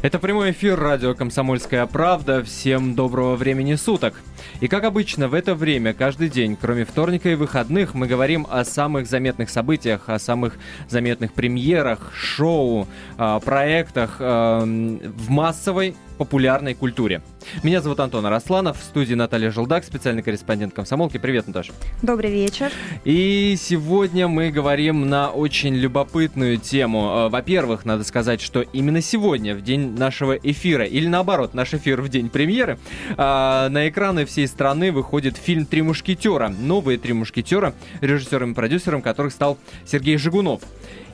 Это 0.00 0.20
прямой 0.20 0.52
эфир 0.52 0.78
радио 0.78 1.12
«Комсомольская 1.12 1.84
правда». 1.86 2.44
Всем 2.44 2.94
доброго 2.94 3.34
времени 3.34 3.74
суток. 3.74 4.14
И 4.60 4.68
как 4.68 4.84
обычно, 4.84 5.26
в 5.26 5.34
это 5.34 5.56
время, 5.56 5.92
каждый 5.92 6.28
день, 6.28 6.56
кроме 6.58 6.84
вторника 6.84 7.28
и 7.30 7.34
выходных, 7.34 7.94
мы 7.94 8.06
говорим 8.06 8.46
о 8.48 8.64
самых 8.64 9.08
заметных 9.08 9.50
событиях, 9.50 10.08
о 10.08 10.20
самых 10.20 10.56
заметных 10.88 11.32
премьерах, 11.32 12.12
шоу, 12.14 12.86
а, 13.16 13.40
проектах 13.40 14.18
а, 14.20 14.60
в 14.60 15.30
массовой 15.30 15.96
популярной 16.16 16.74
культуре. 16.74 17.20
Меня 17.62 17.80
зовут 17.80 18.00
Антон 18.00 18.26
Арасланов, 18.26 18.78
в 18.78 18.84
студии 18.84 19.14
Наталья 19.14 19.50
Желдак, 19.50 19.84
специальный 19.84 20.22
корреспондент 20.22 20.74
комсомолки. 20.74 21.18
Привет, 21.18 21.46
Наташа. 21.46 21.72
Добрый 22.02 22.30
вечер. 22.30 22.70
И 23.04 23.56
сегодня 23.58 24.28
мы 24.28 24.50
говорим 24.50 25.08
на 25.08 25.30
очень 25.30 25.74
любопытную 25.74 26.58
тему. 26.58 27.08
А, 27.10 27.28
во-первых, 27.28 27.84
надо 27.84 28.04
сказать, 28.04 28.40
что 28.40 28.60
именно 28.60 29.00
сегодня, 29.00 29.54
в 29.54 29.62
день 29.62 29.96
нашего 29.96 30.34
эфира, 30.36 30.84
или 30.84 31.06
наоборот, 31.06 31.54
наш 31.54 31.74
эфир 31.74 32.02
в 32.02 32.08
день 32.08 32.28
премьеры, 32.28 32.78
на 33.16 33.88
экраны 33.88 34.24
всей 34.26 34.46
страны 34.46 34.92
выходит 34.92 35.36
фильм 35.36 35.66
«Три 35.66 35.82
мушкетера». 35.82 36.48
Новые 36.48 36.98
«Три 36.98 37.12
мушкетера», 37.12 37.74
режиссером 38.00 38.52
и 38.52 38.54
продюсером 38.54 39.02
которых 39.02 39.32
стал 39.32 39.58
Сергей 39.86 40.16
Жигунов. 40.16 40.62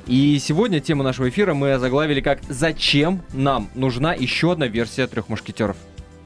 И 0.06 0.38
сегодня 0.38 0.80
тему 0.80 1.02
нашего 1.02 1.28
эфира 1.28 1.54
мы 1.54 1.72
озаглавили 1.72 2.20
как 2.20 2.40
«Зачем 2.48 3.22
нам 3.32 3.70
нужна 3.74 4.12
еще 4.12 4.52
одна 4.52 4.66
версия 4.66 5.06
трех 5.06 5.28
мушкетеров?» 5.28 5.76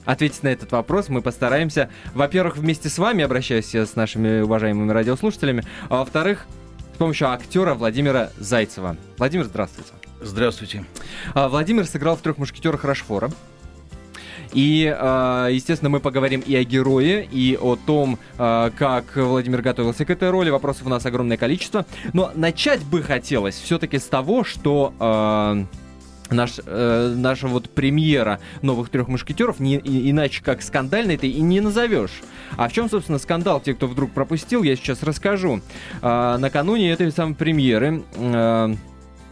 Ответить 0.08 0.42
на 0.42 0.48
этот 0.48 0.72
вопрос 0.72 1.10
мы 1.10 1.20
постараемся, 1.20 1.90
во-первых, 2.14 2.56
вместе 2.56 2.88
с 2.88 2.96
вами, 2.96 3.22
обращаясь 3.22 3.74
с 3.74 3.94
нашими 3.94 4.40
уважаемыми 4.40 4.90
радиослушателями, 4.90 5.64
а 5.90 5.98
во-вторых, 5.98 6.46
с 6.94 6.96
помощью 6.96 7.30
актера 7.30 7.74
Владимира 7.74 8.30
Зайцева. 8.38 8.96
Владимир, 9.18 9.44
здравствуйте. 9.44 9.90
Здравствуйте. 10.22 10.86
А, 11.34 11.50
Владимир 11.50 11.84
сыграл 11.84 12.16
в 12.16 12.22
трех 12.22 12.38
мушкетерах 12.38 12.84
Рашфора. 12.84 13.30
И, 14.54 14.90
а, 14.98 15.48
естественно, 15.48 15.90
мы 15.90 16.00
поговорим 16.00 16.40
и 16.40 16.56
о 16.56 16.64
герое, 16.64 17.28
и 17.30 17.58
о 17.60 17.76
том, 17.76 18.18
а, 18.38 18.70
как 18.70 19.14
Владимир 19.14 19.60
готовился 19.60 20.06
к 20.06 20.10
этой 20.10 20.30
роли. 20.30 20.48
Вопросов 20.48 20.86
у 20.86 20.88
нас 20.88 21.04
огромное 21.04 21.36
количество. 21.36 21.84
Но 22.14 22.32
начать 22.34 22.82
бы 22.82 23.02
хотелось 23.02 23.56
все-таки 23.56 23.98
с 23.98 24.04
того, 24.04 24.42
что 24.42 25.66
наш, 26.30 26.60
э, 26.64 27.14
наша 27.16 27.46
вот 27.48 27.70
премьера 27.70 28.40
новых 28.62 28.90
трех 28.90 29.08
мушкетеров, 29.08 29.60
не, 29.60 29.76
и, 29.76 30.10
иначе 30.10 30.42
как 30.42 30.62
скандальной 30.62 31.16
ты 31.16 31.28
и 31.28 31.40
не 31.40 31.60
назовешь. 31.60 32.22
А 32.56 32.68
в 32.68 32.72
чем, 32.72 32.88
собственно, 32.88 33.18
скандал? 33.18 33.60
Те, 33.60 33.74
кто 33.74 33.86
вдруг 33.86 34.12
пропустил, 34.12 34.62
я 34.62 34.76
сейчас 34.76 35.02
расскажу. 35.02 35.60
Э, 36.02 36.36
накануне 36.38 36.92
этой 36.92 37.10
самой 37.12 37.34
премьеры 37.34 38.02
э, 38.16 38.74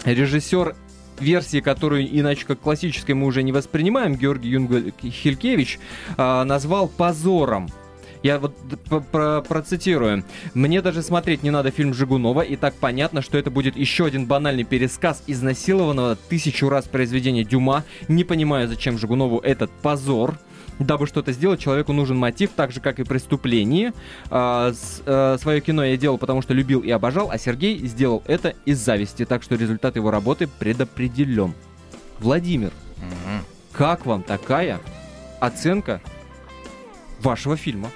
режиссер 0.04 0.74
версии, 1.20 1.60
которую 1.60 2.06
иначе 2.06 2.44
как 2.46 2.60
классической 2.60 3.14
мы 3.14 3.26
уже 3.26 3.42
не 3.42 3.52
воспринимаем, 3.52 4.14
Георгий 4.14 4.50
Юнгель 4.50 4.92
Хилькевич 5.02 5.78
э, 6.16 6.42
назвал 6.44 6.88
позором 6.88 7.68
я 8.26 8.40
вот 8.40 8.54
про 9.12 9.40
процитирую. 9.40 10.24
Мне 10.52 10.82
даже 10.82 11.02
смотреть 11.02 11.44
не 11.44 11.50
надо 11.50 11.70
фильм 11.70 11.94
Жигунова, 11.94 12.40
и 12.40 12.56
так 12.56 12.74
понятно, 12.74 13.22
что 13.22 13.38
это 13.38 13.50
будет 13.50 13.76
еще 13.76 14.04
один 14.04 14.26
банальный 14.26 14.64
пересказ 14.64 15.22
изнасилованного 15.28 16.16
тысячу 16.16 16.68
раз 16.68 16.86
произведения 16.86 17.44
Дюма. 17.44 17.84
Не 18.08 18.24
понимаю, 18.24 18.66
зачем 18.66 18.98
Жигунову 18.98 19.38
этот 19.38 19.70
позор. 19.70 20.38
Дабы 20.80 21.06
что-то 21.06 21.32
сделать, 21.32 21.60
человеку 21.60 21.92
нужен 21.92 22.18
мотив, 22.18 22.50
так 22.54 22.72
же, 22.72 22.80
как 22.80 22.98
и 22.98 23.04
преступление. 23.04 23.94
А, 24.28 24.72
с, 24.72 25.02
а, 25.06 25.38
свое 25.40 25.60
кино 25.60 25.84
я 25.84 25.96
делал, 25.96 26.18
потому 26.18 26.42
что 26.42 26.52
любил 26.52 26.80
и 26.80 26.90
обожал, 26.90 27.30
а 27.30 27.38
Сергей 27.38 27.78
сделал 27.86 28.22
это 28.26 28.54
из 28.66 28.78
зависти, 28.78 29.24
так 29.24 29.42
что 29.42 29.54
результат 29.54 29.96
его 29.96 30.10
работы 30.10 30.48
предопределен. 30.48 31.54
Владимир, 32.18 32.72
угу. 32.98 33.44
как 33.72 34.04
вам 34.04 34.22
такая 34.22 34.80
оценка 35.40 36.02
вашего 37.20 37.56
фильма? 37.56 37.90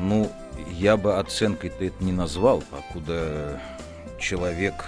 Ну, 0.00 0.32
я 0.70 0.96
бы 0.96 1.18
оценкой-то 1.18 1.84
это 1.84 2.02
не 2.02 2.12
назвал, 2.12 2.62
покуда 2.70 3.60
человек 4.18 4.86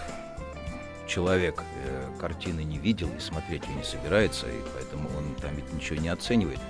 человек 1.07 1.63
э, 1.85 2.07
картины 2.19 2.63
не 2.63 2.79
видел 2.79 3.11
и 3.15 3.21
смотреть 3.21 3.67
ее 3.67 3.75
не 3.75 3.85
собирается, 3.85 4.47
и 4.47 4.59
поэтому 4.75 5.11
он 5.17 5.35
там 5.41 5.55
ведь 5.55 5.71
ничего 5.73 6.01
не 6.01 6.09
оценивает. 6.09 6.61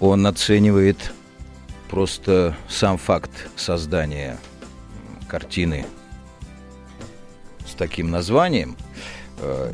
Он 0.00 0.26
оценивает 0.26 1.12
просто 1.88 2.54
сам 2.68 2.98
факт 2.98 3.30
создания 3.56 4.36
картины 5.28 5.86
с 7.66 7.72
таким 7.72 8.10
названием. 8.10 8.76
Э, 9.38 9.72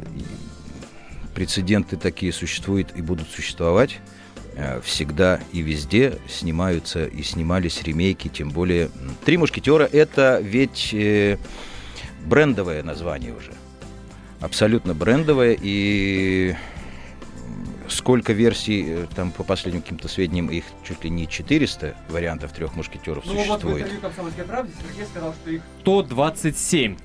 прецеденты 1.35 1.97
такие 1.97 2.33
существуют 2.33 2.97
и 2.97 3.03
будут 3.03 3.29
существовать. 3.29 3.99
Э, 4.57 4.81
всегда 4.85 5.41
и 5.53 5.63
везде 5.63 6.19
снимаются 6.29 7.07
и 7.07 7.23
снимались 7.23 7.83
ремейки, 7.83 8.29
тем 8.29 8.51
более 8.51 8.89
«Три 9.25 9.37
мушкетера»— 9.37 9.89
это 9.93 10.39
ведь 10.41 10.95
э, 10.95 11.39
брендовое 12.25 12.85
название 12.85 13.35
уже. 13.35 13.53
Абсолютно 14.41 14.95
брендовое, 14.95 15.57
и 15.61 16.55
сколько 17.89 18.33
версий, 18.33 18.85
э, 18.87 19.07
там 19.17 19.33
по 19.33 19.43
последним 19.43 19.83
каким-то 19.83 20.07
сведениям, 20.07 20.49
их 20.51 20.65
чуть 20.87 21.03
ли 21.03 21.11
не 21.11 21.27
400 21.27 21.97
вариантов 22.09 22.53
трех 22.53 22.77
мушкетеров 22.77 23.25
ну, 23.27 23.33
существует. 23.33 23.63
Вот 23.63 23.73
в 23.73 23.79
интервью 23.79 24.01
«Комсомольской 24.03 24.45
правде» 24.45 24.73
Сергей 24.81 25.07
сказал, 25.07 25.35
что 25.35 25.51
их 25.51 25.63
127. 25.81 26.97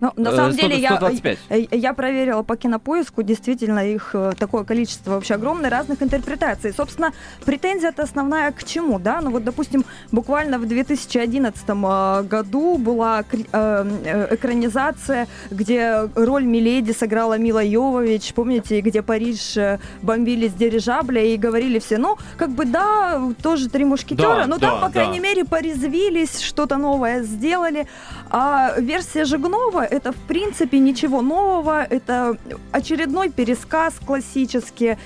Ну, 0.00 0.12
на 0.16 0.32
самом 0.32 0.52
100, 0.52 0.62
деле, 0.62 0.86
125. 0.86 1.38
я, 1.50 1.56
э, 1.56 1.66
я 1.72 1.92
проверила 1.92 2.42
по 2.42 2.56
кинопоиску, 2.56 3.22
действительно, 3.22 3.86
их 3.86 4.10
э, 4.14 4.32
такое 4.38 4.64
количество 4.64 5.12
вообще 5.12 5.34
огромное, 5.34 5.68
разных 5.68 6.02
интерпретаций. 6.02 6.72
Собственно, 6.72 7.12
претензия-то 7.44 8.02
основная 8.02 8.50
к 8.52 8.64
чему, 8.64 8.98
да? 8.98 9.20
Ну 9.20 9.30
вот, 9.30 9.44
допустим, 9.44 9.84
буквально 10.10 10.58
в 10.58 10.66
2011 10.66 11.64
э, 11.68 12.22
году 12.22 12.78
была 12.78 13.22
экранизация, 13.22 15.28
где 15.50 16.08
роль 16.14 16.44
Миледи 16.44 16.92
сыграла 16.92 17.38
Мила 17.38 17.62
Йовович, 17.62 18.32
помните, 18.34 18.80
где 18.80 19.02
Париж 19.02 19.56
бомбили 20.02 20.48
с 20.48 20.54
дирижабля 20.54 21.22
и 21.22 21.36
говорили 21.36 21.78
все, 21.78 21.98
ну, 21.98 22.16
как 22.36 22.50
бы, 22.50 22.64
да, 22.64 23.20
тоже 23.42 23.68
три 23.68 23.84
мушкетера, 23.84 24.40
да, 24.40 24.46
но 24.46 24.58
да, 24.58 24.70
там, 24.70 24.80
по 24.80 24.86
да. 24.86 24.92
крайней 24.92 25.20
мере, 25.20 25.44
порезвились, 25.44 26.40
что-то 26.40 26.76
новое 26.76 27.22
сделали. 27.22 27.86
А 28.30 28.74
версия 28.78 29.24
Жигунова 29.24 29.89
это 29.90 30.12
в 30.12 30.16
принципе 30.28 30.78
ничего 30.78 31.20
нового, 31.22 31.82
это 31.82 32.36
очередной 32.72 33.30
пересказ 33.30 33.94
классический. 34.06 34.96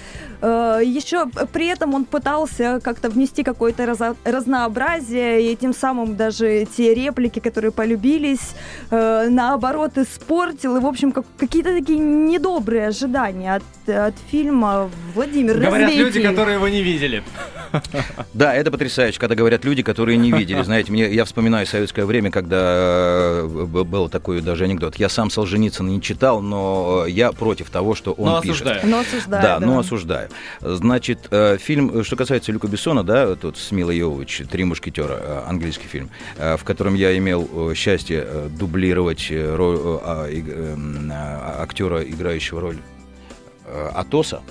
Э, 0.42 0.80
Еще 0.84 1.26
при 1.52 1.66
этом 1.66 1.94
он 1.94 2.04
пытался 2.04 2.80
как-то 2.82 3.08
внести 3.08 3.42
какое-то 3.42 3.86
раз, 3.86 3.98
разнообразие, 4.24 5.52
и 5.52 5.56
тем 5.56 5.72
самым 5.74 6.16
даже 6.16 6.66
те 6.76 6.94
реплики, 6.94 7.40
которые 7.40 7.72
полюбились, 7.72 8.54
э, 8.90 9.28
наоборот, 9.30 9.98
испортил. 9.98 10.76
И, 10.76 10.80
в 10.80 10.86
общем, 10.86 11.12
как, 11.12 11.24
какие-то 11.38 11.72
такие 11.72 11.98
недобрые 11.98 12.88
ожидания 12.88 13.54
от, 13.56 13.88
от 13.88 14.14
фильма. 14.30 14.90
Владимир, 15.14 15.54
Говорят 15.54 15.88
развейте. 15.90 16.02
люди, 16.04 16.22
которые 16.22 16.56
его 16.56 16.68
не 16.68 16.82
видели. 16.82 17.22
Да, 18.34 18.54
это 18.54 18.70
потрясающе, 18.70 19.18
когда 19.18 19.34
говорят 19.34 19.64
люди, 19.64 19.82
которые 19.82 20.16
не 20.18 20.32
видели. 20.32 20.62
Знаете, 20.62 20.90
мне, 20.92 21.12
я 21.12 21.24
вспоминаю 21.24 21.66
советское 21.66 22.04
время, 22.04 22.30
когда 22.30 22.56
э, 22.60 23.66
был 23.66 24.08
такой 24.08 24.40
даже 24.40 24.64
анекдот. 24.64 24.96
Я 24.96 25.08
сам 25.08 25.30
Солженицына 25.30 25.88
не 25.88 26.02
читал, 26.02 26.40
но 26.40 27.06
я 27.06 27.32
против 27.32 27.70
того, 27.70 27.94
что 27.94 28.12
он 28.12 28.26
но 28.26 28.40
пишет. 28.40 28.66
Осуждаю. 28.66 28.86
Но 28.86 28.98
осуждаю. 29.00 29.42
Да, 29.42 29.58
да, 29.58 29.66
но 29.66 29.78
осуждаю. 29.78 30.28
Значит, 30.60 31.28
э, 31.30 31.58
фильм, 31.58 32.04
что 32.04 32.16
касается 32.16 32.52
Люка 32.52 32.66
Бессона, 32.66 33.04
да, 33.04 33.34
тут 33.36 33.56
с 33.56 33.70
Милой 33.70 33.98
Йовович, 33.98 34.42
«Три 34.50 34.64
мушкетера», 34.64 35.18
э, 35.20 35.42
английский 35.46 35.88
фильм, 35.88 36.10
в 36.36 36.64
котором 36.64 36.94
я 36.94 37.16
имел 37.16 37.74
счастье 37.74 38.26
дублировать 38.50 39.30
роль, 39.30 39.78
актера, 41.58 42.02
играющего 42.02 42.60
роль 42.60 42.78
Атоса. 43.94 44.42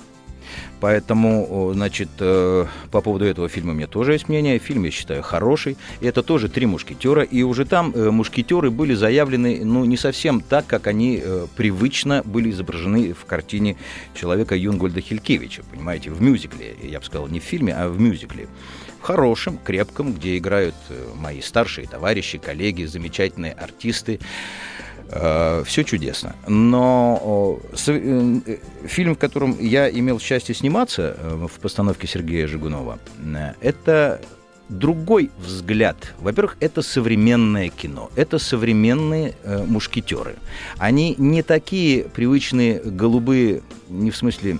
Поэтому, 0.84 1.72
значит, 1.74 2.10
э, 2.20 2.66
по 2.92 3.00
поводу 3.00 3.24
этого 3.24 3.48
фильма 3.48 3.72
у 3.72 3.74
меня 3.74 3.88
тоже 3.88 4.12
есть 4.12 4.28
мнение. 4.28 4.60
Фильм, 4.60 4.84
я 4.84 4.92
считаю, 4.92 5.24
хороший. 5.24 5.78
И 6.02 6.06
это 6.06 6.22
тоже 6.24 6.50
«Три 6.50 6.66
мушкетера». 6.66 7.24
И 7.24 7.42
уже 7.42 7.64
там 7.64 7.94
э, 7.96 8.12
мушкетеры 8.12 8.70
были 8.70 8.94
заявлены, 8.94 9.62
ну, 9.64 9.86
не 9.86 9.96
совсем 9.96 10.42
так, 10.42 10.68
как 10.68 10.88
они 10.88 11.22
э, 11.24 11.48
привычно 11.56 12.22
были 12.26 12.50
изображены 12.50 13.14
в 13.14 13.24
картине 13.24 13.78
человека 14.14 14.58
Юнгольда 14.58 15.00
Хилькевича, 15.00 15.64
понимаете, 15.72 16.12
в 16.12 16.22
мюзикле. 16.22 16.76
Я 16.84 17.00
бы 17.00 17.06
сказал, 17.06 17.30
не 17.30 17.40
в 17.40 17.44
фильме, 17.44 17.74
а 17.74 17.88
в 17.88 17.98
мюзикле 17.98 18.50
хорошем, 19.00 19.60
крепком, 19.64 20.12
где 20.12 20.38
играют 20.38 20.76
мои 21.16 21.40
старшие 21.40 21.88
товарищи, 21.88 22.40
коллеги, 22.40 22.84
замечательные 22.84 23.54
артисты. 23.54 24.20
Э, 25.16 25.64
Все 25.66 25.84
чудесно. 25.84 26.36
Но 26.48 27.60
э, 27.88 28.58
фильм, 28.88 29.16
в 29.16 29.20
котором 29.20 29.58
я 29.60 29.90
имел 29.90 30.20
счастье 30.20 30.56
сниматься 30.56 31.16
э, 31.18 31.48
в 31.48 31.60
постановке 31.60 32.08
Сергея 32.08 32.48
Жигунова, 32.48 33.00
это 33.62 34.22
другой 34.70 35.30
взгляд. 35.38 36.14
Во-первых, 36.20 36.58
это 36.60 36.82
современное 36.82 37.70
кино, 37.70 38.10
это 38.16 38.40
современные 38.40 39.36
э, 39.44 39.64
мушкетеры. 39.64 40.36
Они 40.78 41.16
не 41.18 41.44
такие 41.44 42.06
привычные 42.06 42.80
голубые, 42.80 43.62
не 43.90 44.10
в 44.10 44.18
смысле 44.18 44.58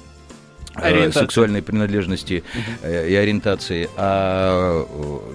Ориентация. 0.76 1.24
сексуальной 1.24 1.62
принадлежности 1.62 2.44
угу. 2.56 2.88
и 2.88 3.14
ориентации, 3.14 3.90
а 3.96 4.86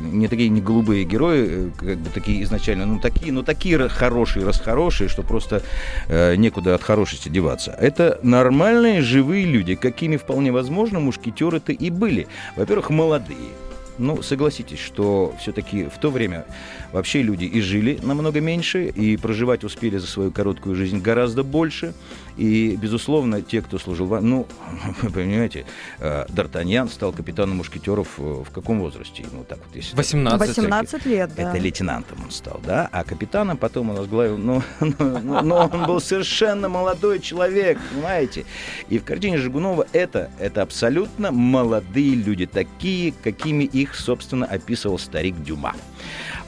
не 0.01 0.27
такие 0.29 0.49
не 0.49 0.61
голубые 0.61 1.05
герои, 1.05 1.71
как 1.79 1.99
бы 1.99 2.11
такие 2.11 2.43
изначально, 2.43 2.87
ну 2.87 2.99
такие, 2.99 3.33
ну 3.33 3.43
такие 3.43 3.89
хорошие, 3.89 4.45
расхорошие, 4.45 5.09
что 5.09 5.23
просто 5.23 5.63
э, 6.09 6.35
некуда 6.37 6.75
от 6.75 6.83
хорошести 6.83 7.29
деваться. 7.29 7.71
Это 7.79 8.19
нормальные 8.23 9.03
живые 9.03 9.45
люди, 9.45 9.75
какими 9.75 10.17
вполне 10.17 10.51
возможно 10.51 11.01
мушкетеры-то 11.01 11.73
и 11.73 11.91
были. 11.91 12.27
Во-первых, 12.57 12.91
молодые. 12.91 13.51
Ну, 13.99 14.23
согласитесь, 14.23 14.79
что 14.79 15.35
все-таки 15.41 15.87
в 15.87 15.99
то 15.99 16.11
время 16.11 16.45
вообще 16.93 17.21
люди 17.21 17.45
и 17.45 17.61
жили 17.61 17.99
намного 18.01 18.41
меньше, 18.41 18.87
и 18.87 19.17
проживать 19.17 19.65
успели 19.65 19.99
за 19.99 20.07
свою 20.07 20.31
короткую 20.31 20.77
жизнь 20.77 21.01
гораздо 21.01 21.43
больше. 21.43 21.95
И, 22.39 22.77
безусловно, 22.77 23.43
те, 23.43 23.61
кто 23.61 23.79
служил 23.79 24.07
в... 24.07 24.21
Ну, 24.21 24.47
вы 25.03 25.11
понимаете, 25.11 25.67
э, 25.99 26.25
Д'Артаньян 26.29 26.89
стал 26.89 27.13
капитаном 27.13 27.57
мушкетеров 27.57 28.09
э, 28.19 28.23
в 28.23 28.51
каком 28.53 28.79
возрасте? 28.79 29.27
Ну, 29.33 29.43
так 29.43 29.59
вот, 29.59 29.75
если 29.75 29.97
18. 29.97 30.49
18 30.57 31.07
лет, 31.07 31.33
да. 31.35 31.51
Это 31.51 31.59
лейтенантом 31.59 32.19
он 32.25 32.31
стал, 32.31 32.61
да? 32.65 32.89
А 32.93 33.03
капитаном 33.03 33.57
потом 33.57 33.91
он 33.91 33.97
возглавил... 33.97 34.39
Ну, 34.39 34.63
ну, 34.81 34.95
ну, 34.99 35.43
ну, 35.43 35.55
он 35.57 35.87
был 35.87 36.01
совершенно 36.01 36.69
молодой 36.69 37.19
человек, 37.19 37.79
понимаете? 37.93 38.45
И 38.89 39.01
в 39.01 39.05
картине 39.05 39.39
Жигунова 39.39 39.89
это, 39.93 40.31
это 40.39 40.63
абсолютно 40.63 41.33
молодые 41.33 42.15
люди, 42.15 42.47
такие, 42.47 43.13
какими 43.21 43.65
их, 43.65 43.97
собственно, 43.97 44.47
описывал 44.47 45.01
старик 45.01 45.43
Дюма. 45.43 45.75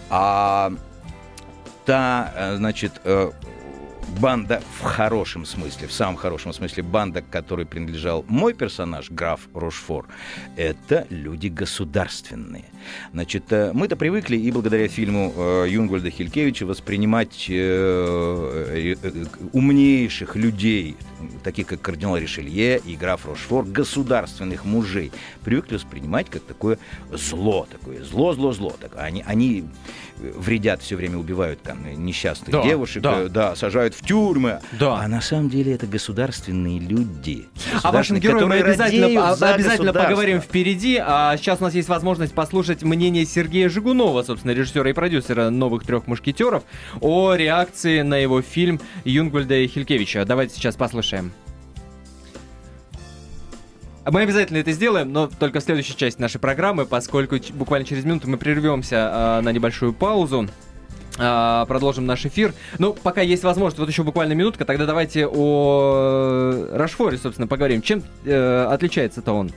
А 0.09 0.73
та, 1.85 2.33
э, 2.37 2.57
значит, 2.57 2.93
банда 4.21 4.63
в 4.79 4.83
хорошем 4.83 5.45
смысле, 5.45 5.89
в 5.89 5.93
самом 5.93 6.17
хорошем 6.17 6.53
смысле, 6.53 6.83
банда, 6.83 7.23
к 7.23 7.31
которой 7.31 7.67
принадлежал 7.67 8.25
мой 8.29 8.55
персонаж, 8.55 9.11
граф 9.11 9.49
Рошфор, 9.55 10.07
это 10.57 11.07
люди 11.11 11.49
государственные. 11.49 12.65
Значит, 13.13 13.45
э, 13.53 13.73
мы-то 13.73 13.97
привыкли 13.97 14.37
и 14.37 14.51
благодаря 14.51 14.89
фильму 14.89 15.33
э, 15.37 15.67
Юнгвальда 15.69 16.11
Хилькевича 16.11 16.67
воспринимать 16.67 17.47
э, 17.49 18.97
умнейших 19.53 20.37
людей, 20.37 20.97
таких 21.43 21.67
как 21.67 21.81
кардинал 21.81 22.17
Ришелье 22.17 22.79
и 22.79 22.97
граф 22.97 23.27
Рошфор, 23.27 23.65
государственных 23.65 24.65
мужей, 24.65 25.13
привыкли 25.45 25.77
воспринимать 25.77 26.29
как 26.31 26.43
такое 26.43 26.79
зло, 27.13 27.67
такое 27.71 28.03
зло, 28.05 28.33
зло, 28.35 28.53
зло. 28.53 28.75
Так, 28.81 28.93
они, 28.97 29.23
они 29.27 29.65
вредят 30.19 30.83
все 30.83 30.97
время, 30.97 31.19
убивают 31.19 31.63
там 31.63 31.79
несчастных 32.05 32.51
да, 32.51 32.63
девушек, 32.63 33.03
да. 33.03 33.29
да, 33.29 33.57
сажают 33.57 33.95
в 33.95 34.05
тюрьмы. 34.05 34.61
Да. 34.79 34.99
А 35.01 35.09
на 35.09 35.21
самом 35.21 35.49
деле 35.49 35.75
это 35.75 35.87
государственные 35.87 36.79
люди. 36.79 37.47
Государственные, 37.55 37.81
а 37.83 37.93
вашим 37.93 38.19
героям 38.19 38.49
мы 38.49 38.57
обязательно, 38.57 39.33
обязательно 39.33 39.93
поговорим 39.93 40.41
впереди. 40.41 40.97
А 41.01 41.37
сейчас 41.37 41.61
у 41.61 41.65
нас 41.65 41.75
есть 41.75 41.89
возможность 41.89 42.35
послушать 42.35 42.83
мнение 42.83 43.25
Сергея 43.25 43.69
Жигунова, 43.69 44.23
собственно, 44.23 44.53
режиссера 44.53 44.91
и 44.91 44.93
продюсера 44.93 45.51
«Новых 45.51 45.85
трех 45.85 46.07
мушкетеров», 46.07 46.65
о 47.01 47.35
реакции 47.35 48.03
на 48.03 48.17
его 48.17 48.43
фильм 48.43 48.81
Юнгвальда 49.05 49.57
и 49.57 49.67
Хилькевича. 49.67 50.25
Давайте 50.25 50.55
сейчас 50.55 50.77
послушаем. 50.77 51.10
Мы 54.07 54.23
обязательно 54.23 54.59
это 54.59 54.73
сделаем, 54.73 55.13
но 55.13 55.27
только 55.27 55.61
в 55.61 55.63
следующей 55.63 55.97
части 55.97 56.21
нашей 56.21 56.41
программы, 56.41 56.87
поскольку 56.87 57.37
буквально 57.53 57.87
через 57.87 58.05
минуту 58.05 58.29
мы 58.29 58.39
прервемся 58.39 58.97
э, 58.97 59.41
на 59.43 59.53
небольшую 59.53 59.93
паузу. 59.93 60.49
Э, 61.19 61.65
продолжим 61.69 62.07
наш 62.07 62.25
эфир. 62.25 62.55
Ну, 62.79 62.95
пока 62.95 63.21
есть 63.21 63.45
возможность, 63.45 63.79
вот 63.79 63.89
еще 63.89 64.03
буквально 64.03 64.33
минутка, 64.33 64.65
тогда 64.65 64.87
давайте 64.87 65.27
о 65.27 66.69
Рашфоре, 66.73 67.19
собственно, 67.19 67.47
поговорим. 67.47 67.83
Чем 67.83 68.03
э, 68.25 68.67
отличается-то 68.71 69.33
он? 69.33 69.53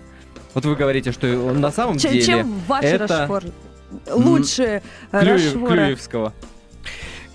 Вот 0.53 0.65
вы 0.65 0.75
говорите, 0.75 1.11
что 1.11 1.27
он 1.27 1.61
на 1.61 1.71
самом 1.71 1.97
чем, 1.97 2.11
деле... 2.11 2.25
Чем 2.25 2.61
ваш 2.67 2.83
это... 2.83 3.07
Рашфор 3.07 3.43
лучше 4.11 4.81
Клюев, 5.11 5.53
Рашфора? 5.53 5.73
Клюевского. 5.73 6.33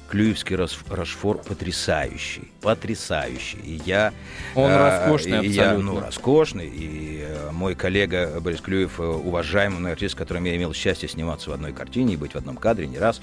Клюевский 0.09 0.57
Рашфор 0.57 1.39
потрясающий, 1.39 2.51
потрясающий. 2.63 3.59
И 3.59 3.81
я... 3.85 4.13
Он 4.55 4.71
э, 4.71 4.77
роскошный 4.77 5.47
и 5.47 5.51
Я, 5.51 5.75
ну, 5.75 6.01
роскошный. 6.01 6.67
И 6.67 7.25
э, 7.29 7.51
мой 7.53 7.75
коллега 7.75 8.41
Борис 8.41 8.61
Клюев, 8.61 8.99
э, 9.01 9.03
уважаемый 9.05 9.93
артист, 9.93 10.15
с 10.15 10.17
которым 10.17 10.45
я 10.45 10.57
имел 10.57 10.73
счастье 10.73 11.09
сниматься 11.09 11.51
в 11.51 11.53
одной 11.53 11.73
картине 11.73 12.15
и 12.15 12.17
быть 12.17 12.33
в 12.33 12.37
одном 12.37 12.57
кадре 12.57 12.87
не 12.87 12.99
раз, 12.99 13.21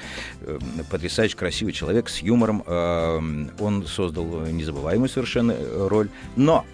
потрясающий 0.91 1.35
красивый 1.35 1.73
человек 1.73 2.07
с 2.07 2.19
юмором. 2.19 2.63
Он 2.67 3.85
создал 3.87 4.25
незабываемую 4.45 5.09
совершенно 5.09 5.55
роль. 5.89 6.09
Но 6.35 6.65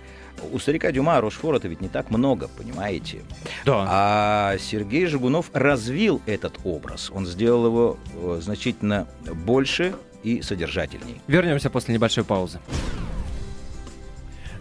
у 0.51 0.59
старика 0.59 0.91
Дюма 0.91 1.19
Рошфор 1.21 1.55
это 1.55 1.67
ведь 1.67 1.81
не 1.81 1.87
так 1.87 2.09
много, 2.09 2.47
понимаете? 2.47 3.21
Да. 3.65 3.85
А 3.87 4.57
Сергей 4.59 5.05
Жигунов 5.05 5.49
развил 5.53 6.21
этот 6.25 6.59
образ. 6.63 7.11
Он 7.13 7.25
сделал 7.25 7.65
его 7.65 7.97
э, 8.13 8.39
значительно 8.41 9.07
больше 9.45 9.93
и 10.23 10.41
содержательней. 10.41 11.21
Вернемся 11.27 11.69
после 11.69 11.93
небольшой 11.93 12.23
паузы. 12.23 12.59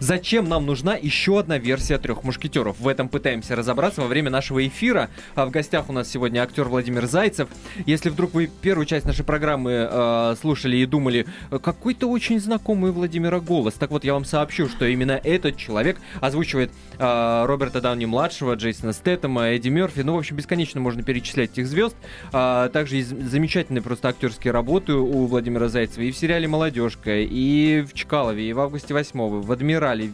Зачем 0.01 0.49
нам 0.49 0.65
нужна 0.65 0.95
еще 0.95 1.37
одна 1.37 1.59
версия 1.59 1.99
трех 1.99 2.23
мушкетеров? 2.23 2.79
В 2.79 2.87
этом 2.87 3.07
пытаемся 3.07 3.55
разобраться 3.55 4.01
во 4.01 4.07
время 4.07 4.31
нашего 4.31 4.65
эфира. 4.65 5.11
А 5.35 5.45
в 5.45 5.51
гостях 5.51 5.89
у 5.89 5.93
нас 5.93 6.09
сегодня 6.09 6.39
актер 6.39 6.63
Владимир 6.63 7.05
Зайцев. 7.05 7.47
Если 7.85 8.09
вдруг 8.09 8.33
вы 8.33 8.49
первую 8.61 8.87
часть 8.87 9.05
нашей 9.05 9.23
программы 9.23 9.87
э, 9.87 10.35
слушали 10.41 10.77
и 10.77 10.87
думали, 10.87 11.27
какой-то 11.51 12.09
очень 12.09 12.39
знакомый 12.39 12.91
Владимира 12.91 13.39
голос, 13.39 13.75
так 13.75 13.91
вот 13.91 14.03
я 14.03 14.13
вам 14.13 14.25
сообщу, 14.25 14.67
что 14.69 14.85
именно 14.85 15.21
этот 15.23 15.57
человек 15.57 15.99
озвучивает 16.19 16.71
э, 16.97 17.45
Роберта 17.45 17.79
Дауни-младшего, 17.79 18.55
Джейсона 18.55 18.93
Стэттема, 18.93 19.49
Эдди 19.49 19.69
Мерфи. 19.69 19.99
Ну, 19.99 20.15
в 20.15 20.17
общем, 20.17 20.35
бесконечно 20.35 20.81
можно 20.81 21.03
перечислять 21.03 21.51
этих 21.51 21.67
звезд. 21.67 21.95
А, 22.33 22.69
также 22.69 22.95
есть 22.95 23.09
замечательные 23.09 23.83
просто 23.83 24.09
актерские 24.09 24.51
работы 24.51 24.93
у 24.93 25.27
Владимира 25.27 25.67
Зайцева 25.67 26.01
и 26.01 26.11
в 26.11 26.17
сериале 26.17 26.47
«Молодежка», 26.47 27.17
и 27.17 27.81
в 27.81 27.93
Чкалове, 27.93 28.49
и 28.49 28.53
в 28.53 28.59
августе 28.59 28.95
8 28.95 29.41
в 29.41 29.51
«Адмирале», 29.51 29.90
Морали, 29.91 30.13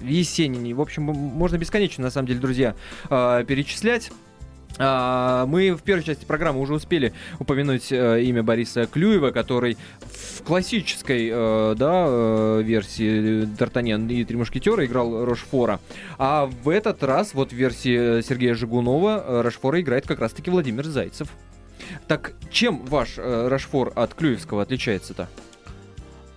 в 0.00 0.06
Есенине. 0.06 0.74
В 0.74 0.80
общем, 0.80 1.02
можно 1.02 1.58
бесконечно, 1.58 2.04
на 2.04 2.10
самом 2.10 2.28
деле, 2.28 2.40
друзья, 2.40 2.74
а, 3.10 3.42
перечислять. 3.42 4.12
А, 4.78 5.46
мы 5.46 5.72
в 5.72 5.82
первой 5.82 6.04
части 6.04 6.24
программы 6.24 6.60
уже 6.60 6.74
успели 6.74 7.14
упомянуть 7.38 7.90
э, 7.90 8.22
имя 8.24 8.42
Бориса 8.42 8.86
Клюева, 8.86 9.30
который 9.30 9.78
в 10.00 10.42
классической 10.42 11.30
э, 11.32 11.74
да, 11.78 12.04
э, 12.06 12.62
версии 12.62 13.44
Д'Артаньян 13.44 14.06
и 14.12 14.22
Три 14.24 14.36
мушкетера 14.36 14.84
играл 14.84 15.24
Рошфора. 15.24 15.80
А 16.18 16.50
в 16.62 16.68
этот 16.68 17.02
раз, 17.02 17.32
вот 17.32 17.52
в 17.52 17.54
версии 17.54 18.20
Сергея 18.20 18.54
Жигунова, 18.54 19.42
Рошфора 19.42 19.80
играет 19.80 20.06
как 20.06 20.20
раз-таки 20.20 20.50
Владимир 20.50 20.84
Зайцев. 20.84 21.28
Так 22.06 22.32
чем 22.50 22.84
ваш 22.84 23.16
Рошфор 23.16 23.92
от 23.96 24.12
Клюевского 24.14 24.62
отличается-то? 24.62 25.28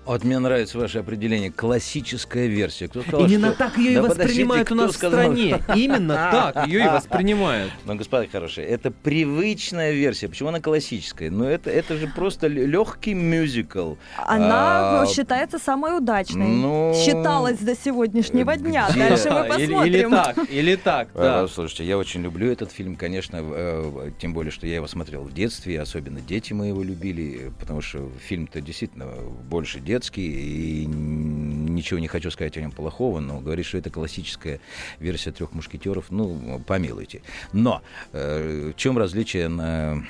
Вот 0.10 0.24
мне 0.24 0.40
нравится 0.40 0.76
ваше 0.80 0.98
определение. 0.98 1.52
Классическая 1.52 2.48
версия. 2.48 2.88
Кто 2.88 3.04
сказал, 3.04 3.28
Именно 3.28 3.50
что... 3.50 3.58
так 3.60 3.78
ее 3.78 4.02
да 4.02 4.08
и 4.08 4.10
воспринимают 4.10 4.72
у 4.72 4.76
нас 4.76 4.94
сказал? 4.94 5.20
в 5.20 5.24
стране. 5.36 5.62
Именно 5.76 6.16
так 6.56 6.66
ее 6.66 6.86
и 6.86 6.88
воспринимают. 6.88 7.72
Ну, 7.86 7.94
господа 7.94 8.26
хорошие, 8.26 8.66
это 8.66 8.90
привычная 8.90 9.92
версия. 9.92 10.28
Почему 10.28 10.50
она 10.50 10.62
классическая? 10.62 11.30
Ну, 11.30 11.44
это, 11.44 11.70
это 11.70 11.96
же 11.96 12.08
просто 12.08 12.48
легкий 12.48 13.14
мюзикл. 13.14 13.98
Она 14.18 15.02
а, 15.02 15.06
считается 15.06 15.60
самой 15.60 15.96
удачной. 15.96 16.48
Ну, 16.48 16.96
Считалась 16.96 17.60
до 17.60 17.76
сегодняшнего 17.76 18.58
дня. 18.58 18.88
Где? 18.90 19.10
Дальше 19.10 19.30
мы 19.30 19.44
посмотрим. 19.44 19.84
Или, 19.84 19.98
или 20.00 20.10
так, 20.10 20.38
или 20.50 20.76
так, 20.76 21.10
да. 21.14 21.48
Слушайте, 21.48 21.86
я 21.86 22.00
очень 22.00 22.24
люблю 22.24 22.52
этот 22.52 22.72
фильм, 22.72 22.96
конечно, 22.96 23.42
э, 23.44 24.12
тем 24.18 24.34
более, 24.34 24.52
что 24.52 24.66
я 24.66 24.74
его 24.74 24.88
смотрел 24.88 25.22
в 25.22 25.34
детстве, 25.36 25.80
особенно 25.80 26.20
дети 26.20 26.52
мы 26.54 26.70
его 26.70 26.82
любили, 26.82 27.52
потому 27.60 27.82
что 27.82 28.10
фильм-то 28.28 28.60
действительно 28.60 29.06
больше 29.48 29.80
детства 29.80 29.99
детский, 30.00 30.84
и 30.84 30.86
ничего 30.86 32.00
не 32.00 32.08
хочу 32.08 32.32
сказать 32.32 32.58
о 32.58 32.62
нем 32.62 32.72
плохого, 32.72 33.20
но 33.20 33.40
говорит, 33.40 33.66
что 33.66 33.78
это 33.78 33.90
классическая 33.90 34.60
версия 35.00 35.32
трех 35.32 35.52
мушкетеров, 35.52 36.06
ну, 36.10 36.62
помилуйте. 36.66 37.22
Но 37.54 37.82
э, 38.14 38.72
в 38.74 38.78
чем 38.78 38.98
различие 38.98 39.50
на 39.50 40.04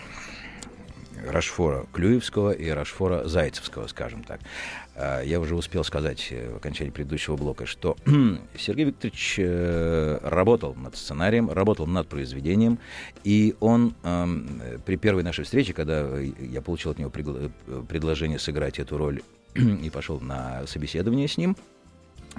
Рашфора 1.28 1.86
Клюевского 1.92 2.52
и 2.52 2.70
Рашфора 2.70 3.28
Зайцевского, 3.28 3.88
скажем 3.88 4.24
так. 4.24 4.40
Э, 4.96 5.22
я 5.26 5.40
уже 5.40 5.56
успел 5.56 5.84
сказать 5.84 6.32
в 6.32 6.58
окончании 6.58 6.92
предыдущего 6.92 7.36
блока, 7.36 7.66
что 7.66 7.98
Сергей 8.58 8.86
Викторович 8.86 9.36
э, 9.40 10.20
работал 10.24 10.76
над 10.76 10.96
сценарием, 10.96 11.50
работал 11.50 11.88
над 11.88 12.08
произведением, 12.08 12.80
и 13.24 13.56
он 13.60 13.96
эм, 14.04 14.62
при 14.86 14.96
первой 14.96 15.24
нашей 15.24 15.44
встрече, 15.44 15.74
когда 15.74 16.18
я 16.20 16.62
получил 16.62 16.92
от 16.92 17.00
него 17.00 17.10
предложение 17.10 18.40
сыграть 18.40 18.80
эту 18.80 18.98
роль 18.98 19.22
и 19.56 19.90
пошел 19.90 20.20
на 20.20 20.66
собеседование 20.68 21.28
с 21.28 21.38
ним, 21.38 21.56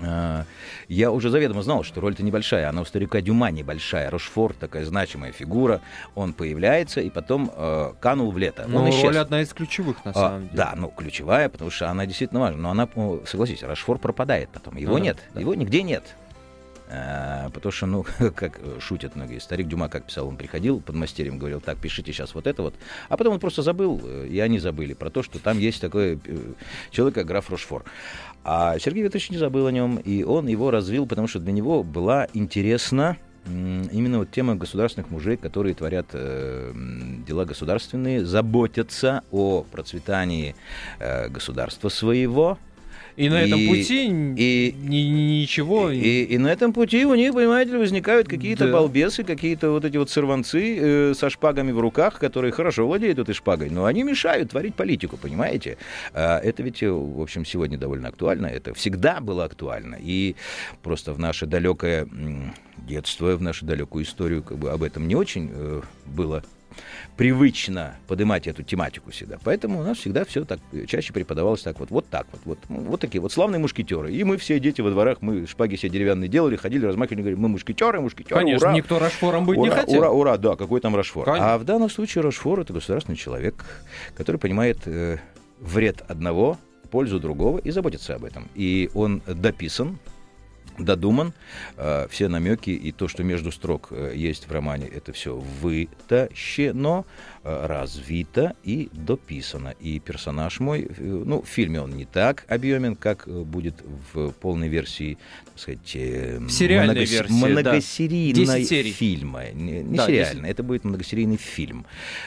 а, 0.03 0.45
я 0.89 1.11
уже 1.11 1.31
заведомо 1.31 1.63
знал, 1.63 1.83
что 1.83 2.01
роль-то 2.01 2.23
небольшая, 2.23 2.69
она 2.69 2.83
у 2.83 2.85
старика 2.85 3.21
Дюма 3.21 3.51
небольшая. 3.51 4.11
Рошфор 4.11 4.55
такая 4.55 4.85
значимая 4.85 5.33
фигура, 5.33 5.81
он 6.15 6.33
появляется 6.33 7.01
и 7.01 7.11
потом 7.11 7.51
э, 7.55 7.93
канул 8.01 8.31
в 8.31 8.39
лето. 8.39 8.65
Но 8.67 8.83
он 8.83 8.91
исчез. 8.91 9.05
роль 9.05 9.19
одна 9.19 9.43
из 9.43 9.53
ключевых, 9.53 10.05
на 10.05 10.13
а, 10.13 10.15
самом 10.15 10.43
деле. 10.43 10.57
Да, 10.57 10.75
ну, 10.77 10.89
ключевая, 10.89 11.49
потому 11.49 11.71
что 11.71 11.91
она 11.91 12.07
действительно 12.07 12.41
важна. 12.41 12.61
Но 12.61 12.71
она, 12.71 12.89
согласитесь, 13.27 13.63
Рошфор 13.63 13.99
пропадает 13.99 14.49
потом. 14.51 14.77
Его 14.77 14.99
ну, 14.99 15.05
нет, 15.05 15.19
да. 15.35 15.41
его 15.41 15.55
нигде 15.55 15.83
нет. 15.83 16.17
А, 16.93 17.51
потому 17.51 17.73
что, 17.73 17.87
ну, 17.87 18.05
как 18.35 18.61
шутят 18.81 19.15
многие, 19.15 19.39
старик 19.39 19.69
Дюма, 19.69 19.89
как 19.89 20.07
писал, 20.07 20.27
он 20.27 20.37
приходил 20.37 20.81
под 20.81 20.97
мастерем, 20.97 21.39
говорил, 21.39 21.61
так, 21.61 21.79
пишите 21.79 22.13
сейчас 22.13 22.35
вот 22.35 22.47
это 22.47 22.63
вот. 22.63 22.75
А 23.09 23.17
потом 23.17 23.35
он 23.35 23.41
просто 23.41 23.63
забыл, 23.63 24.01
э, 24.03 24.27
и 24.29 24.41
они 24.41 24.59
забыли 24.59 24.95
про 24.95 25.11
то, 25.11 25.23
что 25.23 25.39
там 25.39 25.59
есть 25.59 25.81
такой 25.81 26.19
э, 26.25 26.39
человек, 26.91 27.15
как 27.15 27.27
граф 27.27 27.49
Рошфор. 27.49 27.85
А 28.43 28.79
Сергей 28.81 29.05
Викторович 29.05 29.31
не 29.31 29.39
забыл 29.39 29.67
о 29.67 29.73
нем, 29.73 29.99
и 29.99 30.25
он 30.25 30.49
его 30.49 30.71
развил, 30.71 31.07
потому 31.07 31.29
что 31.29 31.39
для 31.39 31.53
него 31.53 31.85
была 31.85 32.27
интересна 32.35 33.17
именно 33.47 34.19
вот 34.19 34.31
тема 34.31 34.55
государственных 34.55 35.11
мужей, 35.11 35.37
которые 35.37 35.75
творят 35.75 36.09
э, 36.13 36.73
дела 37.27 37.45
государственные, 37.45 38.25
заботятся 38.25 39.23
о 39.31 39.63
процветании 39.63 40.55
э, 40.99 41.29
государства 41.29 41.89
своего, 41.89 42.59
и 43.21 43.29
на 43.29 43.43
этом 43.43 43.67
пути 43.67 44.07
и, 44.07 44.75
ни, 44.79 44.97
ничего. 45.41 45.91
И, 45.91 45.99
и, 45.99 46.25
и 46.25 46.39
на 46.39 46.49
этом 46.49 46.73
пути 46.73 47.05
у 47.05 47.15
них, 47.15 47.35
понимаете 47.35 47.77
возникают 47.77 48.29
какие-то 48.29 48.67
да. 48.67 48.73
балбесы, 48.73 49.25
какие-то 49.25 49.71
вот 49.71 49.85
эти 49.85 49.99
вот 49.99 50.09
сорванцы 50.09 50.79
э, 50.81 51.15
со 51.15 51.29
шпагами 51.29 51.71
в 51.71 51.81
руках, 51.81 52.19
которые 52.19 52.51
хорошо 52.53 52.87
владеют 52.87 53.19
этой 53.19 53.35
шпагой, 53.35 53.69
но 53.69 53.85
они 53.85 54.05
мешают 54.05 54.51
творить 54.51 54.75
политику, 54.75 55.19
понимаете? 55.19 55.77
А 56.15 56.39
это 56.39 56.63
ведь, 56.63 56.83
э, 56.83 56.91
в 56.91 57.21
общем, 57.21 57.45
сегодня 57.45 57.77
довольно 57.77 58.09
актуально, 58.09 58.47
это 58.47 58.73
всегда 58.73 59.21
было 59.21 59.45
актуально. 59.45 59.99
И 60.01 60.35
просто 60.83 61.13
в 61.13 61.19
наше 61.19 61.45
далекое 61.45 62.09
детство, 62.79 63.37
в 63.37 63.43
нашу 63.43 63.67
далекую 63.67 64.05
историю 64.05 64.43
как 64.43 64.57
бы 64.57 64.71
об 64.71 64.83
этом 64.83 65.07
не 65.07 65.15
очень 65.15 65.51
э, 65.53 65.83
было 66.07 66.43
привычно 67.17 67.97
поднимать 68.09 68.47
эту 68.47 68.63
тематику 68.63 69.11
всегда. 69.11 69.39
Поэтому 69.45 69.81
у 69.81 69.83
нас 69.83 69.99
всегда 69.99 70.25
все 70.25 70.45
так 70.45 70.61
чаще 70.87 71.13
преподавалось 71.13 71.63
так 71.63 71.79
вот, 71.81 71.91
вот 71.91 72.09
так 72.09 72.27
вот, 72.33 72.41
вот, 72.45 72.59
вот 72.69 73.01
такие 73.01 73.21
вот 73.21 73.33
славные 73.33 73.59
мушкетеры. 73.59 74.13
И 74.13 74.25
мы 74.25 74.37
все 74.37 74.59
дети 74.61 74.81
во 74.81 74.91
дворах, 74.91 75.19
мы 75.21 75.47
шпаги 75.47 75.77
все 75.77 75.89
деревянные 75.89 76.29
делали, 76.29 76.57
ходили, 76.57 76.87
размахивали, 76.87 77.21
говорили, 77.23 77.41
мы 77.41 77.49
мушкетеры, 77.49 78.01
мушкетеры, 78.01 78.41
Конечно, 78.41 78.69
ура! 78.69 78.77
никто 78.77 78.99
Рашфором 78.99 79.45
быть 79.45 79.59
ура, 79.59 79.69
не 79.69 79.75
хотел. 79.75 80.01
Ура, 80.01 80.11
ура, 80.11 80.37
да, 80.37 80.57
какой 80.57 80.81
там 80.81 80.97
Рашфор. 80.97 81.25
Конечно. 81.25 81.55
А 81.55 81.59
в 81.59 81.65
данном 81.65 81.91
случае 81.91 82.23
Рашфор 82.23 82.61
это 82.61 82.73
государственный 82.73 83.17
человек, 83.17 83.65
который 84.17 84.37
понимает 84.37 84.79
э, 84.87 85.19
вред 85.61 86.03
одного, 86.09 86.59
пользу 86.91 87.21
другого 87.21 87.59
и 87.59 87.71
заботится 87.71 88.15
об 88.15 88.25
этом. 88.25 88.49
И 88.55 88.91
он 88.95 89.23
дописан, 89.27 89.99
додуман. 90.79 91.33
Э, 91.77 92.07
все 92.11 92.29
намеки 92.29 92.71
и 92.71 92.93
то, 92.93 93.09
что 93.09 93.23
между 93.23 93.53
строк 93.53 93.89
э, 93.91 94.13
есть 94.15 94.49
в 94.49 94.53
романе, 94.53 94.87
это 94.87 95.13
все 95.13 95.37
вытащено. 95.37 97.05
Э, 97.43 97.67
развито 97.67 98.55
и 98.65 98.91
дописано. 98.93 99.75
И 99.81 99.99
персонаж 99.99 100.61
мой, 100.61 100.91
ну, 100.99 101.41
в 101.41 101.49
фильме 101.49 101.81
он 101.81 101.97
не 101.97 102.05
так 102.05 102.45
объемен, 102.49 102.97
как 102.97 103.27
будет 103.27 103.83
в 104.13 104.33
полной 104.33 104.69
версии, 104.69 105.17
так 105.47 105.59
сказать, 105.59 105.95
в 105.95 106.51
сериальной 106.51 106.95
многос... 106.95 107.11
версии, 107.11 107.33
многосерийной 107.33 108.67
да. 108.69 108.91
фильма. 108.91 109.45
Не, 109.53 109.83
не 109.83 109.97
да, 109.97 110.07
сериально, 110.07 110.43
10... 110.43 110.51
это 110.51 110.63
будет 110.63 110.85
многосерийный 110.85 111.39
фильм. 111.39 111.87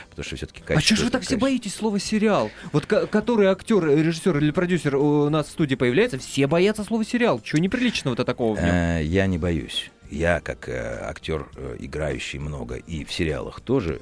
Потому 0.09 0.25
что 0.25 0.35
все-таки 0.35 0.63
А 0.73 0.79
что 0.79 0.95
же 0.95 1.05
вы 1.05 1.11
так 1.11 1.21
все 1.21 1.37
боитесь 1.37 1.75
слова 1.75 1.99
сериал? 1.99 2.49
Вот 2.71 2.87
который 2.87 3.47
актер, 3.47 3.85
режиссер 3.85 4.37
или 4.39 4.49
продюсер 4.49 4.95
у 4.95 5.29
нас 5.29 5.47
в 5.47 5.51
студии 5.51 5.75
появляется, 5.75 6.17
все 6.17 6.47
боятся 6.47 6.83
слова 6.83 7.05
сериал. 7.05 7.39
Чего 7.43 7.59
неприличного-то 7.61 8.25
такого 8.33 8.55
в 8.55 8.63
нем? 8.63 9.01
Я 9.01 9.27
не 9.27 9.37
боюсь. 9.37 9.91
Я, 10.09 10.41
как 10.41 10.69
актер, 10.69 11.47
играющий 11.79 12.39
много 12.39 12.75
и 12.75 13.03
в 13.03 13.11
сериалах 13.11 13.61
тоже, 13.61 13.99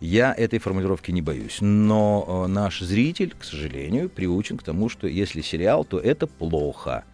я 0.00 0.34
этой 0.34 0.58
формулировки 0.58 1.10
не 1.10 1.22
боюсь. 1.22 1.58
Но 1.60 2.44
э, 2.46 2.48
наш 2.48 2.80
зритель, 2.80 3.34
к 3.38 3.44
сожалению, 3.44 4.08
приучен 4.08 4.58
к 4.58 4.62
тому, 4.62 4.88
что 4.88 5.06
если 5.06 5.40
сериал, 5.40 5.84
то 5.84 5.98
это 5.98 6.26
плохо. 6.26 7.04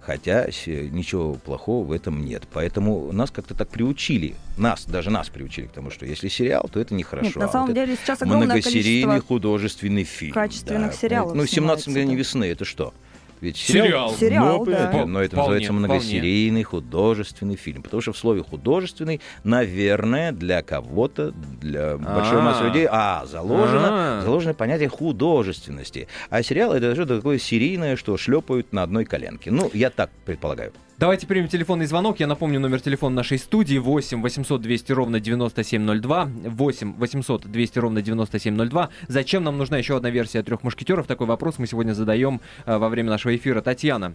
Хотя 0.00 0.46
ничего 0.46 1.34
плохого 1.34 1.84
в 1.86 1.92
этом 1.92 2.24
нет. 2.24 2.44
Поэтому 2.52 3.12
нас 3.12 3.30
как-то 3.30 3.54
так 3.54 3.68
приучили. 3.68 4.36
Нас, 4.58 4.84
даже 4.84 5.10
нас 5.10 5.28
приучили 5.28 5.66
к 5.66 5.72
тому, 5.72 5.90
что 5.90 6.06
если 6.06 6.28
сериал, 6.28 6.68
то 6.70 6.80
это 6.80 6.94
нехорошо. 6.94 7.26
Нет, 7.26 7.36
на 7.36 7.48
самом 7.48 7.70
а 7.70 7.72
деле 7.72 7.92
вот 7.92 8.00
сейчас 8.00 8.22
огромное 8.22 8.46
Многосерийный 8.46 9.20
художественный 9.20 10.04
фильм. 10.04 10.32
Качественных 10.32 10.92
да. 10.92 10.96
сериалов. 10.96 11.34
Ну, 11.34 11.46
17 11.46 11.88
мгновений 11.88 12.16
весны, 12.16 12.44
это 12.44 12.64
что? 12.64 12.92
Ведь 13.40 13.56
сериал. 13.56 14.14
Сериал, 14.14 14.58
но, 14.58 14.64
да. 14.64 15.06
но 15.06 15.20
это 15.22 15.36
вполне, 15.36 15.54
называется 15.54 15.72
многосерийный 15.72 16.64
вполне. 16.64 16.84
художественный 16.84 17.56
фильм. 17.56 17.82
Потому 17.82 18.00
что 18.00 18.12
в 18.12 18.18
слове 18.18 18.42
художественный, 18.42 19.20
наверное, 19.44 20.32
для 20.32 20.62
кого-то, 20.62 21.32
для 21.32 21.96
большой 21.98 22.40
массы 22.42 22.64
людей, 22.64 22.86
а, 22.90 23.26
заложено, 23.26 24.22
заложено 24.24 24.54
понятие 24.54 24.88
художественности. 24.88 26.08
А 26.30 26.42
сериал 26.42 26.72
это 26.72 26.94
же 26.94 27.06
такое 27.06 27.38
серийное, 27.38 27.96
что 27.96 28.16
шлепают 28.16 28.72
на 28.72 28.82
одной 28.82 29.04
коленке. 29.04 29.50
Ну, 29.50 29.70
я 29.74 29.90
так 29.90 30.10
предполагаю. 30.24 30.72
Давайте 30.98 31.26
примем 31.26 31.46
телефонный 31.48 31.84
звонок. 31.84 32.20
Я 32.20 32.26
напомню 32.26 32.58
номер 32.58 32.80
телефона 32.80 33.16
нашей 33.16 33.36
студии 33.38 33.76
8 33.76 34.22
800 34.22 34.62
200 34.62 34.92
ровно 34.92 35.20
9702. 35.20 36.24
8 36.24 36.94
800 36.96 37.46
200 37.46 37.78
ровно 37.78 38.00
9702. 38.00 38.88
Зачем 39.06 39.44
нам 39.44 39.58
нужна 39.58 39.76
еще 39.76 39.96
одна 39.98 40.08
версия 40.08 40.42
трех 40.42 40.62
мушкетеров? 40.64 41.06
Такой 41.06 41.26
вопрос 41.26 41.58
мы 41.58 41.66
сегодня 41.66 41.92
задаем 41.92 42.40
э, 42.64 42.78
во 42.78 42.88
время 42.88 43.10
нашего 43.10 43.36
эфира. 43.36 43.60
Татьяна. 43.60 44.14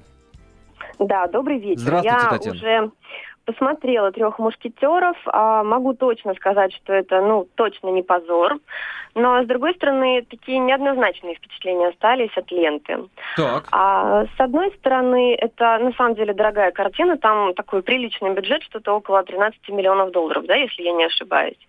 Да, 0.98 1.28
добрый 1.28 1.60
вечер. 1.60 1.82
Здравствуйте, 1.82 2.18
Я 2.20 2.30
Татьяна. 2.30 2.56
уже 2.58 2.92
посмотрела 3.46 4.12
трех 4.12 4.40
мушкетеров. 4.40 5.18
А 5.26 5.64
могу 5.64 5.94
точно 5.94 6.34
сказать, 6.36 6.74
что 6.74 6.94
это, 6.94 7.22
ну, 7.22 7.48
точно 7.56 7.90
не 7.90 8.04
позор. 8.04 8.58
Но, 9.14 9.44
с 9.44 9.46
другой 9.46 9.74
стороны, 9.76 10.26
такие 10.30 10.60
неоднозначные 10.60 11.36
впечатления 11.36 11.90
остались 11.90 12.36
от 12.38 12.50
ленты. 12.52 12.98
Так. 13.36 13.68
А, 13.72 14.26
с 14.26 14.40
одной 14.40 14.72
стороны, 14.78 15.36
это 15.36 15.78
на 15.80 15.92
самом 15.94 16.16
деле 16.16 16.34
дорогая 16.34 16.72
картина. 16.72 17.18
Там 17.18 17.54
такой 17.54 17.82
приличный 17.82 18.34
бюджет, 18.34 18.64
что-то 18.64 18.94
около 18.94 19.24
13 19.24 19.70
миллионов 19.70 20.12
долларов, 20.12 20.46
да, 20.46 20.56
если 20.56 20.84
я 20.84 20.94
не 20.94 21.06
ошибаюсь. 21.06 21.60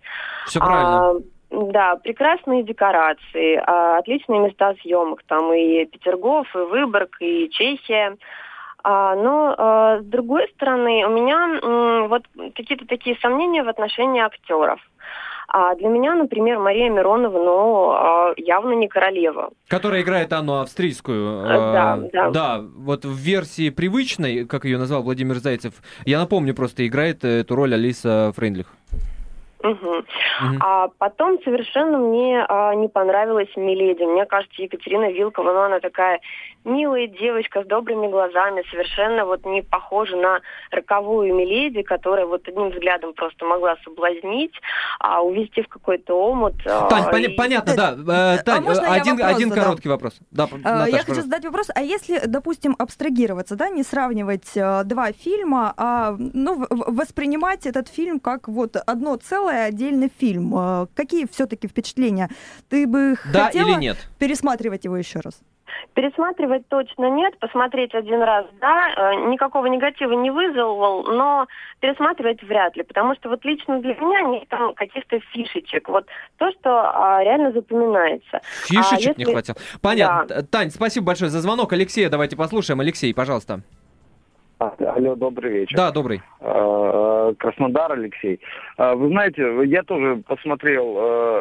Все 0.45 0.59
правильно. 0.59 1.09
А, 1.09 1.13
да, 1.53 1.95
прекрасные 1.97 2.63
декорации, 2.63 3.61
а, 3.63 3.97
отличные 3.99 4.39
места 4.39 4.73
съемок. 4.81 5.21
Там 5.27 5.53
и 5.53 5.85
Петергоф, 5.85 6.47
и 6.55 6.59
Выборг, 6.59 7.17
и 7.19 7.49
Чехия. 7.51 8.17
А, 8.83 9.15
но 9.15 9.55
а, 9.57 9.99
с 10.01 10.05
другой 10.05 10.47
стороны, 10.55 11.05
у 11.05 11.09
меня 11.09 12.07
вот 12.07 12.23
какие-то 12.55 12.85
такие 12.85 13.17
сомнения 13.21 13.63
в 13.63 13.69
отношении 13.69 14.21
актеров. 14.21 14.79
А 15.47 15.75
для 15.75 15.87
меня, 15.87 16.15
например, 16.15 16.57
Мария 16.59 16.89
Миронова, 16.89 17.37
ну, 17.37 17.91
а, 17.91 18.33
явно 18.37 18.73
не 18.73 18.87
королева. 18.87 19.51
Которая 19.67 20.01
играет 20.01 20.33
Анну 20.33 20.61
Австрийскую. 20.61 21.47
Да, 21.47 21.99
да. 22.11 22.29
Да, 22.31 22.61
вот 22.75 23.05
в 23.05 23.15
версии 23.15 23.69
привычной, 23.69 24.45
как 24.45 24.65
ее 24.65 24.77
назвал 24.77 25.03
Владимир 25.03 25.35
Зайцев, 25.35 25.75
я 26.05 26.19
напомню, 26.19 26.55
просто 26.55 26.85
играет 26.87 27.23
эту 27.23 27.55
роль 27.55 27.73
Алиса 27.73 28.31
Фрейндлих. 28.35 28.67
Угу. 29.63 29.89
Угу. 29.89 30.57
А 30.59 30.89
потом 30.97 31.39
совершенно 31.43 31.97
мне 31.97 32.45
а, 32.49 32.75
не 32.75 32.89
понравилась 32.89 33.49
Миледи. 33.55 34.03
Мне 34.03 34.25
кажется, 34.25 34.61
Екатерина 34.61 35.09
Вилкова, 35.11 35.53
ну, 35.53 35.59
она 35.61 35.79
такая 35.79 36.19
милая 36.65 37.07
девочка 37.07 37.63
с 37.63 37.67
добрыми 37.67 38.07
глазами, 38.07 38.63
совершенно 38.69 39.25
вот 39.25 39.45
не 39.45 39.61
похожа 39.61 40.15
на 40.15 40.41
роковую 40.71 41.33
Миледи, 41.33 41.81
которая 41.81 42.25
вот 42.25 42.47
одним 42.47 42.69
взглядом 42.69 43.13
просто 43.13 43.45
могла 43.45 43.75
соблазнить, 43.83 44.53
а 44.99 45.21
увести 45.21 45.61
в 45.61 45.67
какой-то 45.67 46.13
омут. 46.13 46.55
А, 46.65 46.89
Тань, 46.89 47.05
а, 47.11 47.19
и... 47.19 47.35
понятно, 47.35 47.75
да. 47.75 47.91
Э, 47.91 48.39
а 48.39 48.43
Тань, 48.43 48.65
а 48.67 48.93
один, 48.93 49.21
один 49.21 49.49
короткий 49.51 49.89
вопрос. 49.89 50.19
Да, 50.31 50.47
Наташа, 50.51 50.59
я 50.67 50.73
пожалуйста. 50.75 51.05
хочу 51.05 51.21
задать 51.21 51.45
вопрос. 51.45 51.67
А 51.73 51.81
если, 51.81 52.21
допустим, 52.25 52.75
абстрагироваться, 52.77 53.55
да, 53.55 53.69
не 53.69 53.83
сравнивать 53.83 54.55
э, 54.55 54.83
два 54.85 55.11
фильма, 55.11 55.73
а 55.77 56.15
ну, 56.17 56.65
воспринимать 56.69 57.65
этот 57.65 57.87
фильм 57.87 58.19
как 58.19 58.47
вот 58.47 58.75
одно 58.75 59.15
целое 59.17 59.65
отдельный 59.65 60.11
фильм, 60.17 60.53
э, 60.55 60.87
какие 60.95 61.27
все-таки 61.31 61.67
впечатления? 61.67 62.29
Ты 62.69 62.87
бы 62.87 63.15
да 63.31 63.45
хотела 63.45 63.69
или 63.69 63.79
нет? 63.79 63.97
пересматривать 64.19 64.85
его 64.85 64.97
еще 64.97 65.19
раз? 65.19 65.41
Пересматривать 65.93 66.67
точно 66.69 67.09
нет, 67.09 67.37
посмотреть 67.39 67.93
один 67.93 68.21
раз, 68.21 68.45
да, 68.59 68.89
э, 68.95 69.29
никакого 69.29 69.67
негатива 69.67 70.13
не 70.13 70.31
вызвал, 70.31 71.03
но 71.03 71.47
пересматривать 71.79 72.41
вряд 72.43 72.75
ли, 72.75 72.83
потому 72.83 73.15
что 73.15 73.29
вот 73.29 73.45
лично 73.45 73.79
для 73.79 73.93
меня 73.95 74.21
нет 74.21 74.47
там 74.49 74.73
каких-то 74.73 75.19
фишечек, 75.31 75.89
вот 75.89 76.05
то, 76.37 76.51
что 76.51 76.69
а, 76.69 77.23
реально 77.23 77.51
запоминается. 77.51 78.41
Фишечек 78.65 78.91
а 78.91 78.95
если... 78.95 79.13
не 79.17 79.25
хватило. 79.25 79.57
Понятно. 79.81 80.25
Да. 80.27 80.41
Тань, 80.43 80.69
спасибо 80.69 81.07
большое 81.07 81.29
за 81.29 81.41
звонок. 81.41 81.73
Алексея 81.73 82.09
давайте 82.09 82.35
послушаем. 82.35 82.79
Алексей, 82.79 83.13
пожалуйста. 83.13 83.61
А, 84.59 84.73
алло, 84.95 85.15
добрый 85.15 85.51
вечер. 85.51 85.75
Да, 85.75 85.91
добрый. 85.91 86.21
А, 86.39 87.33
Краснодар, 87.35 87.91
Алексей. 87.91 88.39
А, 88.77 88.95
вы 88.95 89.09
знаете, 89.09 89.43
я 89.65 89.83
тоже 89.83 90.23
посмотрел 90.27 90.97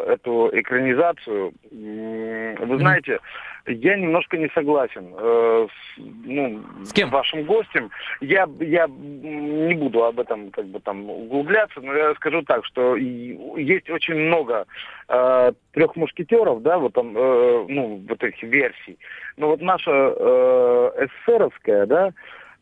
эту 0.09 0.51
экранизацию. 0.53 1.53
Вы 1.71 2.79
знаете, 2.79 3.21
я 3.67 3.97
немножко 3.97 4.37
не 4.37 4.49
согласен 4.55 5.15
э, 5.17 5.67
с, 5.69 6.01
ну, 6.25 6.63
с, 6.85 6.93
кем? 6.93 7.11
вашим 7.11 7.45
гостем. 7.45 7.91
Я, 8.21 8.49
я 8.61 8.87
не 8.89 9.75
буду 9.75 10.05
об 10.05 10.19
этом 10.19 10.51
как 10.51 10.67
бы 10.67 10.81
там 10.81 11.09
углубляться, 11.09 11.81
но 11.81 11.95
я 11.95 12.15
скажу 12.15 12.43
так, 12.43 12.65
что 12.65 12.97
есть 12.97 13.89
очень 13.91 14.17
много 14.17 14.67
э, 15.09 15.53
трех 15.73 15.97
мушкетеров, 15.97 16.63
да, 16.63 16.79
вот 16.79 16.95
там, 16.95 17.17
э, 17.17 17.65
ну, 17.69 18.03
вот 18.09 18.23
этих 18.23 18.43
версий. 18.43 18.99
Но 19.37 19.49
вот 19.49 19.61
наша 19.61 19.91
э, 19.91 21.07
эсеровская, 21.07 21.87
да, 21.87 22.13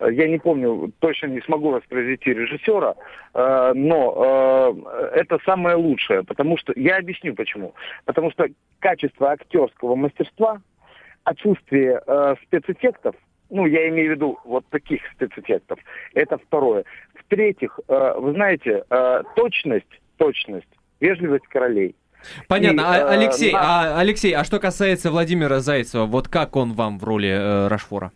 я 0.01 0.29
не 0.29 0.39
помню, 0.39 0.93
точно 1.01 1.27
не 1.27 1.41
смогу 1.43 1.71
воспроизвести 1.71 2.33
режиссера, 2.33 2.95
э, 3.35 3.73
но 3.75 4.75
э, 4.75 5.11
это 5.15 5.39
самое 5.45 5.77
лучшее, 5.77 6.25
потому 6.25 6.57
что, 6.57 6.73
я 6.77 6.97
объясню 6.97 7.35
почему. 7.35 7.75
Потому 8.07 8.31
что 8.31 8.47
качество 8.79 9.31
актерского 9.33 9.97
мастерства, 9.97 10.61
отсутствие 11.25 12.01
э, 12.07 12.35
спецэффектов, 12.45 13.15
ну, 13.51 13.67
я 13.67 13.89
имею 13.89 14.13
в 14.13 14.15
виду 14.15 14.39
вот 14.45 14.65
таких 14.71 15.01
спецэффектов, 15.13 15.79
это 16.15 16.39
второе. 16.39 16.85
В-третьих, 17.15 17.79
вы 17.89 18.33
знаете, 18.33 18.85
точность, 19.35 20.01
точность, 20.19 20.69
вежливость 21.01 21.47
королей. 21.49 21.95
Понятно. 22.49 22.81
И, 22.81 22.85
а, 22.85 23.11
Алексей, 23.11 23.53
на... 23.53 23.59
а, 23.61 24.01
Алексей, 24.01 24.33
а 24.35 24.45
что 24.45 24.59
касается 24.59 25.11
Владимира 25.11 25.61
Зайцева, 25.61 26.07
вот 26.07 26.29
как 26.29 26.57
он 26.57 26.73
вам 26.73 26.99
в 26.99 27.05
роли 27.05 27.29
э, 27.29 27.69
Рашфора? 27.69 28.13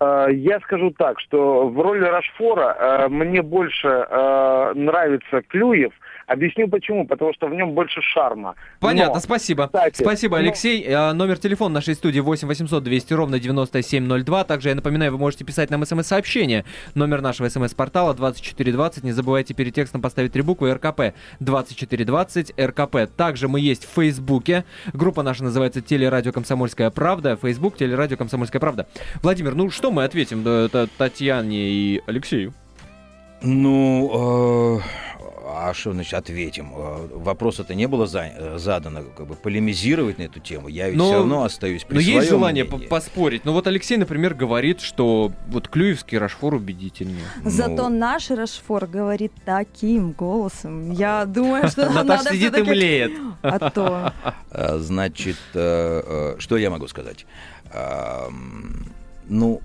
Э, 0.00 0.26
я 0.32 0.60
скажу 0.60 0.90
так, 0.96 1.20
что 1.20 1.68
в 1.68 1.80
роли 1.80 2.00
Рашфора 2.04 2.76
э, 2.78 3.08
мне 3.08 3.42
больше 3.42 3.88
э, 3.88 4.72
нравится 4.74 5.42
Клюев, 5.48 5.92
Объясню 6.32 6.66
почему. 6.68 7.06
Потому 7.06 7.34
что 7.34 7.46
в 7.46 7.54
нем 7.54 7.72
больше 7.72 8.00
шарма. 8.00 8.54
Понятно, 8.80 9.14
Но, 9.14 9.20
спасибо. 9.20 9.66
Кстати, 9.66 10.02
спасибо, 10.02 10.38
ну, 10.38 10.44
Алексей. 10.44 10.86
Но... 10.88 11.12
Номер 11.12 11.38
телефона 11.38 11.74
нашей 11.74 11.94
студии 11.94 12.20
8 12.20 12.48
800 12.48 12.82
200 12.82 13.12
ровно 13.12 13.38
9702. 13.38 14.44
Также, 14.44 14.70
я 14.70 14.74
напоминаю, 14.74 15.12
вы 15.12 15.18
можете 15.18 15.44
писать 15.44 15.70
нам 15.70 15.84
смс-сообщение. 15.84 16.64
Номер 16.94 17.20
нашего 17.20 17.48
смс-портала 17.48 18.14
2420. 18.14 19.04
Не 19.04 19.12
забывайте 19.12 19.52
перед 19.52 19.74
текстом 19.74 20.00
поставить 20.00 20.32
три 20.32 20.42
буквы 20.42 20.72
РКП 20.72 21.14
2420 21.40 22.58
РКП. 22.58 22.96
Также 23.14 23.48
мы 23.48 23.60
есть 23.60 23.84
в 23.84 23.94
Фейсбуке. 23.94 24.64
Группа 24.94 25.22
наша 25.22 25.44
называется 25.44 25.82
Телерадио 25.82 26.32
Комсомольская 26.32 26.90
правда. 26.90 27.36
Фейсбук 27.36 27.76
Телерадио 27.76 28.16
Комсомольская 28.16 28.60
правда. 28.60 28.86
Владимир, 29.22 29.54
ну 29.54 29.70
что 29.70 29.90
мы 29.90 30.04
ответим 30.04 30.42
Татьяне 30.96 31.68
и 31.68 32.02
Алексею? 32.06 32.54
Ну, 33.42 34.78
э 34.78 35.11
а 35.54 35.74
что, 35.74 35.92
значит, 35.92 36.14
ответим? 36.14 36.72
А, 36.74 37.08
вопрос 37.12 37.60
это 37.60 37.74
не 37.74 37.86
было 37.86 38.06
за, 38.06 38.56
задано, 38.56 39.02
как 39.16 39.26
бы 39.26 39.34
полемизировать 39.34 40.18
на 40.18 40.22
эту 40.22 40.40
тему. 40.40 40.68
Я 40.68 40.88
ведь 40.88 40.98
но, 40.98 41.06
все 41.06 41.14
равно 41.16 41.44
остаюсь 41.44 41.84
при 41.84 41.96
Но 41.96 42.00
своем 42.00 42.16
есть 42.18 42.30
желание 42.30 42.64
мнении. 42.64 42.86
поспорить. 42.86 43.44
Ну 43.44 43.52
вот 43.52 43.66
Алексей, 43.66 43.96
например, 43.96 44.34
говорит, 44.34 44.80
что 44.80 45.32
вот 45.48 45.68
Клюевский 45.68 46.18
Рашфор 46.18 46.54
убедительнее. 46.54 47.24
Зато 47.44 47.88
ну... 47.88 47.98
наш 47.98 48.30
Рашфор 48.30 48.86
говорит 48.86 49.32
таким 49.44 50.12
голосом. 50.12 50.90
Я 50.90 51.24
думаю, 51.24 51.68
что 51.68 51.90
надо 51.90 52.30
сидит 52.30 52.56
и 52.56 52.62
млеет. 52.62 53.12
А 53.42 53.70
то. 53.70 54.12
А, 54.50 54.78
значит, 54.78 55.36
э, 55.54 56.34
э, 56.34 56.36
что 56.38 56.56
я 56.56 56.70
могу 56.70 56.86
сказать? 56.88 57.26
Ну, 59.28 59.62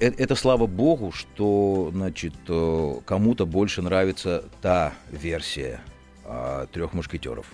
это 0.00 0.34
слава 0.34 0.66
богу, 0.66 1.12
что, 1.12 1.90
значит, 1.92 2.34
э, 2.48 2.94
кому-то 3.04 3.46
больше 3.46 3.82
нравится 3.82 4.44
та 4.62 4.94
версия 5.10 5.80
а, 6.24 6.66
трех 6.66 6.92
мушкетеров. 6.94 7.46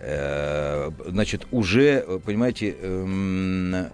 Э, 0.00 0.90
значит, 1.06 1.46
уже, 1.50 2.20
понимаете, 2.24 2.76
эм, 2.80 3.88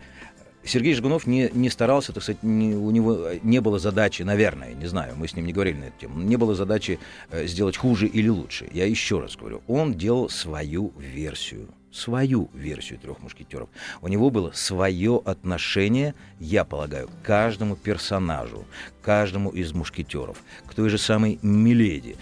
Сергей 0.64 0.94
Жигунов 0.94 1.26
не, 1.26 1.50
не 1.52 1.70
старался, 1.70 2.12
так 2.12 2.22
сказать, 2.22 2.42
не, 2.42 2.74
у 2.74 2.90
него 2.90 3.30
не 3.42 3.60
было 3.60 3.78
задачи, 3.78 4.22
наверное, 4.22 4.74
не 4.74 4.86
знаю, 4.86 5.14
мы 5.16 5.26
с 5.26 5.34
ним 5.34 5.46
не 5.46 5.52
говорили 5.52 5.78
на 5.78 5.84
эту 5.84 6.00
тему, 6.00 6.20
не 6.20 6.36
было 6.36 6.54
задачи 6.54 6.98
сделать 7.32 7.76
хуже 7.76 8.06
или 8.06 8.28
лучше. 8.28 8.68
Я 8.72 8.86
еще 8.86 9.20
раз 9.20 9.36
говорю, 9.36 9.62
он 9.66 9.94
делал 9.94 10.28
свою 10.28 10.92
версию 10.98 11.68
свою 11.90 12.50
версию 12.54 12.98
трех 12.98 13.20
мушкетеров. 13.20 13.68
У 14.02 14.08
него 14.08 14.30
было 14.30 14.52
свое 14.52 15.20
отношение, 15.24 16.14
я 16.38 16.64
полагаю, 16.64 17.08
к 17.08 17.26
каждому 17.26 17.76
персонажу, 17.76 18.64
каждому 19.02 19.50
из 19.50 19.72
мушкетеров, 19.72 20.42
к 20.66 20.74
той 20.74 20.88
же 20.88 20.98
самой 20.98 21.38
Миледи, 21.42 22.16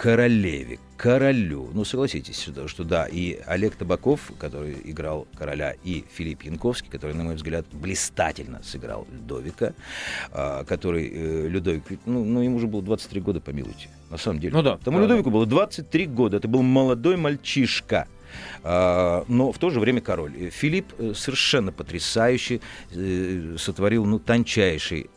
королеве, 0.00 0.78
королю. 0.96 1.68
Ну, 1.74 1.84
согласитесь, 1.84 2.48
что 2.66 2.84
да, 2.84 3.06
и 3.06 3.38
Олег 3.46 3.74
Табаков, 3.74 4.32
который 4.38 4.76
играл 4.84 5.26
короля, 5.36 5.74
и 5.84 6.04
Филипп 6.14 6.42
Янковский, 6.42 6.90
который, 6.90 7.14
на 7.14 7.24
мой 7.24 7.34
взгляд, 7.34 7.66
блистательно 7.70 8.62
сыграл 8.62 9.06
Людовика, 9.12 9.74
а, 10.32 10.64
который 10.64 11.10
э, 11.12 11.48
Людовик, 11.48 11.84
ну, 12.06 12.24
ну, 12.24 12.40
ему 12.40 12.56
уже 12.56 12.66
было 12.66 12.82
23 12.82 13.20
года, 13.20 13.40
помилуйте, 13.40 13.90
на 14.08 14.16
самом 14.16 14.40
деле. 14.40 14.54
Ну 14.54 14.62
да. 14.62 14.78
Тому 14.78 14.96
да, 14.96 15.04
Людовику 15.04 15.28
да. 15.28 15.34
было 15.34 15.46
23 15.46 16.06
года, 16.06 16.38
это 16.38 16.48
был 16.48 16.62
молодой 16.62 17.16
мальчишка. 17.16 18.08
А, 18.62 19.24
но 19.28 19.52
в 19.52 19.58
то 19.58 19.70
же 19.70 19.80
время 19.80 20.00
король. 20.00 20.50
Филипп 20.50 20.92
э, 20.98 21.12
совершенно 21.14 21.72
потрясающе 21.72 22.60
э, 22.92 23.56
сотворил 23.58 24.04
ну, 24.04 24.18
тончайший 24.18 25.10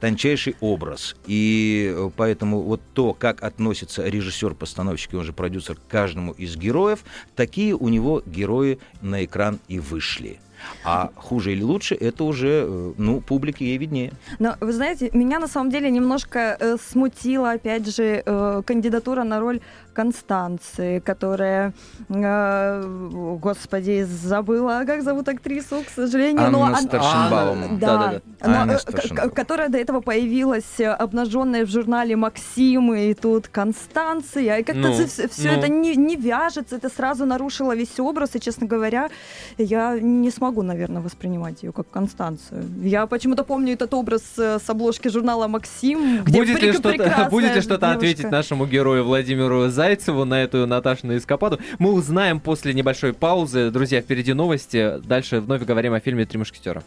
тончайший 0.00 0.56
образ. 0.60 1.16
И 1.26 1.92
э, 1.94 2.10
поэтому 2.16 2.60
вот 2.60 2.80
то, 2.94 3.14
как 3.14 3.42
относится 3.42 4.06
режиссер-постановщик 4.06 5.14
он 5.14 5.24
же 5.24 5.32
продюсер 5.32 5.76
к 5.76 5.86
каждому 5.88 6.32
из 6.32 6.56
героев, 6.56 7.04
такие 7.36 7.74
у 7.74 7.88
него 7.88 8.22
герои 8.24 8.78
на 9.00 9.24
экран 9.24 9.60
и 9.68 9.78
вышли. 9.78 10.40
А 10.84 11.10
хуже 11.16 11.52
или 11.52 11.62
лучше, 11.62 11.94
это 11.94 12.24
уже, 12.24 12.64
э, 12.66 12.92
ну, 12.96 13.20
публике 13.20 13.66
ей 13.66 13.78
виднее. 13.78 14.12
Но, 14.38 14.56
вы 14.60 14.72
знаете, 14.72 15.10
меня 15.12 15.38
на 15.38 15.48
самом 15.48 15.70
деле 15.70 15.90
немножко 15.90 16.56
э, 16.58 16.76
смутила, 16.90 17.52
опять 17.52 17.94
же, 17.94 18.22
э, 18.24 18.62
кандидатура 18.64 19.22
на 19.22 19.40
роль 19.40 19.60
Констанции, 19.92 21.00
которая, 21.00 21.72
э, 22.08 23.36
господи, 23.40 24.04
забыла, 24.04 24.84
как 24.86 25.02
зовут 25.02 25.28
актрису, 25.28 25.82
к 25.86 25.90
сожалению. 25.90 26.46
Анна 26.46 26.70
но, 26.70 26.76
Старшенбаум. 26.76 27.78
Да, 27.78 27.96
да, 27.96 28.12
да. 28.40 28.48
Но, 28.48 28.60
Анна 28.62 28.72
э, 28.72 29.28
которая 29.30 29.68
до 29.68 29.78
этого 29.78 30.00
появилась 30.00 30.78
э, 30.80 30.86
обнаженная 30.86 31.66
в 31.66 31.70
журнале 31.70 32.16
Максим, 32.16 32.94
и 32.94 33.14
тут 33.14 33.48
Констанция, 33.48 34.58
и 34.58 34.62
как-то 34.62 34.88
ну, 34.88 35.06
все, 35.06 35.28
все 35.28 35.52
ну. 35.52 35.58
это 35.58 35.68
не, 35.68 35.94
не 35.96 36.16
вяжется, 36.16 36.76
это 36.76 36.88
сразу 36.88 37.26
нарушило 37.26 37.74
весь 37.74 37.98
образ, 38.00 38.34
и, 38.34 38.40
честно 38.40 38.66
говоря, 38.66 39.10
я 39.58 39.98
не 40.00 40.30
смогу 40.30 40.51
могу, 40.52 40.62
наверное, 40.62 41.00
воспринимать 41.00 41.62
ее 41.62 41.72
как 41.72 41.88
Констанцию. 41.90 42.64
Я 42.82 43.06
почему-то 43.06 43.42
помню 43.42 43.72
этот 43.72 43.94
образ 43.94 44.22
э, 44.36 44.58
с 44.58 44.68
обложки 44.68 45.08
журнала 45.08 45.48
«Максим», 45.48 46.22
где 46.24 46.38
будет 46.38 46.62
ли 46.62 46.72
что-то, 46.72 47.28
будет 47.30 47.54
ли 47.54 47.62
что-то 47.62 47.92
ответить 47.92 48.30
нашему 48.30 48.66
герою 48.66 49.04
Владимиру 49.04 49.68
Зайцеву 49.68 50.26
на 50.26 50.42
эту 50.42 50.66
Наташину 50.66 51.16
эскападу? 51.16 51.58
Мы 51.78 51.92
узнаем 51.92 52.38
после 52.38 52.74
небольшой 52.74 53.14
паузы. 53.14 53.70
Друзья, 53.70 54.02
впереди 54.02 54.34
новости. 54.34 54.98
Дальше 55.06 55.40
вновь 55.40 55.64
говорим 55.64 55.94
о 55.94 56.00
фильме 56.00 56.26
«Три 56.26 56.38
мушкетера». 56.38 56.82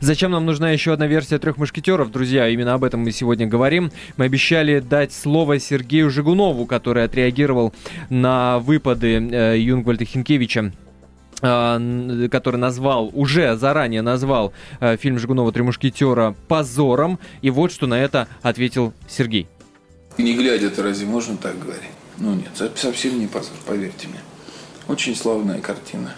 Зачем 0.00 0.30
нам 0.30 0.46
нужна 0.46 0.70
еще 0.70 0.92
одна 0.92 1.06
версия 1.06 1.38
трех 1.38 1.56
мушкетеров, 1.56 2.10
друзья? 2.10 2.48
Именно 2.48 2.74
об 2.74 2.84
этом 2.84 3.00
мы 3.00 3.10
сегодня 3.10 3.46
говорим. 3.46 3.90
Мы 4.16 4.24
обещали 4.26 4.80
дать 4.80 5.12
слово 5.12 5.58
Сергею 5.58 6.10
Жигунову, 6.10 6.66
который 6.66 7.04
отреагировал 7.04 7.74
на 8.10 8.60
выпады 8.60 9.16
э, 9.16 9.58
Юнгвальда 9.58 10.04
Хинкевича 10.04 10.72
который 11.44 12.56
назвал, 12.56 13.10
уже 13.12 13.56
заранее 13.56 14.00
назвал 14.00 14.52
э, 14.80 14.96
фильм 14.96 15.18
Жигунова 15.18 15.52
«Три 15.52 15.62
мушкетера» 15.62 16.34
позором. 16.48 17.18
И 17.42 17.50
вот 17.50 17.70
что 17.70 17.86
на 17.86 18.00
это 18.00 18.28
ответил 18.42 18.94
Сергей. 19.06 19.46
Не 20.16 20.34
глядя 20.34 20.68
это 20.68 20.82
разве 20.82 21.06
можно 21.06 21.36
так 21.36 21.58
говорить? 21.58 21.90
Ну 22.16 22.34
нет, 22.34 22.50
совсем 22.76 23.18
не 23.18 23.26
позор, 23.26 23.56
поверьте 23.66 24.08
мне. 24.08 24.20
Очень 24.88 25.14
славная 25.16 25.60
картина. 25.60 26.14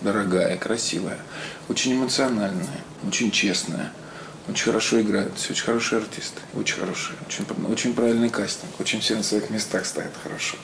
Дорогая, 0.00 0.56
красивая, 0.56 1.18
очень 1.68 1.94
эмоциональная, 1.94 2.84
очень 3.04 3.32
честная. 3.32 3.92
Очень 4.48 4.64
хорошо 4.66 5.00
играют, 5.00 5.32
все 5.36 5.52
очень 5.52 5.64
хорошие 5.64 5.98
артисты, 5.98 6.40
очень 6.54 6.76
хорошие, 6.76 7.16
очень, 7.26 7.44
очень 7.70 7.94
правильный 7.94 8.30
кастинг, 8.30 8.70
очень 8.78 9.00
все 9.00 9.16
на 9.16 9.22
своих 9.22 9.50
местах 9.50 9.84
стоят 9.84 10.12
хорошо. 10.22 10.56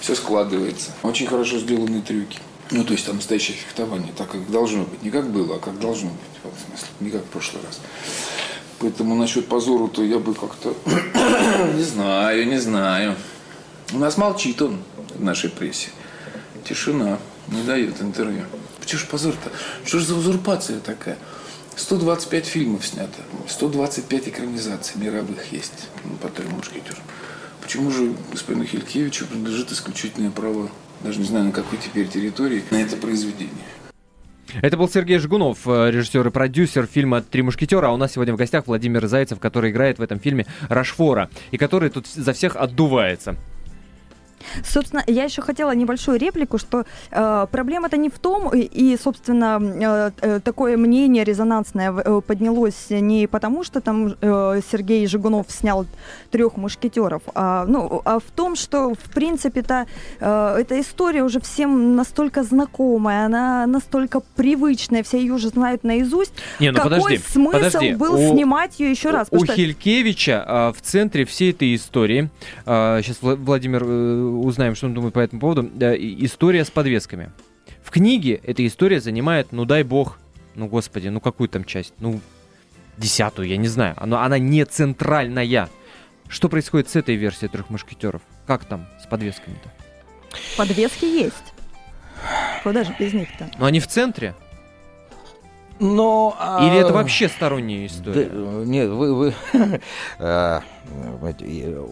Все 0.00 0.14
складывается. 0.14 0.90
Очень 1.02 1.26
хорошо 1.26 1.58
сделаны 1.58 2.02
трюки. 2.02 2.38
Ну, 2.70 2.84
то 2.84 2.92
есть 2.92 3.06
там 3.06 3.16
настоящее 3.16 3.56
фехтование, 3.56 4.12
так 4.16 4.30
как 4.30 4.50
должно 4.50 4.84
быть. 4.84 5.02
Не 5.02 5.10
как 5.10 5.30
было, 5.30 5.56
а 5.56 5.58
как 5.58 5.78
должно 5.78 6.10
быть. 6.10 6.52
В 6.52 6.68
смысле, 6.68 6.88
не 7.00 7.10
как 7.10 7.22
в 7.22 7.28
прошлый 7.28 7.62
раз. 7.64 7.80
Поэтому 8.78 9.14
насчет 9.14 9.46
позору-то 9.46 10.02
я 10.02 10.18
бы 10.18 10.34
как-то... 10.34 10.76
не 11.76 11.82
знаю, 11.82 12.46
не 12.46 12.58
знаю. 12.58 13.16
У 13.92 13.98
нас 13.98 14.16
молчит 14.16 14.60
он 14.62 14.82
в 15.14 15.22
нашей 15.22 15.50
прессе. 15.50 15.90
Тишина. 16.64 17.18
Не 17.48 17.62
дает 17.62 18.02
интервью. 18.02 18.44
Почему 18.80 19.00
же 19.00 19.06
позор-то? 19.06 19.52
Что 19.84 20.00
же 20.00 20.06
за 20.06 20.16
узурпация 20.16 20.80
такая? 20.80 21.16
125 21.76 22.46
фильмов 22.46 22.86
снято. 22.86 23.22
125 23.48 24.28
экранизаций 24.28 25.00
мировых 25.00 25.52
есть 25.52 25.88
по 26.20 26.28
трем 26.28 26.50
мушкетерам. 26.50 27.02
Почему 27.62 27.90
же 27.90 28.14
господину 28.32 28.64
Хилькевичу 28.64 29.26
принадлежит 29.26 29.70
исключительное 29.72 30.30
право 30.30 30.70
даже 31.02 31.20
не 31.20 31.26
знаю 31.26 31.46
на 31.46 31.52
какой 31.52 31.78
теперь 31.78 32.08
территории, 32.08 32.62
на 32.70 32.76
это 32.76 32.96
произведение. 32.96 33.52
Это 34.62 34.76
был 34.76 34.88
Сергей 34.88 35.18
Жигунов, 35.18 35.66
э, 35.66 35.90
режиссер 35.90 36.28
и 36.28 36.30
продюсер 36.30 36.86
фильма 36.86 37.20
«Три 37.20 37.42
мушкетера». 37.42 37.88
А 37.88 37.92
у 37.92 37.96
нас 37.96 38.12
сегодня 38.12 38.32
в 38.32 38.36
гостях 38.36 38.66
Владимир 38.66 39.06
Зайцев, 39.06 39.38
который 39.38 39.70
играет 39.70 39.98
в 39.98 40.02
этом 40.02 40.18
фильме 40.18 40.46
Рашфора. 40.68 41.28
И 41.50 41.58
который 41.58 41.90
тут 41.90 42.06
за 42.06 42.32
всех 42.32 42.56
отдувается. 42.56 43.36
Собственно, 44.64 45.02
я 45.06 45.24
еще 45.24 45.42
хотела 45.42 45.74
небольшую 45.74 46.18
реплику, 46.18 46.58
что 46.58 46.84
э, 47.10 47.46
проблема-то 47.50 47.96
не 47.96 48.08
в 48.08 48.18
том, 48.18 48.54
и, 48.54 48.60
и 48.60 48.96
собственно, 48.96 49.58
э, 49.60 50.10
э 50.20 50.40
такое 50.40 50.76
мнение 50.76 51.24
резонансное 51.24 51.92
э, 51.92 52.20
поднялось 52.20 52.90
не 52.90 53.26
потому, 53.26 53.64
что 53.64 53.80
там 53.80 54.14
э, 54.20 54.60
Сергей 54.70 55.06
Жигунов 55.06 55.46
снял 55.48 55.86
трех 56.30 56.56
мушкетеров, 56.56 57.22
а, 57.34 57.64
ну, 57.66 58.02
а 58.04 58.18
в 58.18 58.30
том, 58.34 58.56
что, 58.56 58.94
в 58.94 59.10
принципе-то, 59.12 59.86
э, 60.20 60.56
эта 60.60 60.80
история 60.80 61.22
уже 61.22 61.40
всем 61.40 61.96
настолько 61.96 62.42
знакомая, 62.42 63.26
она 63.26 63.66
настолько 63.66 64.20
привычная, 64.36 65.02
все 65.02 65.18
ее 65.18 65.34
уже 65.34 65.48
знают 65.48 65.84
наизусть. 65.84 66.32
Не, 66.60 66.70
ну 66.70 66.76
Какой 66.76 67.00
подожди, 67.00 67.18
смысл 67.32 67.52
подожди. 67.52 67.94
был 67.94 68.14
у, 68.14 68.32
снимать 68.32 68.78
ее 68.80 68.90
еще 68.90 69.10
раз? 69.10 69.28
У 69.30 69.44
что... 69.44 69.54
Хилькевича 69.54 70.44
э, 70.46 70.72
в 70.76 70.82
центре 70.82 71.24
всей 71.24 71.50
этой 71.50 71.74
истории, 71.74 72.30
э, 72.64 73.00
сейчас 73.02 73.18
Владимир 73.20 73.82
э, 73.84 74.30
узнаем, 74.40 74.74
что 74.74 74.86
он 74.86 74.94
думает 74.94 75.14
по 75.14 75.20
этому 75.20 75.40
поводу. 75.40 75.62
История 75.62 76.64
с 76.64 76.70
подвесками. 76.70 77.32
В 77.82 77.90
книге 77.90 78.40
эта 78.42 78.66
история 78.66 79.00
занимает, 79.00 79.52
ну 79.52 79.64
дай 79.64 79.82
бог, 79.82 80.18
ну 80.54 80.66
господи, 80.68 81.08
ну 81.08 81.20
какую 81.20 81.48
там 81.48 81.64
часть? 81.64 81.94
Ну, 81.98 82.20
десятую, 82.96 83.48
я 83.48 83.56
не 83.56 83.68
знаю. 83.68 83.94
Она, 83.96 84.24
она 84.24 84.38
не 84.38 84.64
центральная. 84.64 85.68
Что 86.28 86.48
происходит 86.48 86.88
с 86.88 86.96
этой 86.96 87.14
версией 87.14 87.48
трех 87.48 87.70
мушкетеров? 87.70 88.22
Как 88.46 88.64
там 88.64 88.86
с 89.02 89.06
подвесками-то? 89.06 89.70
Подвески 90.56 91.04
есть. 91.04 91.52
Куда 92.62 92.82
же 92.82 92.94
без 92.98 93.12
них-то? 93.12 93.50
Но 93.58 93.66
они 93.66 93.78
в 93.80 93.86
центре. 93.86 94.34
Но, 95.78 96.34
а... 96.38 96.66
Или 96.66 96.80
это 96.80 96.92
вообще 96.92 97.28
сторонняя 97.28 97.86
история? 97.86 98.30
Да, 98.32 98.64
нет, 98.64 98.88
вы... 98.88 99.14
вы 99.14 99.34
а, 100.18 100.62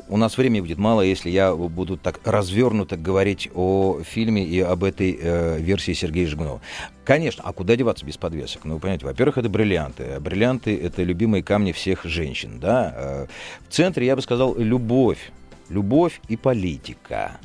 у 0.08 0.16
нас 0.16 0.38
времени 0.38 0.60
будет 0.60 0.78
мало, 0.78 1.02
если 1.02 1.28
я 1.28 1.54
буду 1.54 1.96
так 1.96 2.20
развернуто 2.24 2.96
говорить 2.96 3.50
о 3.54 4.00
фильме 4.02 4.44
и 4.44 4.60
об 4.60 4.84
этой 4.84 5.18
э, 5.20 5.58
версии 5.58 5.92
Сергея 5.92 6.26
Жигунова. 6.26 6.60
Конечно, 7.04 7.42
а 7.44 7.52
куда 7.52 7.76
деваться 7.76 8.06
без 8.06 8.16
подвесок? 8.16 8.64
Ну, 8.64 8.74
вы 8.74 8.80
понимаете, 8.80 9.04
во-первых, 9.04 9.38
это 9.38 9.48
бриллианты. 9.48 10.18
Бриллианты— 10.20 10.78
это 10.82 11.02
любимые 11.02 11.42
камни 11.42 11.72
всех 11.72 12.04
женщин, 12.04 12.60
да? 12.60 12.94
Э, 12.96 13.26
в 13.68 13.72
центре, 13.72 14.06
я 14.06 14.16
бы 14.16 14.22
сказал, 14.22 14.56
любовь. 14.56 15.32
Любовь 15.68 16.20
и 16.28 16.36
политика. 16.36 17.38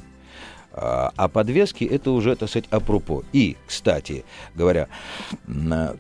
А, 0.71 1.11
а 1.15 1.27
подвески 1.27 1.83
это 1.83 2.11
уже, 2.11 2.35
так 2.35 2.49
сказать, 2.49 2.67
апропо. 2.69 3.23
И, 3.33 3.57
кстати 3.65 4.23
говоря, 4.55 4.87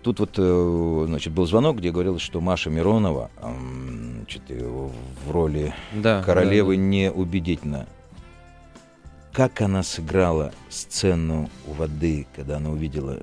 тут 0.03 0.19
вот 0.19 0.35
э, 0.37 1.05
значит, 1.07 1.33
был 1.33 1.45
звонок, 1.45 1.77
где 1.77 1.91
говорилось, 1.91 2.21
что 2.21 2.39
Маша 2.39 2.69
Миронова 2.69 3.31
значит, 3.41 4.43
в 4.49 5.31
роли 5.31 5.73
да, 5.93 6.21
королевы 6.23 6.75
да. 6.75 6.81
неубедительно. 6.81 7.87
Как 9.33 9.61
она 9.61 9.83
сыграла 9.83 10.53
сцену 10.69 11.49
у 11.67 11.73
воды, 11.73 12.27
когда 12.35 12.57
она 12.57 12.71
увидела 12.71 13.19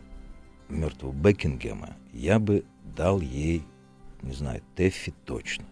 мертвого 0.68 1.12
Бекингема, 1.12 1.90
я 2.12 2.38
бы 2.38 2.64
дал 2.96 3.20
ей, 3.20 3.62
не 4.22 4.32
знаю, 4.32 4.62
Тэффи 4.74 5.12
точно. 5.24 5.64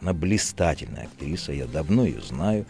Она 0.00 0.12
блистательная 0.12 1.04
актриса, 1.04 1.52
я 1.52 1.66
давно 1.66 2.04
ее 2.04 2.20
знаю. 2.20 2.66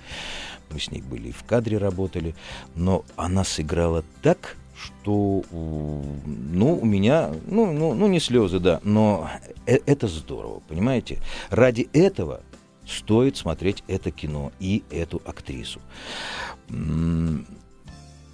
Мы 0.71 0.81
с 0.81 0.91
ней 0.91 1.03
были 1.03 1.29
и 1.29 1.33
в 1.33 1.45
кадре 1.45 1.79
работали. 1.79 2.35
Но 2.75 3.05
она 3.17 3.45
сыграла 3.45 4.05
так, 4.23 4.57
что, 4.79 5.43
ну, 5.51 6.79
у 6.81 6.85
меня, 6.85 7.33
ну, 7.47 7.73
ну, 7.73 7.95
ну 7.95 8.07
не 8.07 8.21
слезы, 8.21 8.61
да, 8.61 8.81
но 8.85 9.29
э, 9.67 9.79
это 9.87 10.07
здорово, 10.07 10.61
понимаете? 10.69 11.19
Ради 11.51 11.89
этого 11.93 12.43
стоит 12.87 13.37
смотреть 13.37 13.83
это 13.89 14.11
кино 14.11 14.53
и 14.61 14.85
эту 14.91 15.21
актрису. 15.25 15.81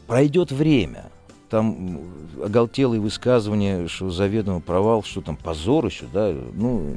Пройдет 0.06 0.52
время, 0.52 1.06
там 1.48 2.00
оголтелые 2.42 3.00
высказывания, 3.00 3.88
что 3.88 4.10
заведомо 4.10 4.60
провал, 4.60 5.02
что 5.02 5.22
там 5.22 5.36
позор 5.36 5.86
еще, 5.86 6.06
да, 6.12 6.34
ну, 6.52 6.96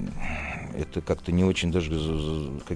это 0.78 1.02
как-то 1.02 1.32
не 1.32 1.44
очень 1.44 1.72
даже 1.72 1.92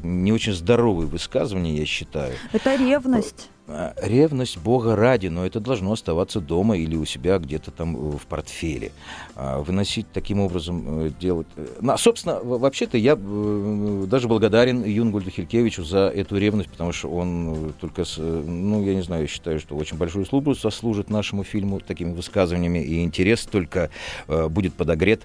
не 0.04 0.32
очень 0.32 0.54
здоровые 0.54 1.08
высказывания, 1.08 1.78
я 1.78 1.86
считаю. 1.86 2.36
Это 2.52 2.76
ревность. 2.76 3.50
А, 3.68 3.94
ревность 4.02 4.58
Бога 4.58 4.96
ради, 4.96 5.28
но 5.28 5.46
это 5.46 5.60
должно 5.60 5.94
оставаться 5.94 6.42
дома 6.42 6.78
или 6.78 6.96
у 6.96 7.06
себя 7.06 7.38
где-то 7.38 7.72
там 7.72 7.96
э, 7.96 8.18
в 8.18 8.26
портфеле. 8.28 8.92
А, 9.36 9.62
выносить 9.62 10.08
таким 10.12 10.42
образом, 10.42 11.06
э, 11.06 11.12
делать... 11.20 11.48
Э, 11.56 11.68
ну, 11.80 11.96
собственно, 11.98 12.40
вообще-то 12.42 12.98
я 12.98 13.16
даже 13.16 14.28
благодарен 14.28 14.84
Юнгольду 14.84 15.30
Хилькевичу 15.30 15.84
за 15.84 16.10
эту 16.10 16.38
ревность, 16.38 16.70
потому 16.70 16.92
что 16.92 17.10
он 17.10 17.74
только, 17.80 18.04
с, 18.04 18.18
ну, 18.18 18.84
я 18.84 18.96
не 18.96 19.04
знаю, 19.04 19.24
я 19.24 19.28
считаю, 19.28 19.60
что 19.60 19.76
очень 19.76 19.98
большую 19.98 20.26
службу 20.26 20.54
сослужит 20.56 21.10
нашему 21.10 21.44
фильму 21.44 21.80
такими 21.80 22.14
высказываниями, 22.14 22.80
и 22.80 23.04
интерес 23.04 23.46
только 23.46 23.90
будет 24.28 24.74
подогрет. 24.74 25.24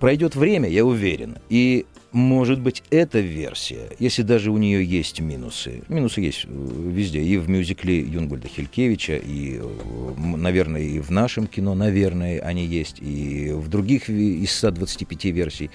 Пройдет 0.00 0.36
время, 0.36 0.68
я 0.68 0.84
уверен, 0.84 1.38
и 1.48 1.86
может 2.16 2.60
быть, 2.60 2.82
эта 2.88 3.20
версия, 3.20 3.90
если 3.98 4.22
даже 4.22 4.50
у 4.50 4.56
нее 4.56 4.82
есть 4.82 5.20
минусы, 5.20 5.82
минусы 5.88 6.22
есть 6.22 6.46
э, 6.46 6.48
везде, 6.48 7.20
и 7.20 7.36
в 7.36 7.50
мюзикле 7.50 8.00
Юнгольда 8.00 8.48
Хилькевича, 8.48 9.16
и, 9.16 9.60
э, 9.60 10.14
наверное, 10.16 10.80
и 10.80 10.98
в 10.98 11.10
нашем 11.10 11.46
кино, 11.46 11.74
наверное, 11.74 12.40
они 12.40 12.64
есть, 12.64 13.00
и 13.00 13.50
в 13.52 13.68
других 13.68 14.08
из 14.08 14.50
125 14.56 15.24
версий. 15.26 15.70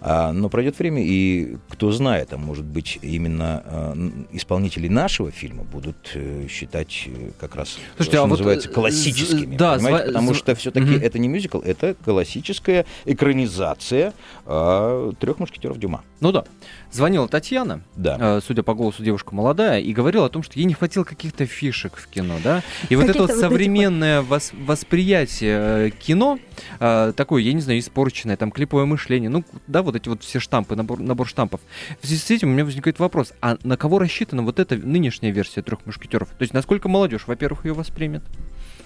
А, 0.00 0.32
но 0.32 0.48
пройдет 0.48 0.80
время, 0.80 1.00
и 1.00 1.58
кто 1.68 1.92
знает, 1.92 2.32
а 2.32 2.38
может 2.38 2.64
быть, 2.64 2.98
именно 3.00 3.62
а, 3.64 3.96
исполнители 4.32 4.88
нашего 4.88 5.30
фильма 5.30 5.62
будут 5.62 6.12
считать 6.50 7.08
как 7.38 7.54
раз, 7.54 7.78
Слушайте, 7.94 8.16
что 8.16 8.24
а 8.24 8.26
называется, 8.26 8.68
вот, 8.68 8.74
классическими. 8.74 9.54
Да, 9.54 9.76
понимаете? 9.76 10.06
Потому 10.08 10.34
зв... 10.34 10.38
что 10.38 10.54
все-таки 10.56 10.96
угу. 10.96 11.04
это 11.04 11.20
не 11.20 11.28
мюзикл, 11.28 11.60
это 11.60 11.94
классическая 12.04 12.84
экранизация 13.04 14.12
а, 14.44 15.12
трех 15.20 15.38
мушкетеров 15.38 15.78
Дюма. 15.84 16.02
Ну 16.20 16.32
да. 16.32 16.46
Звонила 16.90 17.28
Татьяна, 17.28 17.82
да. 17.94 18.16
э, 18.18 18.40
судя 18.42 18.62
по 18.62 18.72
голосу, 18.72 19.02
девушка 19.02 19.34
молодая, 19.34 19.80
и 19.80 19.92
говорила 19.92 20.24
о 20.24 20.28
том, 20.30 20.42
что 20.42 20.58
ей 20.58 20.64
не 20.64 20.72
хватило 20.72 21.04
каких-то 21.04 21.44
фишек 21.44 21.96
в 21.96 22.06
кино, 22.06 22.36
да. 22.42 22.62
И 22.88 22.96
вот 22.96 23.06
это 23.10 23.18
вот 23.18 23.32
современное 23.32 24.22
вот... 24.22 24.40
вос- 24.40 24.64
восприятие 24.64 25.88
э, 25.88 25.90
кино, 25.90 26.38
э, 26.80 27.12
такое, 27.14 27.42
я 27.42 27.52
не 27.52 27.60
знаю, 27.60 27.80
испорченное, 27.80 28.38
там, 28.38 28.50
клиповое 28.50 28.86
мышление, 28.86 29.28
ну, 29.28 29.44
да, 29.66 29.82
вот 29.82 29.94
эти 29.94 30.08
вот 30.08 30.22
все 30.22 30.40
штампы, 30.40 30.74
набор, 30.74 31.00
набор 31.00 31.28
штампов. 31.28 31.60
В 32.00 32.06
связи 32.06 32.22
с 32.22 32.30
этим 32.30 32.48
у 32.48 32.52
меня 32.52 32.64
возникает 32.64 32.98
вопрос, 32.98 33.34
а 33.42 33.58
на 33.62 33.76
кого 33.76 33.98
рассчитана 33.98 34.42
вот 34.42 34.58
эта 34.58 34.76
нынешняя 34.76 35.34
версия 35.34 35.60
трех 35.60 35.84
мушкетеров? 35.84 36.30
То 36.30 36.42
есть 36.42 36.54
насколько 36.54 36.88
молодежь, 36.88 37.26
во-первых, 37.26 37.66
ее 37.66 37.74
воспримет? 37.74 38.22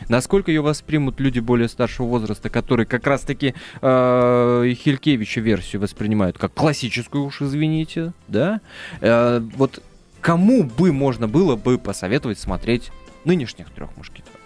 Насколько 0.08 0.50
ее 0.50 0.60
воспримут 0.60 1.20
люди 1.20 1.40
более 1.40 1.68
старшего 1.68 2.06
возраста, 2.06 2.50
которые 2.50 2.86
как 2.86 3.06
раз-таки 3.06 3.54
э, 3.80 4.74
Хилькевича 4.74 5.40
версию 5.40 5.82
воспринимают 5.82 6.38
как 6.38 6.54
классическую, 6.54 7.24
уж 7.24 7.42
извините, 7.42 8.12
да? 8.28 8.60
Э, 9.00 9.40
вот 9.56 9.82
кому 10.20 10.64
бы 10.64 10.92
можно 10.92 11.28
было 11.28 11.56
бы 11.56 11.78
посоветовать 11.78 12.38
смотреть 12.38 12.90
нынешних 13.24 13.70
трех 13.70 13.96
мушкетеров? 13.96 14.38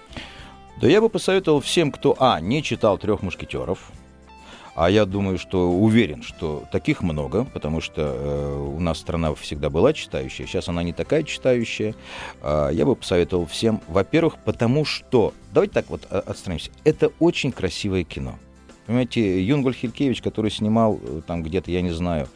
Да 0.80 0.88
я 0.88 1.00
бы 1.00 1.08
посоветовал 1.08 1.60
всем, 1.60 1.92
кто, 1.92 2.16
а, 2.18 2.40
не 2.40 2.62
читал 2.62 2.98
трех 2.98 3.22
мушкетеров, 3.22 3.92
а 4.74 4.90
я 4.90 5.04
думаю, 5.04 5.38
что 5.38 5.70
уверен, 5.70 6.22
что 6.22 6.64
таких 6.72 7.02
много, 7.02 7.44
потому 7.44 7.80
что 7.80 8.02
э, 8.02 8.74
у 8.76 8.80
нас 8.80 8.98
страна 8.98 9.34
всегда 9.34 9.70
была 9.70 9.92
читающая, 9.92 10.46
сейчас 10.46 10.68
она 10.68 10.82
не 10.82 10.92
такая 10.92 11.22
читающая. 11.22 11.94
Э, 12.42 12.70
я 12.72 12.86
бы 12.86 12.96
посоветовал 12.96 13.46
всем, 13.46 13.80
во-первых, 13.88 14.36
потому 14.44 14.84
что, 14.84 15.34
давайте 15.52 15.74
так 15.74 15.90
вот 15.90 16.04
отстранимся, 16.10 16.70
это 16.84 17.10
очень 17.18 17.52
красивое 17.52 18.04
кино. 18.04 18.38
Понимаете, 18.86 19.42
Юнгуль 19.42 19.74
Хилькевич, 19.74 20.22
который 20.22 20.50
снимал 20.50 20.98
э, 21.02 21.20
там 21.26 21.42
где-то, 21.42 21.70
я 21.70 21.82
не 21.82 21.92
знаю, 21.92 22.28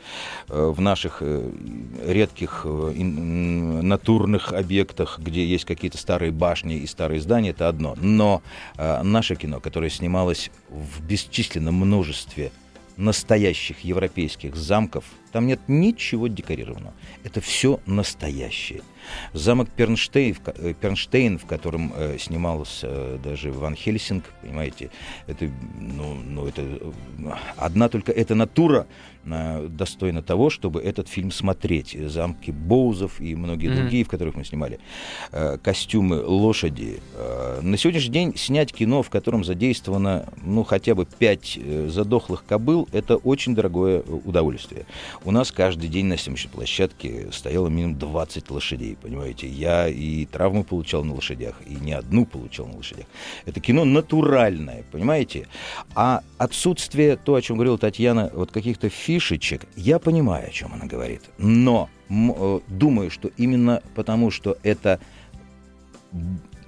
э, 0.48 0.72
в 0.74 0.80
наших 0.80 1.18
э, 1.20 1.50
редких 2.06 2.64
натурных 2.64 4.52
объектах, 4.52 5.18
где 5.18 5.44
есть 5.44 5.64
какие-то 5.64 5.98
старые 5.98 6.30
башни 6.30 6.76
и 6.76 6.86
старые 6.86 7.20
здания, 7.20 7.50
это 7.50 7.68
одно. 7.68 7.96
Но 8.00 8.42
наше 8.76 9.36
кино, 9.36 9.60
которое 9.60 9.90
снималось 9.90 10.50
в 10.68 11.02
бесчисленном 11.04 11.74
множестве 11.74 12.52
настоящих 12.96 13.80
европейских 13.80 14.56
замков– 14.56 15.04
Там 15.32 15.46
нет 15.46 15.60
ничего 15.68 16.28
декорированного. 16.28 16.94
Это 17.24 17.40
все 17.40 17.80
настоящее. 17.86 18.82
Замок 19.32 19.68
Пернштейн, 19.70 20.34
в, 20.34 20.74
Пернштейн, 20.74 21.38
в 21.38 21.46
котором 21.46 21.92
э, 21.94 22.16
снимался 22.18 22.86
э, 22.88 23.18
даже 23.22 23.52
Ван 23.52 23.74
Хельсинг, 23.74 24.24
понимаете, 24.42 24.90
это, 25.26 25.50
ну, 25.78 26.14
ну, 26.14 26.46
это 26.46 26.62
э, 26.62 26.92
одна 27.56 27.88
только 27.88 28.12
эта 28.12 28.34
натура 28.34 28.86
э, 29.24 29.68
достойна 29.68 30.22
того, 30.22 30.50
чтобы 30.50 30.80
этот 30.82 31.08
фильм 31.08 31.30
смотреть. 31.30 31.96
Замки 32.08 32.50
Боузов 32.50 33.20
и 33.20 33.34
многие 33.34 33.70
mm-hmm. 33.70 33.76
другие, 33.76 34.04
в 34.04 34.08
которых 34.08 34.34
мы 34.34 34.44
снимали. 34.44 34.78
Э, 35.32 35.58
костюмы, 35.62 36.22
лошади. 36.22 37.00
Э, 37.14 37.60
на 37.62 37.76
сегодняшний 37.76 38.12
день 38.12 38.36
снять 38.36 38.72
кино, 38.72 39.02
в 39.02 39.10
котором 39.10 39.44
задействовано, 39.44 40.28
ну, 40.42 40.64
хотя 40.64 40.94
бы 40.94 41.06
пять 41.06 41.58
э, 41.60 41.88
задохлых 41.88 42.44
кобыл, 42.44 42.88
это 42.92 43.16
очень 43.16 43.54
дорогое 43.54 44.00
удовольствие. 44.00 44.86
У 45.26 45.32
нас 45.32 45.50
каждый 45.50 45.88
день 45.88 46.06
на 46.06 46.16
съемочной 46.16 46.52
площадке 46.52 47.26
стояло 47.32 47.66
минимум 47.66 47.98
20 47.98 48.48
лошадей, 48.48 48.96
понимаете. 48.96 49.48
Я 49.48 49.88
и 49.88 50.24
травмы 50.24 50.62
получал 50.62 51.02
на 51.02 51.14
лошадях, 51.14 51.56
и 51.66 51.74
не 51.74 51.94
одну 51.94 52.26
получал 52.26 52.68
на 52.68 52.76
лошадях. 52.76 53.06
Это 53.44 53.58
кино 53.58 53.84
натуральное, 53.84 54.84
понимаете. 54.92 55.48
А 55.96 56.22
отсутствие, 56.38 57.16
то, 57.16 57.34
о 57.34 57.42
чем 57.42 57.56
говорила 57.56 57.76
Татьяна, 57.76 58.30
вот 58.34 58.52
каких-то 58.52 58.88
фишечек, 58.88 59.66
я 59.74 59.98
понимаю, 59.98 60.46
о 60.46 60.52
чем 60.52 60.72
она 60.72 60.86
говорит. 60.86 61.22
Но 61.38 61.90
э, 62.08 62.60
думаю, 62.68 63.10
что 63.10 63.28
именно 63.36 63.82
потому, 63.96 64.30
что 64.30 64.56
это 64.62 65.00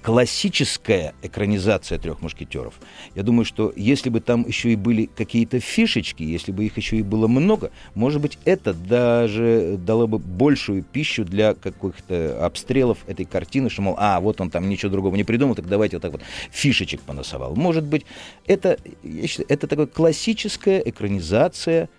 классическая 0.01 1.13
экранизация 1.21 1.99
трех 1.99 2.21
мушкетеров. 2.21 2.75
Я 3.15 3.23
думаю, 3.23 3.45
что 3.45 3.73
если 3.75 4.09
бы 4.09 4.21
там 4.21 4.47
еще 4.47 4.71
и 4.71 4.75
были 4.75 5.05
какие-то 5.05 5.59
фишечки, 5.59 6.23
если 6.23 6.51
бы 6.51 6.65
их 6.65 6.77
еще 6.77 6.97
и 6.97 7.03
было 7.03 7.27
много, 7.27 7.71
может 7.95 8.21
быть, 8.21 8.37
это 8.45 8.73
даже 8.73 9.77
дало 9.77 10.07
бы 10.07 10.17
большую 10.17 10.83
пищу 10.83 11.25
для 11.25 11.53
каких-то 11.53 12.45
обстрелов 12.45 12.99
этой 13.07 13.25
картины, 13.25 13.69
что, 13.69 13.81
мол, 13.81 13.95
а, 13.97 14.19
вот 14.19 14.39
он 14.39 14.49
там 14.49 14.69
ничего 14.69 14.91
другого 14.91 15.15
не 15.15 15.23
придумал, 15.23 15.55
так 15.55 15.67
давайте 15.67 15.97
вот 15.97 16.01
так 16.01 16.11
вот 16.13 16.21
фишечек 16.51 17.01
поносовал. 17.01 17.55
Может 17.55 17.83
быть, 17.83 18.05
это, 18.45 18.77
я 19.03 19.27
считаю, 19.27 19.47
это 19.49 19.67
такая 19.67 19.87
классическая 19.87 20.79
экранизация 20.79 21.89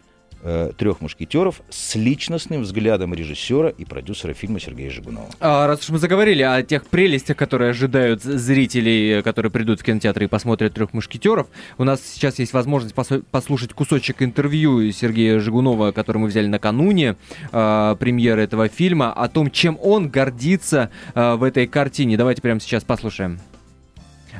трех 0.76 1.00
мушкетеров 1.00 1.60
с 1.68 1.94
личностным 1.94 2.62
взглядом 2.62 3.14
режиссера 3.14 3.68
и 3.68 3.84
продюсера 3.84 4.32
фильма 4.32 4.60
Сергея 4.60 4.90
Жигунова. 4.90 5.28
А, 5.40 5.66
раз 5.66 5.80
уж 5.80 5.90
мы 5.90 5.98
заговорили 5.98 6.42
о 6.42 6.62
тех 6.62 6.86
прелестях, 6.86 7.36
которые 7.36 7.70
ожидают 7.70 8.22
зрителей, 8.22 9.22
которые 9.22 9.50
придут 9.52 9.80
в 9.80 9.84
кинотеатр 9.84 10.24
и 10.24 10.26
посмотрят 10.26 10.74
трех 10.74 10.94
мушкетеров, 10.94 11.48
у 11.78 11.84
нас 11.84 12.00
сейчас 12.02 12.38
есть 12.38 12.52
возможность 12.52 12.94
послушать 13.30 13.72
кусочек 13.72 14.22
интервью 14.22 14.90
Сергея 14.92 15.40
Жигунова, 15.40 15.92
который 15.92 16.18
мы 16.18 16.28
взяли 16.28 16.46
накануне 16.46 17.16
э, 17.52 17.96
премьеры 17.98 18.42
этого 18.42 18.68
фильма, 18.68 19.12
о 19.12 19.28
том, 19.28 19.50
чем 19.50 19.78
он 19.82 20.08
гордится 20.08 20.90
э, 21.14 21.34
в 21.34 21.42
этой 21.42 21.66
картине. 21.66 22.16
Давайте 22.16 22.42
прямо 22.42 22.60
сейчас 22.60 22.84
послушаем. 22.84 23.38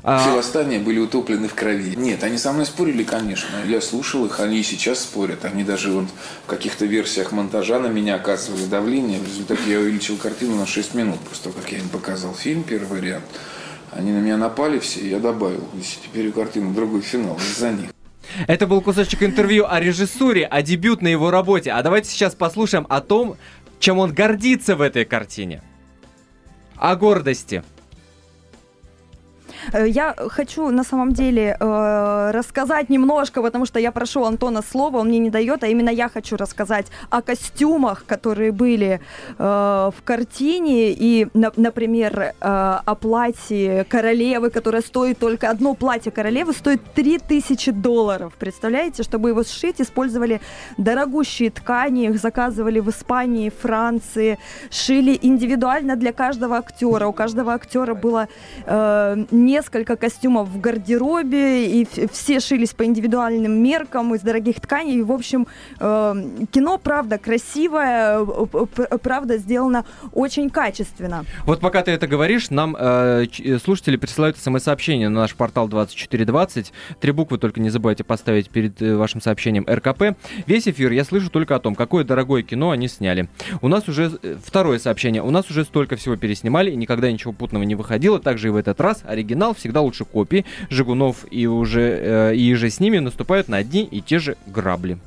А... 0.03 0.18
Все 0.18 0.37
восстания 0.37 0.79
были 0.79 0.98
утоплены 0.98 1.48
в 1.48 1.55
крови. 1.55 1.94
Нет, 1.96 2.22
они 2.24 2.38
со 2.38 2.53
мной 2.53 2.66
спорили, 2.66 3.03
конечно. 3.03 3.48
Я 3.66 3.81
слушал 3.81 4.24
их, 4.26 4.40
они 4.40 4.61
и 4.61 4.62
сейчас 4.62 5.00
спорят. 5.00 5.44
Они 5.44 5.64
даже 5.64 5.90
вот 5.90 6.07
в 6.44 6.46
каких-то 6.46 6.87
версиях 6.87 7.33
монтажа 7.33 7.79
на 7.79 7.88
меня 7.88 8.14
оказывали 8.14 8.64
давление. 8.66 9.18
В 9.18 9.26
результате 9.26 9.62
я 9.70 9.79
увеличил 9.79 10.16
картину 10.16 10.57
на 10.57 10.66
6 10.66 10.94
минут. 10.94 11.20
Просто 11.20 11.50
как 11.50 11.70
я 11.72 11.79
им 11.79 11.88
показал 11.88 12.35
фильм, 12.35 12.62
первый 12.62 13.00
вариант. 13.00 13.24
Они 13.92 14.12
на 14.12 14.18
меня 14.18 14.37
напали 14.37 14.79
все, 14.79 15.00
и 15.00 15.09
я 15.09 15.18
добавил. 15.18 15.66
Теперь 16.05 16.29
у 16.29 16.33
картины 16.33 16.72
другой 16.72 17.00
финал 17.00 17.37
из-за 17.37 17.72
них. 17.72 17.90
Это 18.46 18.66
был 18.66 18.81
кусочек 18.81 19.22
интервью 19.22 19.66
о 19.68 19.81
режиссуре, 19.81 20.46
о 20.46 20.62
дебютной 20.62 21.11
его 21.11 21.31
работе. 21.31 21.72
А 21.72 21.83
давайте 21.83 22.09
сейчас 22.11 22.35
послушаем 22.35 22.87
о 22.88 23.00
том, 23.00 23.37
чем 23.81 23.98
он 23.98 24.12
гордится 24.12 24.76
в 24.76 24.81
этой 24.81 25.05
картине. 25.05 25.62
О 26.76 26.94
гордости. 26.94 27.64
Э, 29.72 29.88
я 29.88 30.14
хочу 30.28 30.70
на 30.70 30.84
самом 30.84 31.12
деле 31.12 31.56
э, 31.58 32.30
рассказать 32.32 32.90
немножко, 32.90 33.42
потому 33.42 33.66
что 33.66 33.78
я 33.78 33.92
прошу 33.92 34.24
Антона 34.24 34.62
слова, 34.62 34.98
он 34.98 35.08
мне 35.08 35.18
не 35.18 35.30
дает, 35.30 35.64
а 35.64 35.66
именно 35.66 35.90
я 35.90 36.08
хочу 36.08 36.36
рассказать 36.36 36.86
о 37.10 37.22
костюмах, 37.22 38.04
которые 38.06 38.52
были 38.52 39.00
э, 39.38 39.42
в 39.96 40.02
картине, 40.04 40.90
и, 40.90 41.28
на, 41.34 41.52
например, 41.56 42.34
о 42.40 42.94
платье 42.94 43.84
королевы, 43.84 44.50
которое 44.50 44.82
стоит 44.82 45.18
только 45.18 45.50
одно 45.50 45.74
платье 45.74 46.12
королевы, 46.12 46.52
стоит 46.52 46.80
3000 46.94 47.72
долларов. 47.72 48.32
Представляете, 48.38 49.02
чтобы 49.02 49.30
его 49.30 49.42
сшить, 49.42 49.80
использовали 49.80 50.40
дорогущие 50.76 51.50
ткани, 51.50 52.06
их 52.06 52.18
заказывали 52.18 52.80
в 52.80 52.90
Испании, 52.90 53.50
Франции, 53.50 54.38
шили 54.70 55.18
индивидуально 55.22 55.96
для 55.96 56.12
каждого 56.12 56.56
актера. 56.56 57.06
У 57.06 57.12
каждого 57.12 57.52
актера 57.52 57.94
было 57.94 58.28
э, 58.66 59.24
несколько 59.50 59.96
костюмов 59.96 60.48
в 60.48 60.60
гардеробе, 60.60 61.66
и 61.66 61.88
все 62.12 62.40
шились 62.40 62.70
по 62.70 62.84
индивидуальным 62.84 63.52
меркам 63.62 64.14
из 64.14 64.20
дорогих 64.20 64.60
тканей. 64.60 64.98
И, 64.98 65.02
в 65.02 65.12
общем, 65.12 65.46
э, 65.78 66.14
кино, 66.52 66.78
правда, 66.78 67.18
красивое, 67.18 68.24
правда, 69.02 69.38
сделано 69.38 69.84
очень 70.12 70.50
качественно. 70.50 71.24
Вот 71.44 71.60
пока 71.60 71.82
ты 71.82 71.90
это 71.90 72.06
говоришь, 72.06 72.50
нам 72.50 72.76
э, 72.78 73.26
э 73.38 73.58
слушатели 73.58 73.96
присылают 73.96 74.38
смс-сообщение 74.38 75.08
на 75.08 75.20
наш 75.20 75.34
портал 75.34 75.68
2420. 75.68 76.72
Три 77.00 77.12
буквы 77.12 77.38
только 77.38 77.60
не 77.60 77.70
забывайте 77.70 78.04
поставить 78.04 78.50
перед 78.50 78.80
э, 78.80 78.96
вашим 78.96 79.20
сообщением 79.20 79.66
РКП. 79.68 80.16
Весь 80.46 80.68
эфир 80.68 80.92
я 80.92 81.04
слышу 81.04 81.30
только 81.30 81.56
о 81.56 81.58
том, 81.58 81.74
какое 81.74 82.04
дорогое 82.04 82.42
кино 82.42 82.70
они 82.70 82.88
сняли. 82.88 83.28
У 83.60 83.68
нас 83.68 83.88
уже 83.88 84.12
э, 84.22 84.36
второе 84.44 84.78
сообщение. 84.78 85.22
У 85.22 85.30
нас 85.30 85.50
уже 85.50 85.64
столько 85.64 85.96
всего 85.96 86.16
переснимали, 86.16 86.70
и 86.70 86.76
никогда 86.76 87.10
ничего 87.10 87.32
путного 87.32 87.64
не 87.64 87.74
выходило. 87.74 88.20
Также 88.20 88.48
и 88.48 88.50
в 88.50 88.56
этот 88.56 88.80
раз 88.80 89.02
оригинал 89.04 89.39
оригинал, 89.40 89.55
всегда 89.55 89.81
лучше 89.81 90.05
копии. 90.05 90.44
Жигунов 90.68 91.26
и 91.31 91.46
уже, 91.46 91.81
э, 91.81 92.37
и 92.37 92.55
же 92.55 92.70
с 92.70 92.81
ними 92.81 92.98
наступают 92.98 93.48
на 93.48 93.57
одни 93.57 93.85
и 93.85 94.00
те 94.00 94.18
же 94.18 94.37
грабли. 94.46 94.98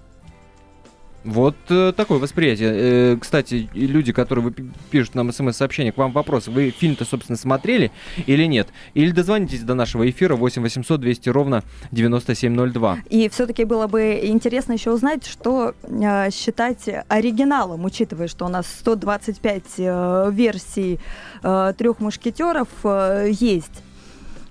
Вот 1.24 1.56
э, 1.70 1.94
такое 1.96 2.20
восприятие. 2.20 2.72
Э, 2.74 3.18
кстати, 3.18 3.70
люди, 3.74 4.12
которые 4.12 4.54
пишут 4.92 5.16
нам 5.16 5.32
смс-сообщение, 5.32 5.94
к 5.94 5.98
вам 5.98 6.12
вопрос. 6.12 6.48
Вы 6.48 6.72
фильм-то, 6.72 7.06
собственно, 7.06 7.38
смотрели 7.38 7.92
или 8.28 8.44
нет? 8.46 8.68
Или 8.94 9.12
дозвонитесь 9.12 9.62
до 9.62 9.74
нашего 9.74 10.10
эфира 10.10 10.36
8 10.36 10.62
800 10.62 11.00
200 11.00 11.30
ровно 11.30 11.64
9702. 11.92 12.98
И 13.10 13.30
все-таки 13.30 13.64
было 13.64 13.88
бы 13.88 14.20
интересно 14.24 14.74
еще 14.74 14.92
узнать, 14.92 15.26
что 15.26 15.74
э, 15.84 16.30
считать 16.32 16.90
оригиналом, 17.08 17.86
учитывая, 17.86 18.28
что 18.28 18.46
у 18.46 18.50
нас 18.50 18.68
125 18.80 19.64
э, 19.78 20.30
версий 20.34 21.00
э, 21.42 21.74
трех 21.78 22.02
мушкетеров 22.02 22.68
э, 22.84 23.30
есть. 23.32 23.84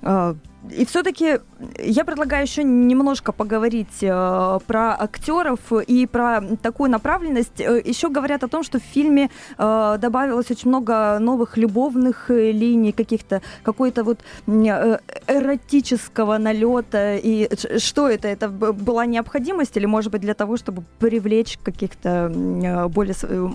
А, 0.02 0.36
и 0.70 0.84
все-таки 0.84 1.38
я 1.78 2.04
предлагаю 2.04 2.44
еще 2.44 2.62
немножко 2.62 3.32
поговорить 3.32 4.02
э, 4.02 4.58
про 4.66 4.94
актеров 5.00 5.72
и 5.72 6.06
про 6.06 6.40
такую 6.62 6.90
направленность. 6.90 7.60
Э, 7.60 7.80
еще 7.84 8.08
говорят 8.08 8.44
о 8.44 8.48
том, 8.48 8.62
что 8.62 8.78
в 8.78 8.82
фильме 8.82 9.30
э, 9.58 9.98
добавилось 10.00 10.50
очень 10.50 10.68
много 10.68 11.18
новых 11.18 11.56
любовных 11.56 12.30
э, 12.30 12.52
линий, 12.52 12.92
каких-то 12.92 13.42
какой-то 13.64 14.04
вот 14.04 14.20
э, 14.46 14.98
эротического 15.26 16.38
налета. 16.38 17.16
И 17.16 17.48
что 17.78 18.08
это? 18.08 18.28
Это 18.28 18.48
была 18.48 19.06
необходимость 19.06 19.76
или, 19.76 19.86
может 19.86 20.12
быть, 20.12 20.20
для 20.20 20.34
того, 20.34 20.56
чтобы 20.56 20.84
привлечь 21.00 21.58
каких-то 21.62 22.32
э, 22.32 22.88
более 22.88 23.14
э, 23.22 23.48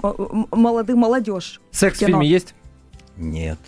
молодых 0.52 0.96
молодежь? 0.98 1.62
Секс 1.72 2.00
в, 2.00 2.02
в 2.02 2.06
фильме 2.06 2.28
есть? 2.28 2.54
Нет. 3.16 3.60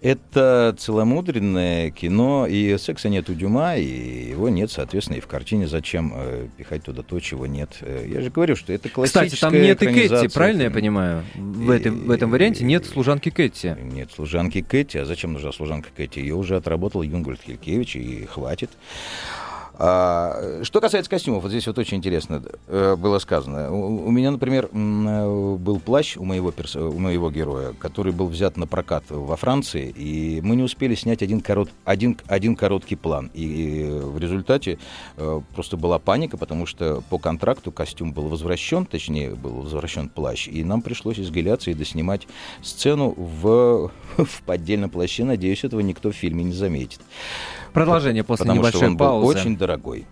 Это 0.00 0.74
целомудренное 0.78 1.90
кино, 1.90 2.46
и 2.46 2.76
секса 2.78 3.08
нет 3.08 3.28
у 3.28 3.34
Дюма, 3.34 3.76
и 3.76 4.30
его 4.30 4.48
нет, 4.48 4.70
соответственно, 4.70 5.16
и 5.16 5.20
в 5.20 5.26
картине 5.26 5.68
зачем 5.68 6.12
э, 6.14 6.48
пихать 6.56 6.84
туда 6.84 7.02
то, 7.02 7.20
чего 7.20 7.46
нет. 7.46 7.76
Э, 7.80 8.06
я 8.08 8.20
же 8.20 8.30
говорю, 8.30 8.56
что 8.56 8.72
это 8.72 8.88
классическая 8.88 9.26
Кстати, 9.26 9.40
там 9.40 9.52
нет 9.54 9.82
и 9.82 9.86
Кэти, 9.86 10.32
правильно 10.32 10.62
я 10.62 10.70
понимаю? 10.70 11.24
В, 11.34 11.70
этом, 11.70 12.06
в 12.06 12.10
этом 12.10 12.30
варианте 12.30 12.64
нет 12.64 12.86
служанки 12.86 13.30
Кэти. 13.30 13.76
Нет 13.82 14.10
служанки 14.14 14.62
Кэти, 14.62 14.98
а 14.98 15.04
зачем 15.04 15.32
нужна 15.32 15.52
служанка 15.52 15.90
Кэти? 15.94 16.18
Ее 16.18 16.34
уже 16.34 16.56
отработал 16.56 17.02
Юнгольд 17.02 17.40
Хилькевич, 17.42 17.96
и 17.96 18.24
хватит. 18.26 18.70
А, 19.74 20.60
что 20.62 20.80
касается 20.80 21.10
костюмов, 21.10 21.42
вот 21.42 21.50
здесь 21.50 21.66
вот 21.66 21.78
очень 21.78 21.98
интересно 21.98 22.42
э, 22.66 22.96
было 22.96 23.18
сказано. 23.18 23.72
У, 23.72 24.10
меня, 24.10 24.30
например, 24.30 24.68
э, 24.72 25.56
был 25.56 25.80
плащ 25.80 26.16
у 26.16 26.24
моего, 26.24 26.50
перс... 26.50 26.76
у 26.76 26.98
моего 26.98 27.30
героя, 27.30 27.72
который 27.78 28.12
был 28.12 28.26
взят 28.26 28.56
на 28.56 28.66
прокат 28.66 29.04
во 29.08 29.36
Франции, 29.36 29.88
и 29.88 30.40
мы 30.42 30.56
не 30.56 30.62
успели 30.62 30.94
снять 30.94 31.22
один, 31.22 31.40
корот... 31.40 31.70
один, 31.84 32.18
один 32.26 32.56
короткий 32.56 32.96
план. 32.96 33.30
И, 33.32 33.44
и 33.44 33.90
в 33.90 34.18
результате 34.18 34.78
э, 35.16 35.40
просто 35.54 35.76
была 35.76 35.98
паника, 35.98 36.36
потому 36.36 36.66
что 36.66 37.02
по 37.08 37.18
контракту 37.18 37.72
костюм 37.72 38.12
был 38.12 38.28
возвращен, 38.28 38.84
точнее, 38.84 39.34
был 39.34 39.62
возвращен 39.62 40.08
плащ, 40.08 40.48
и 40.48 40.64
нам 40.64 40.82
пришлось 40.82 41.18
изгаляться 41.18 41.70
и 41.70 41.74
доснимать 41.74 42.26
сцену 42.62 43.14
в, 43.16 43.90
в 44.16 44.42
поддельном 44.42 44.90
плаще. 44.90 45.24
Надеюсь, 45.24 45.64
этого 45.64 45.80
никто 45.80 46.10
в 46.10 46.14
фильме 46.14 46.44
не 46.44 46.52
заметит. 46.52 47.00
Продолжение 47.72 48.24
после 48.24 48.44
Потому 48.44 48.60
небольшой 48.60 48.80
что 48.80 48.86
он 48.90 48.96
паузы. 48.96 49.22
Был 49.34 49.40
очень 49.40 49.56
дорогой. 49.56 50.06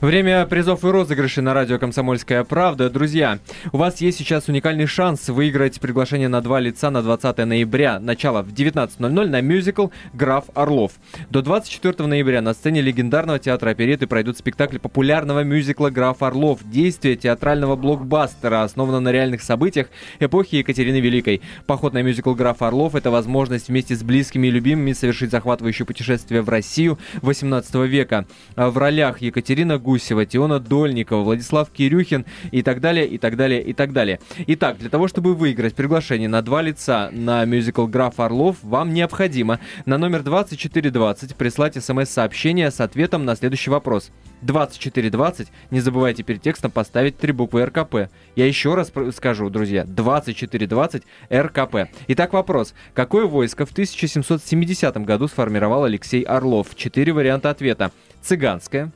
Время 0.00 0.46
призов 0.46 0.84
и 0.84 0.88
розыгрышей 0.88 1.42
на 1.42 1.54
радио 1.54 1.78
«Комсомольская 1.78 2.44
правда». 2.44 2.90
Друзья, 2.90 3.38
у 3.72 3.78
вас 3.78 4.00
есть 4.00 4.18
сейчас 4.18 4.46
уникальный 4.48 4.86
шанс 4.86 5.28
выиграть 5.28 5.80
приглашение 5.80 6.28
на 6.28 6.40
два 6.40 6.60
лица 6.60 6.90
на 6.90 7.02
20 7.02 7.38
ноября. 7.38 7.98
Начало 7.98 8.42
в 8.42 8.52
19.00 8.52 9.26
на 9.26 9.40
мюзикл 9.40 9.88
«Граф 10.12 10.44
Орлов». 10.54 10.92
До 11.30 11.42
24 11.42 12.06
ноября 12.06 12.42
на 12.42 12.54
сцене 12.54 12.80
легендарного 12.80 13.38
театра 13.38 13.70
опереты 13.70 14.06
пройдут 14.06 14.38
спектакли 14.38 14.78
популярного 14.78 15.42
мюзикла 15.42 15.90
«Граф 15.90 16.22
Орлов». 16.22 16.60
Действие 16.64 17.16
театрального 17.16 17.74
блокбастера 17.74 18.62
основано 18.62 19.00
на 19.00 19.10
реальных 19.10 19.42
событиях 19.42 19.88
эпохи 20.20 20.56
Екатерины 20.56 21.00
Великой. 21.00 21.40
Поход 21.66 21.94
на 21.94 22.02
мюзикл 22.02 22.34
«Граф 22.34 22.62
Орлов»— 22.62 22.94
это 22.96 23.10
возможность 23.10 23.68
вместе 23.68 23.96
с 23.96 24.02
близкими 24.02 24.48
и 24.48 24.50
любимыми 24.50 24.92
совершить 24.92 25.30
захватывающее 25.30 25.86
путешествие 25.86 26.42
в 26.42 26.48
Россию 26.48 26.98
18 27.22 27.74
века. 27.86 28.26
В 28.54 28.76
ролях 28.76 29.22
Екатерина 29.22 29.77
Гусева, 29.78 30.26
Тиона 30.26 30.60
Дольникова, 30.60 31.22
Владислав 31.22 31.70
Кирюхин 31.70 32.24
и 32.50 32.62
так 32.62 32.80
далее, 32.80 33.06
и 33.06 33.18
так 33.18 33.36
далее, 33.36 33.62
и 33.62 33.72
так 33.72 33.92
далее. 33.92 34.20
Итак, 34.46 34.78
для 34.78 34.88
того, 34.88 35.08
чтобы 35.08 35.34
выиграть 35.34 35.74
приглашение 35.74 36.28
на 36.28 36.42
два 36.42 36.62
лица 36.62 37.10
на 37.12 37.44
мюзикл 37.44 37.86
«Граф 37.86 38.20
Орлов», 38.20 38.56
вам 38.62 38.92
необходимо 38.92 39.60
на 39.86 39.98
номер 39.98 40.22
2420 40.22 41.36
прислать 41.36 41.82
смс-сообщение 41.82 42.70
с 42.70 42.80
ответом 42.80 43.24
на 43.24 43.36
следующий 43.36 43.70
вопрос. 43.70 44.10
2420, 44.42 45.48
не 45.70 45.80
забывайте 45.80 46.22
перед 46.22 46.42
текстом 46.42 46.70
поставить 46.70 47.18
три 47.18 47.32
буквы 47.32 47.64
РКП. 47.64 48.10
Я 48.36 48.46
еще 48.46 48.74
раз 48.74 48.92
скажу, 49.14 49.50
друзья, 49.50 49.84
2420 49.84 51.02
РКП. 51.32 51.90
Итак, 52.08 52.32
вопрос. 52.32 52.74
Какое 52.94 53.26
войско 53.26 53.66
в 53.66 53.72
1770 53.72 54.96
году 54.98 55.28
сформировал 55.28 55.84
Алексей 55.84 56.22
Орлов? 56.22 56.74
Четыре 56.76 57.12
варианта 57.12 57.50
ответа. 57.50 57.90
Цыганское, 58.22 58.92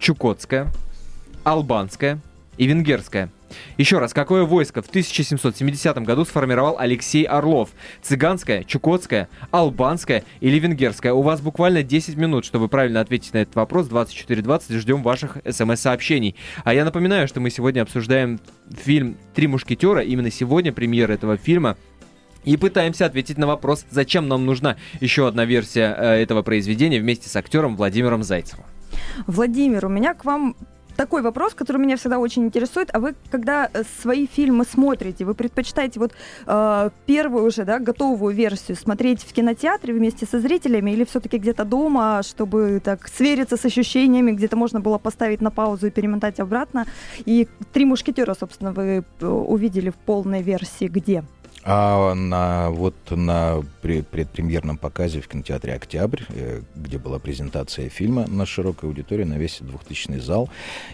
Чукотская, 0.00 0.66
Албанская 1.44 2.20
и 2.56 2.66
Венгерская. 2.66 3.30
Еще 3.76 3.98
раз, 3.98 4.12
какое 4.12 4.44
войско 4.44 4.80
в 4.80 4.88
1770 4.88 5.98
году 6.02 6.24
сформировал 6.24 6.76
Алексей 6.78 7.24
Орлов? 7.24 7.70
Цыганское, 8.02 8.64
Чукотское, 8.64 9.28
Албанское 9.50 10.24
или 10.40 10.58
Венгерское? 10.58 11.12
У 11.12 11.22
вас 11.22 11.40
буквально 11.40 11.82
10 11.82 12.16
минут, 12.16 12.44
чтобы 12.44 12.68
правильно 12.68 13.00
ответить 13.00 13.34
на 13.34 13.38
этот 13.38 13.56
вопрос. 13.56 13.88
2420 13.88 14.72
ждем 14.76 15.02
ваших 15.02 15.38
смс-сообщений. 15.48 16.36
А 16.64 16.72
я 16.72 16.84
напоминаю, 16.84 17.28
что 17.28 17.40
мы 17.40 17.50
сегодня 17.50 17.82
обсуждаем 17.82 18.40
фильм 18.70 19.16
«Три 19.34 19.48
мушкетера». 19.48 20.02
Именно 20.02 20.30
сегодня 20.30 20.72
премьера 20.72 21.12
этого 21.12 21.36
фильма 21.36 21.76
и 22.44 22.56
пытаемся 22.56 23.04
ответить 23.04 23.36
на 23.36 23.46
вопрос, 23.46 23.84
зачем 23.90 24.26
нам 24.26 24.46
нужна 24.46 24.76
еще 25.00 25.28
одна 25.28 25.44
версия 25.44 25.94
э, 25.94 26.22
этого 26.22 26.42
произведения 26.42 26.98
вместе 26.98 27.28
с 27.28 27.36
актером 27.36 27.76
Владимиром 27.76 28.22
Зайцевым. 28.22 28.64
Владимир, 29.26 29.86
у 29.86 29.88
меня 29.88 30.14
к 30.14 30.24
вам 30.24 30.56
такой 31.00 31.22
вопрос, 31.22 31.54
который 31.54 31.78
меня 31.78 31.96
всегда 31.96 32.18
очень 32.18 32.44
интересует. 32.44 32.90
А 32.92 33.00
вы, 33.00 33.14
когда 33.30 33.70
э, 33.72 33.84
свои 34.02 34.26
фильмы 34.26 34.66
смотрите, 34.70 35.24
вы 35.24 35.32
предпочитаете 35.34 35.98
вот 35.98 36.12
э, 36.46 36.90
первую 37.06 37.46
уже, 37.46 37.64
да, 37.64 37.78
готовую 37.78 38.34
версию 38.34 38.76
смотреть 38.76 39.22
в 39.22 39.32
кинотеатре 39.32 39.94
вместе 39.94 40.26
со 40.26 40.40
зрителями 40.40 40.90
или 40.90 41.04
все-таки 41.04 41.38
где-то 41.38 41.64
дома, 41.64 42.20
чтобы 42.22 42.82
так 42.84 43.08
свериться 43.08 43.56
с 43.56 43.64
ощущениями, 43.64 44.32
где-то 44.32 44.56
можно 44.56 44.80
было 44.80 44.98
поставить 44.98 45.40
на 45.40 45.50
паузу 45.50 45.86
и 45.86 45.90
перемотать 45.90 46.38
обратно? 46.38 46.84
И 47.24 47.48
«Три 47.72 47.86
мушкетера», 47.86 48.34
собственно, 48.34 48.72
вы 48.72 49.02
э, 49.20 49.26
увидели 49.26 49.88
в 49.88 49.96
полной 49.96 50.42
версии 50.42 50.86
где? 50.88 51.24
А 51.62 52.14
на, 52.14 52.70
вот 52.70 52.94
на 53.10 53.62
предпремьерном 53.82 54.78
показе 54.78 55.20
в 55.20 55.28
кинотеатре 55.28 55.74
«Октябрь», 55.74 56.22
э, 56.30 56.62
где 56.74 56.96
была 56.96 57.18
презентация 57.18 57.90
фильма 57.90 58.26
на 58.26 58.46
широкой 58.46 58.88
аудитории, 58.88 59.24
на 59.24 59.34
весь 59.34 59.58
2000 59.60 60.18
зал, 60.20 60.48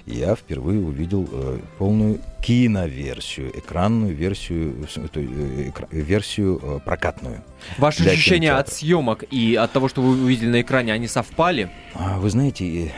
я 0.07 0.35
впервые 0.35 0.81
увидел 0.81 1.29
э, 1.31 1.59
полную 1.79 2.21
киноверсию, 2.43 3.57
экранную 3.57 4.15
версию, 4.15 4.89
э, 4.97 5.71
версию 5.93 6.83
прокатную. 6.85 7.45
Ваши 7.79 8.03
ощущения 8.09 8.53
от 8.53 8.69
съемок 8.69 9.25
и 9.31 9.55
от 9.55 9.71
того, 9.73 9.89
что 9.89 10.03
вы 10.03 10.21
увидели 10.21 10.49
на 10.49 10.61
экране, 10.61 10.93
они 10.93 11.07
совпали? 11.07 11.71
А, 11.95 12.19
вы 12.19 12.29
знаете, 12.29 12.93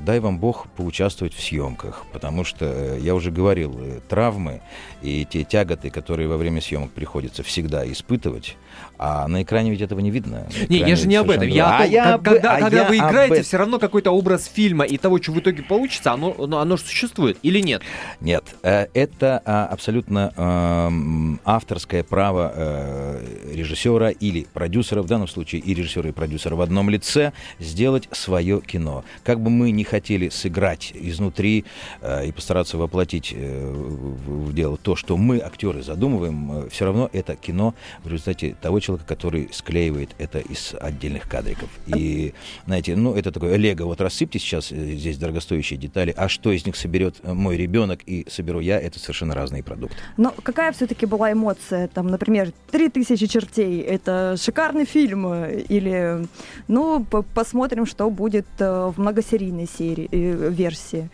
дай 0.00 0.20
вам 0.20 0.38
Бог 0.38 0.68
поучаствовать 0.76 1.34
в 1.34 1.42
съемках, 1.42 2.04
потому 2.12 2.44
что, 2.44 2.96
я 2.96 3.14
уже 3.14 3.30
говорил, 3.30 3.78
травмы 4.08 4.62
и 5.02 5.26
те 5.28 5.44
тяготы, 5.44 5.90
которые 5.90 6.28
во 6.28 6.36
время 6.36 6.60
съемок 6.60 6.90
приходится 7.08 7.42
всегда 7.42 7.90
испытывать, 7.90 8.58
а 8.98 9.28
на 9.28 9.42
экране 9.42 9.70
ведь 9.70 9.80
этого 9.80 10.00
не 10.00 10.10
видно. 10.10 10.46
Не, 10.68 10.80
я 10.80 10.96
же 10.96 11.06
не 11.06 11.16
об 11.16 11.30
этом. 11.30 11.48
Я 11.48 11.76
а 11.76 11.82
том, 11.82 11.90
я 11.90 12.04
как, 12.04 12.14
об... 12.14 12.24
когда, 12.24 12.56
а 12.56 12.60
когда 12.60 12.82
я 12.82 12.88
вы 12.88 12.98
играете, 12.98 13.36
об... 13.36 13.42
все 13.44 13.56
равно 13.56 13.78
какой-то 13.78 14.10
образ 14.10 14.44
фильма 14.44 14.84
и 14.84 14.98
того, 14.98 15.22
что 15.22 15.32
в 15.32 15.38
итоге 15.38 15.62
получится, 15.62 16.12
оно, 16.12 16.34
оно 16.38 16.76
же 16.76 16.82
существует 16.82 17.38
или 17.42 17.60
нет? 17.60 17.82
Нет, 18.20 18.44
э, 18.62 18.88
это 18.92 19.40
а, 19.44 19.66
абсолютно 19.66 20.32
эм, 20.36 21.40
авторское 21.44 22.02
право 22.02 22.52
э, 22.54 23.54
режиссера 23.54 24.10
или 24.10 24.46
продюсера, 24.52 25.00
в 25.02 25.06
данном 25.06 25.28
случае 25.28 25.62
и 25.62 25.74
режиссера, 25.74 26.08
и 26.08 26.12
продюсера 26.12 26.56
в 26.56 26.60
одном 26.60 26.90
лице, 26.90 27.32
сделать 27.58 28.08
свое 28.12 28.60
кино. 28.60 29.04
Как 29.22 29.40
бы 29.40 29.48
мы 29.48 29.70
не 29.70 29.84
хотели 29.84 30.28
сыграть 30.28 30.92
изнутри 30.94 31.64
э, 32.00 32.26
и 32.26 32.32
постараться 32.32 32.76
воплотить 32.76 33.32
в 33.32 34.52
дело 34.52 34.76
то, 34.76 34.96
что 34.96 35.16
мы, 35.16 35.38
актеры, 35.38 35.82
задумываем, 35.82 36.68
все 36.68 36.84
равно 36.84 36.97
это 37.06 37.36
кино 37.36 37.74
в 38.02 38.08
результате 38.08 38.56
того 38.60 38.80
человека, 38.80 39.06
который 39.06 39.48
склеивает 39.52 40.10
это 40.18 40.38
из 40.38 40.74
отдельных 40.80 41.28
кадриков. 41.28 41.68
И, 41.86 42.34
знаете, 42.66 42.96
ну, 42.96 43.14
это 43.14 43.30
такое 43.30 43.56
лего, 43.56 43.84
вот 43.84 44.00
рассыпьте 44.00 44.38
сейчас 44.38 44.72
э, 44.72 44.76
здесь 44.96 45.18
дорогостоящие 45.18 45.78
детали, 45.78 46.12
а 46.16 46.28
что 46.28 46.50
из 46.50 46.66
них 46.66 46.76
соберет 46.76 47.16
э, 47.22 47.32
мой 47.32 47.56
ребенок 47.56 48.00
и 48.06 48.26
соберу 48.28 48.60
я, 48.60 48.80
это 48.80 48.98
совершенно 48.98 49.34
разные 49.34 49.62
продукты. 49.62 49.96
Но 50.16 50.34
какая 50.42 50.72
все-таки 50.72 51.06
была 51.06 51.32
эмоция? 51.32 51.88
Там, 51.88 52.08
например, 52.08 52.52
«Три 52.70 52.88
тысячи 52.88 53.26
чертей»— 53.26 53.80
это 53.82 54.36
шикарный 54.40 54.84
фильм, 54.84 55.26
э, 55.32 55.60
или, 55.68 56.26
ну, 56.66 57.04
посмотрим, 57.34 57.86
что 57.86 58.10
будет 58.10 58.46
в 58.58 58.94
многосерийной 58.96 59.68
серии, 59.68 60.08
версии. 60.10 61.10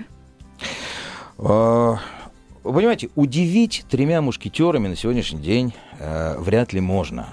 Вы 2.65 2.73
понимаете, 2.73 3.11
удивить 3.15 3.85
тремя 3.91 4.23
мушкетерами 4.23 4.89
на 4.89 4.97
сегодняшний 4.97 5.41
день 5.41 5.75
э, 5.99 6.37
вряд 6.39 6.73
ли 6.73 6.81
можно. 6.81 7.29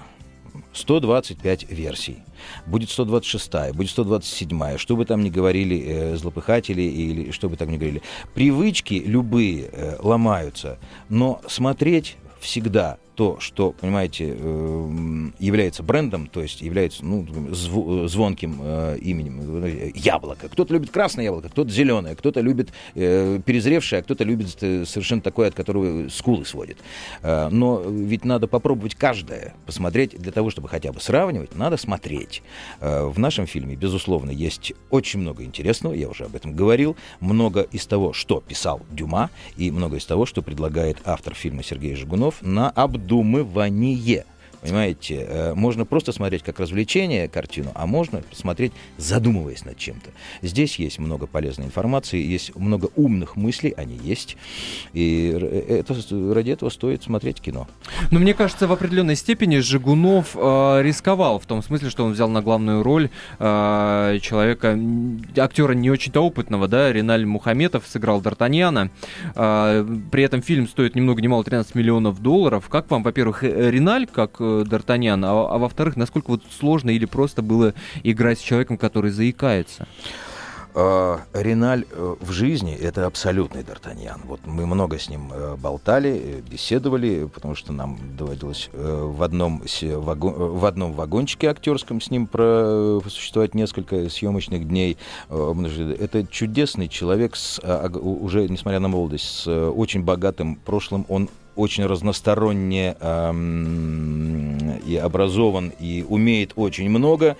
125 0.74 1.70
версий. 1.70 2.18
Будет 2.66 2.90
126, 2.90 3.72
будет 3.74 3.90
127, 3.90 4.76
что 4.76 4.94
бы 4.94 5.06
там 5.06 5.24
ни 5.24 5.30
говорили 5.30 5.82
э, 5.86 6.16
злопыхатели 6.16 6.82
или 6.82 7.30
что 7.30 7.48
бы 7.48 7.56
там 7.56 7.70
ни 7.70 7.78
говорили. 7.78 8.02
Привычки 8.34 8.94
любые 8.94 9.70
э, 9.72 9.96
ломаются, 10.00 10.78
но 11.08 11.40
смотреть 11.48 12.18
всегда 12.40 12.98
то, 13.14 13.38
что, 13.40 13.72
понимаете, 13.72 14.34
э, 14.38 15.30
является 15.38 15.82
брендом, 15.82 16.28
то 16.28 16.40
есть 16.42 16.62
является 16.62 17.04
ну, 17.04 17.26
звонким 17.52 18.58
э, 18.62 18.98
именем, 19.00 19.92
яблоко. 19.94 20.48
Кто-то 20.48 20.72
любит 20.72 20.90
красное 20.90 21.24
яблоко, 21.24 21.50
кто-то 21.50 21.70
зеленое, 21.70 22.16
кто-то 22.16 22.40
любит 22.40 22.72
э, 22.94 23.38
перезревшее, 23.44 24.00
а 24.00 24.02
кто-то 24.02 24.24
любит 24.24 24.50
совершенно 24.50 25.20
такое, 25.20 25.48
от 25.48 25.54
которого 25.54 26.08
скулы 26.08 26.44
сводит. 26.44 26.78
Но 27.22 27.82
ведь 27.86 28.24
надо 28.24 28.46
попробовать 28.46 28.94
каждое, 28.94 29.54
посмотреть, 29.66 30.18
для 30.18 30.32
того, 30.32 30.50
чтобы 30.50 30.68
хотя 30.68 30.92
бы 30.92 31.00
сравнивать, 31.00 31.54
надо 31.54 31.76
смотреть. 31.76 32.42
В 32.80 33.18
нашем 33.18 33.46
фильме, 33.46 33.76
безусловно, 33.76 34.30
есть 34.30 34.72
очень 34.90 35.20
много 35.20 35.44
интересного, 35.44 35.94
я 35.94 36.08
уже 36.08 36.24
об 36.24 36.34
этом 36.34 36.54
говорил, 36.54 36.96
много 37.20 37.62
из 37.62 37.86
того, 37.86 38.12
что 38.12 38.40
писал 38.40 38.80
Дюма, 38.90 39.30
и 39.56 39.70
много 39.70 39.96
из 39.96 40.06
того, 40.06 40.26
что 40.26 40.42
предлагает 40.42 40.98
автор 41.04 41.34
фильма 41.34 41.62
Сергей 41.62 41.94
Жигунов 41.94 42.42
на 42.42 42.70
обдумывание 42.70 43.01
обдумывание. 43.02 44.24
Понимаете, 44.62 45.26
э, 45.28 45.54
можно 45.54 45.84
просто 45.84 46.12
смотреть 46.12 46.44
как 46.44 46.60
развлечение 46.60 47.28
картину, 47.28 47.72
а 47.74 47.86
можно 47.86 48.22
смотреть, 48.32 48.72
задумываясь 48.96 49.64
над 49.64 49.76
чем-то. 49.76 50.10
Здесь 50.40 50.78
есть 50.78 51.00
много 51.00 51.26
полезной 51.26 51.66
информации, 51.66 52.22
есть 52.22 52.54
много 52.54 52.88
умных 52.94 53.34
мыслей, 53.34 53.74
они 53.76 53.96
есть. 53.96 54.36
И 54.92 55.28
это, 55.68 55.94
ради 56.32 56.52
этого 56.52 56.70
стоит 56.70 57.02
смотреть 57.02 57.40
кино. 57.40 57.66
Но 58.12 58.20
мне 58.20 58.34
кажется, 58.34 58.68
в 58.68 58.72
определенной 58.72 59.16
степени 59.16 59.58
Жигунов 59.58 60.36
э, 60.36 60.82
рисковал, 60.82 61.40
в 61.40 61.46
том 61.46 61.60
смысле, 61.62 61.90
что 61.90 62.04
он 62.04 62.12
взял 62.12 62.28
на 62.28 62.40
главную 62.40 62.84
роль 62.84 63.10
э, 63.40 64.18
человека, 64.22 64.78
актера 65.36 65.72
не 65.72 65.90
очень-то 65.90 66.20
опытного, 66.20 66.68
да, 66.68 66.92
Реналь 66.92 67.26
Мухаметов 67.26 67.84
сыграл 67.88 68.20
Д'Артаньяна. 68.20 68.90
Э, 69.34 69.84
при 70.12 70.22
этом 70.22 70.40
фильм 70.40 70.68
стоит 70.68 70.94
ни 70.94 71.00
много 71.00 71.20
ни 71.20 71.26
мало 71.26 71.42
13 71.42 71.74
миллионов 71.74 72.22
долларов. 72.22 72.68
Как 72.68 72.90
вам, 72.90 73.02
во-первых, 73.02 73.42
э, 73.42 73.70
Реналь, 73.72 74.06
как 74.06 74.40
Д'Артаньян, 74.60 75.24
а, 75.24 75.54
а 75.54 75.58
во-вторых, 75.58 75.96
насколько 75.96 76.30
вот 76.30 76.42
сложно 76.58 76.90
или 76.90 77.04
просто 77.04 77.42
было 77.42 77.74
играть 78.02 78.38
с 78.38 78.42
человеком, 78.42 78.76
который 78.76 79.10
заикается? 79.10 79.86
Э, 80.74 81.18
Реналь 81.34 81.84
э, 81.90 82.16
в 82.20 82.30
жизни 82.30 82.74
это 82.74 83.06
абсолютный 83.06 83.62
Д'Артаньян. 83.62 84.20
Вот 84.24 84.40
мы 84.46 84.64
много 84.66 84.98
с 84.98 85.10
ним 85.10 85.30
э, 85.30 85.56
болтали, 85.56 86.42
беседовали, 86.50 87.28
потому 87.32 87.54
что 87.54 87.72
нам 87.72 87.98
доводилось 88.16 88.70
в 88.72 89.22
одном, 89.22 89.62
в 89.62 90.64
одном 90.64 90.92
вагончике 90.94 91.50
актерском 91.50 92.00
с 92.00 92.10
ним 92.10 92.26
просуществовать 92.26 93.54
несколько 93.54 94.08
съемочных 94.08 94.66
дней. 94.66 94.96
Это 95.28 96.26
чудесный 96.26 96.88
человек, 96.88 97.36
с, 97.36 97.60
уже 98.00 98.48
несмотря 98.48 98.80
на 98.80 98.88
молодость, 98.88 99.24
с 99.24 99.48
очень 99.48 100.02
богатым 100.02 100.56
прошлым. 100.56 101.04
Он 101.08 101.28
очень 101.56 101.86
разносторонне 101.86 102.96
эм, 103.00 104.78
и 104.86 104.96
образован, 104.96 105.72
и 105.80 106.04
умеет 106.08 106.52
очень 106.56 106.88
много. 106.88 107.36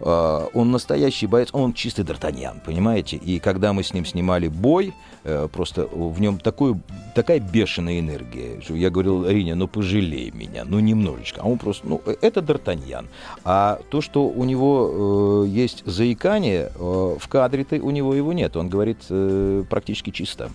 Э, 0.00 0.46
он 0.52 0.70
настоящий 0.70 1.26
боец, 1.26 1.48
он 1.52 1.72
чистый 1.72 2.04
Д'Артаньян, 2.04 2.60
понимаете? 2.64 3.16
И 3.16 3.38
когда 3.38 3.72
мы 3.72 3.82
с 3.82 3.94
ним 3.94 4.04
снимали 4.04 4.48
бой, 4.48 4.92
э, 5.24 5.48
просто 5.52 5.86
в 5.86 6.20
нем 6.20 6.38
такой, 6.38 6.76
такая 7.14 7.40
бешеная 7.40 8.00
энергия. 8.00 8.60
Что 8.60 8.74
я 8.74 8.90
говорил, 8.90 9.28
Риня, 9.28 9.54
ну 9.54 9.68
пожалей 9.68 10.30
меня, 10.32 10.64
ну 10.64 10.80
немножечко. 10.80 11.42
А 11.42 11.46
он 11.46 11.58
просто, 11.58 11.86
ну 11.86 12.00
это 12.20 12.40
Д'Артаньян. 12.40 13.06
А 13.44 13.80
то, 13.90 14.00
что 14.00 14.26
у 14.28 14.44
него 14.44 15.44
э, 15.44 15.48
есть 15.48 15.84
заикание, 15.86 16.70
э, 16.74 17.16
в 17.18 17.28
кадре-то 17.28 17.76
у 17.76 17.90
него 17.90 18.14
его 18.14 18.32
нет. 18.32 18.56
Он 18.56 18.68
говорит 18.68 18.98
э, 19.10 19.64
практически 19.68 20.10
чисто. 20.10 20.50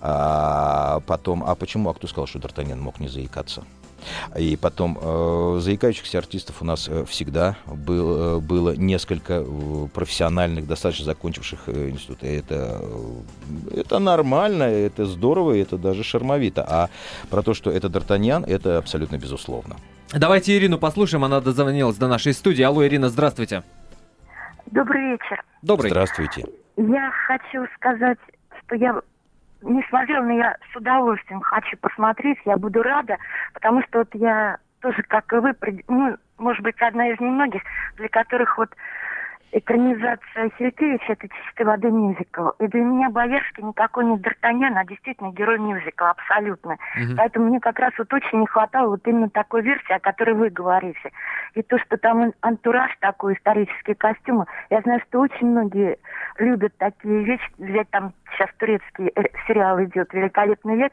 А 0.00 1.00
потом, 1.06 1.44
а 1.44 1.54
почему, 1.54 1.90
а 1.90 1.94
кто 1.94 2.06
сказал, 2.06 2.26
что 2.26 2.38
Д'Артаньян 2.38 2.80
мог 2.80 3.00
не 3.00 3.08
заикаться? 3.08 3.64
И 4.36 4.56
потом, 4.56 4.98
э, 5.00 5.58
заикающихся 5.60 6.18
артистов 6.18 6.62
у 6.62 6.64
нас 6.64 6.88
э, 6.88 7.04
всегда 7.06 7.56
был, 7.66 8.38
э, 8.38 8.40
было 8.40 8.76
несколько 8.76 9.44
э, 9.44 9.86
профессиональных, 9.92 10.66
достаточно 10.66 11.06
закончивших 11.06 11.68
институт. 11.68 12.22
Это, 12.22 12.82
это 13.74 13.98
нормально, 13.98 14.64
это 14.64 15.06
здорово, 15.06 15.56
это 15.56 15.76
даже 15.78 16.04
шармовито. 16.04 16.64
А 16.68 16.88
про 17.30 17.42
то, 17.42 17.54
что 17.54 17.70
это 17.70 17.88
Д'Артаньян, 17.88 18.46
это 18.46 18.78
абсолютно 18.78 19.16
безусловно. 19.16 19.76
Давайте 20.12 20.56
Ирину 20.56 20.78
послушаем, 20.78 21.24
она 21.24 21.40
дозвонилась 21.40 21.96
до 21.96 22.06
нашей 22.06 22.32
студии. 22.32 22.62
Алло, 22.62 22.86
Ирина, 22.86 23.08
здравствуйте. 23.08 23.64
Добрый 24.66 25.12
вечер. 25.12 25.42
Добрый. 25.62 25.90
Здравствуйте. 25.90 26.44
Я 26.76 27.10
хочу 27.26 27.66
сказать, 27.76 28.18
что 28.66 28.76
я 28.76 29.00
не 29.62 29.82
смотрела, 29.88 30.24
но 30.24 30.32
я 30.32 30.56
с 30.72 30.76
удовольствием 30.76 31.40
хочу 31.40 31.76
посмотреть, 31.78 32.38
я 32.44 32.56
буду 32.56 32.82
рада, 32.82 33.16
потому 33.54 33.82
что 33.82 34.00
вот 34.00 34.14
я 34.14 34.58
тоже, 34.80 35.02
как 35.04 35.32
и 35.32 35.36
вы, 35.36 35.54
ну, 35.88 36.16
может 36.38 36.62
быть, 36.62 36.80
одна 36.80 37.08
из 37.08 37.20
немногих, 37.20 37.62
для 37.96 38.08
которых 38.08 38.58
вот 38.58 38.70
экранизация 39.52 40.50
Хилькевича 40.58 41.12
это 41.12 41.28
чистой 41.28 41.64
воды 41.64 41.90
мюзикл. 41.90 42.50
И 42.58 42.66
для 42.66 42.80
меня 42.82 43.10
Боярский 43.10 43.62
никакой 43.62 44.04
не 44.04 44.16
Д'Артаньян, 44.16 44.76
а 44.76 44.84
действительно 44.84 45.32
герой 45.32 45.58
мюзикла, 45.58 46.10
абсолютно. 46.10 46.74
Угу. 46.74 47.16
Поэтому 47.16 47.46
мне 47.46 47.60
как 47.60 47.78
раз 47.78 47.92
вот 47.96 48.12
очень 48.12 48.40
не 48.40 48.46
хватало 48.46 48.90
вот 48.90 49.06
именно 49.06 49.30
такой 49.30 49.62
версии, 49.62 49.92
о 49.92 50.00
которой 50.00 50.34
вы 50.34 50.50
говорите. 50.50 51.10
И 51.54 51.62
то, 51.62 51.78
что 51.78 51.96
там 51.96 52.32
антураж 52.42 52.90
такой, 53.00 53.34
исторические 53.34 53.94
костюмы. 53.96 54.46
Я 54.68 54.82
знаю, 54.82 55.00
что 55.08 55.20
очень 55.20 55.46
многие 55.46 55.98
любят 56.38 56.76
такие 56.76 57.24
вещи. 57.24 57.50
Взять 57.56 57.88
там 57.90 58.12
сейчас 58.32 58.50
турецкий 58.58 59.12
э, 59.14 59.22
сериал 59.46 59.82
идет 59.82 60.12
«Великолепный 60.12 60.76
век». 60.76 60.92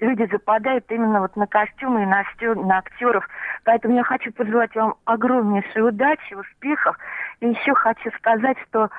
Люди 0.00 0.28
западают 0.30 0.84
именно 0.90 1.20
вот 1.20 1.36
на 1.36 1.46
костюмы 1.46 2.02
и 2.02 2.06
на, 2.06 2.24
на 2.54 2.78
актеров. 2.78 3.28
Поэтому 3.64 3.96
я 3.96 4.04
хочу 4.04 4.32
пожелать 4.32 4.74
вам 4.74 4.94
огромнейшей 5.04 5.86
удачи, 5.86 6.34
успехов. 6.34 6.96
И 7.40 7.48
еще 7.48 7.74
хочу 7.74 8.10
сказать, 8.18 8.56
что 8.68 8.90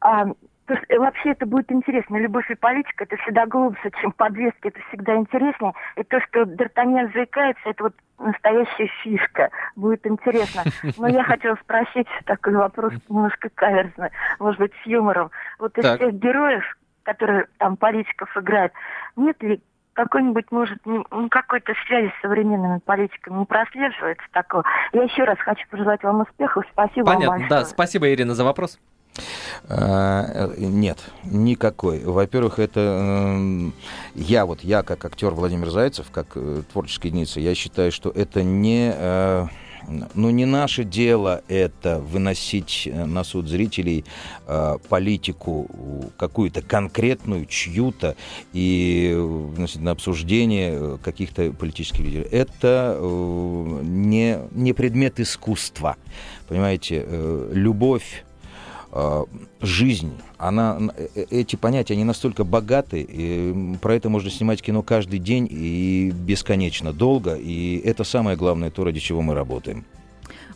а, 0.00 0.26
то, 0.70 0.76
что 0.76 1.00
вообще 1.00 1.30
это 1.30 1.46
будет 1.46 1.70
интересно. 1.72 2.16
Любовь 2.16 2.48
и 2.50 2.54
политика 2.54 3.04
это 3.04 3.16
всегда 3.16 3.46
глубже, 3.46 3.90
чем 4.00 4.12
подвески, 4.12 4.68
это 4.68 4.80
всегда 4.88 5.16
интереснее. 5.16 5.72
И 5.96 6.04
то, 6.04 6.20
что 6.20 6.42
Д'Артаньян 6.42 7.12
заикается, 7.12 7.70
это 7.70 7.84
вот 7.84 7.94
настоящая 8.18 8.88
фишка. 9.02 9.50
Будет 9.74 10.06
интересно. 10.06 10.62
Но 10.96 11.08
я 11.08 11.24
хотела 11.24 11.56
спросить 11.56 12.06
такой 12.24 12.54
вопрос 12.54 12.92
немножко 13.08 13.48
каверзный, 13.52 14.10
может 14.38 14.60
быть, 14.60 14.72
с 14.82 14.86
юмором. 14.86 15.30
Вот 15.58 15.76
из 15.76 15.82
так. 15.82 15.96
всех 15.96 16.14
героев, 16.14 16.64
которые 17.12 17.46
там 17.58 17.76
политиков 17.76 18.28
играют, 18.36 18.72
нет 19.16 19.42
ли 19.42 19.60
какой-нибудь, 19.92 20.46
может, 20.50 20.78
ну, 20.84 21.04
какой-то 21.30 21.72
связи 21.86 22.12
с 22.16 22.22
современными 22.22 22.78
политиками 22.78 23.40
не 23.40 23.44
прослеживается 23.44 24.24
такого. 24.32 24.64
Я 24.92 25.02
еще 25.02 25.24
раз 25.24 25.38
хочу 25.40 25.66
пожелать 25.68 26.02
вам 26.02 26.20
успехов. 26.20 26.64
Спасибо 26.72 27.06
Понятно, 27.06 27.26
вам 27.26 27.40
большое. 27.40 27.60
да. 27.60 27.64
Спасибо, 27.66 28.08
Ирина, 28.12 28.34
за 28.34 28.44
вопрос. 28.44 28.78
А, 29.68 30.48
нет, 30.56 30.98
никакой. 31.24 32.04
Во-первых, 32.04 32.60
это 32.60 33.60
я 34.14 34.46
вот 34.46 34.60
я 34.60 34.82
как 34.82 35.04
актер 35.04 35.30
Владимир 35.30 35.68
Зайцев, 35.68 36.10
как 36.12 36.28
э, 36.36 36.62
творческая 36.72 37.08
единица, 37.08 37.40
я 37.40 37.54
считаю, 37.56 37.90
что 37.90 38.10
это 38.10 38.42
не 38.44 38.92
э, 38.94 39.46
ну, 40.14 40.30
не 40.30 40.46
наше 40.46 40.84
дело 40.84 41.42
это 41.48 41.98
выносить 41.98 42.88
э, 42.90 43.04
на 43.04 43.24
суд 43.24 43.48
зрителей 43.48 44.04
э, 44.46 44.76
политику 44.88 46.10
какую-то 46.16 46.62
конкретную, 46.62 47.46
чью-то, 47.46 48.16
и 48.52 49.14
выносить 49.16 49.80
на 49.80 49.92
обсуждение 49.92 50.72
э, 50.72 50.98
каких-то 51.02 51.52
политических 51.52 52.00
лидеров. 52.00 52.26
Это 52.30 52.96
э, 52.98 53.80
не, 53.82 54.38
не 54.52 54.72
предмет 54.72 55.20
искусства. 55.20 55.96
Понимаете, 56.48 57.04
э, 57.06 57.50
любовь 57.52 58.24
э, 58.24 58.29
жизнь, 59.60 60.12
она, 60.36 60.78
э, 60.96 61.26
эти 61.30 61.56
понятия, 61.56 61.94
они 61.94 62.04
настолько 62.04 62.42
богаты, 62.44 63.06
и 63.08 63.76
про 63.80 63.94
это 63.94 64.08
можно 64.08 64.30
снимать 64.30 64.62
кино 64.62 64.82
каждый 64.82 65.18
день 65.20 65.46
и 65.50 66.10
бесконечно 66.12 66.92
долго, 66.92 67.34
и 67.34 67.78
это 67.84 68.02
самое 68.04 68.36
главное 68.36 68.70
то, 68.70 68.84
ради 68.84 68.98
чего 68.98 69.22
мы 69.22 69.34
работаем. 69.34 69.84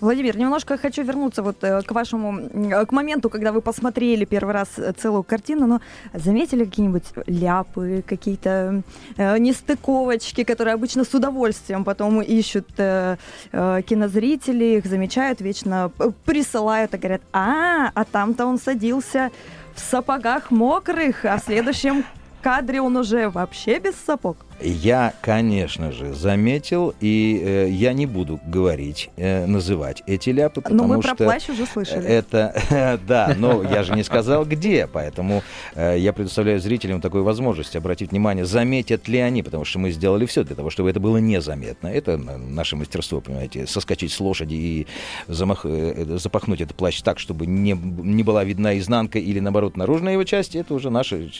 Владимир, 0.04 0.36
немножко 0.36 0.76
хочу 0.76 1.02
вернуться 1.02 1.42
вот 1.42 1.64
э, 1.64 1.80
к 1.80 1.90
вашему, 1.92 2.50
к 2.86 2.92
моменту, 2.92 3.30
когда 3.30 3.52
вы 3.52 3.62
посмотрели 3.62 4.26
первый 4.26 4.52
раз 4.52 4.68
целую 4.98 5.22
картину, 5.22 5.66
но 5.66 5.80
заметили 6.12 6.66
какие-нибудь 6.66 7.04
ляпы, 7.26 8.04
какие-то 8.06 8.82
э, 9.16 9.38
нестыковочки, 9.38 10.44
которые 10.44 10.74
обычно 10.74 11.04
с 11.04 11.14
удовольствием 11.14 11.84
потом 11.84 12.20
ищут 12.20 12.68
э, 12.76 13.16
э, 13.52 13.80
кинозрители, 13.86 14.76
их 14.76 14.84
замечают, 14.84 15.40
вечно 15.40 15.90
присылают 16.26 16.92
и 16.92 16.98
говорят, 16.98 17.22
а, 17.32 17.90
а 17.94 18.04
там-то 18.04 18.44
он 18.44 18.58
садился 18.58 19.30
в 19.74 19.80
сапогах 19.80 20.50
мокрых, 20.50 21.24
а 21.24 21.38
в 21.38 21.44
следующем 21.44 22.04
кадре 22.42 22.82
он 22.82 22.94
уже 22.98 23.30
вообще 23.30 23.78
без 23.78 23.94
сапог. 23.94 24.36
Я, 24.60 25.12
конечно 25.20 25.92
же, 25.92 26.12
заметил, 26.14 26.94
и 27.00 27.40
э, 27.44 27.68
я 27.70 27.92
не 27.92 28.06
буду 28.06 28.40
говорить, 28.46 29.10
э, 29.16 29.46
называть 29.46 30.02
эти 30.06 30.30
ляпы, 30.30 30.60
потому 30.60 30.82
но 30.86 30.96
мы 30.96 31.02
что... 31.02 31.14
про 31.14 31.24
плащ 31.24 31.48
уже 31.48 31.66
слышали. 31.66 32.06
Это, 32.06 33.00
да, 33.06 33.34
но 33.36 33.62
я 33.62 33.82
же 33.82 33.94
не 33.94 34.02
сказал, 34.04 34.44
где, 34.44 34.86
поэтому 34.86 35.42
э, 35.74 35.96
я 35.98 36.12
предоставляю 36.12 36.60
зрителям 36.60 37.00
такую 37.00 37.24
возможность 37.24 37.74
обратить 37.76 38.12
внимание, 38.12 38.44
заметят 38.44 39.08
ли 39.08 39.18
они, 39.18 39.42
потому 39.42 39.64
что 39.64 39.78
мы 39.78 39.90
сделали 39.90 40.24
все 40.26 40.44
для 40.44 40.54
того, 40.54 40.70
чтобы 40.70 40.90
это 40.90 41.00
было 41.00 41.18
незаметно. 41.18 41.88
Это 41.88 42.16
наше 42.16 42.76
мастерство, 42.76 43.20
понимаете, 43.20 43.66
соскочить 43.66 44.12
с 44.12 44.20
лошади 44.20 44.54
и 44.54 44.86
замах... 45.26 45.62
Э, 45.64 46.16
запахнуть 46.18 46.60
этот 46.60 46.76
плащ 46.76 47.00
так, 47.02 47.18
чтобы 47.18 47.46
не, 47.46 47.72
не 47.72 48.22
была 48.22 48.44
видна 48.44 48.78
изнанка 48.78 49.18
или, 49.18 49.40
наоборот, 49.40 49.76
наружная 49.76 50.12
его 50.12 50.24
часть, 50.24 50.54
это 50.54 50.74
уже 50.74 50.90
наши, 50.90 51.30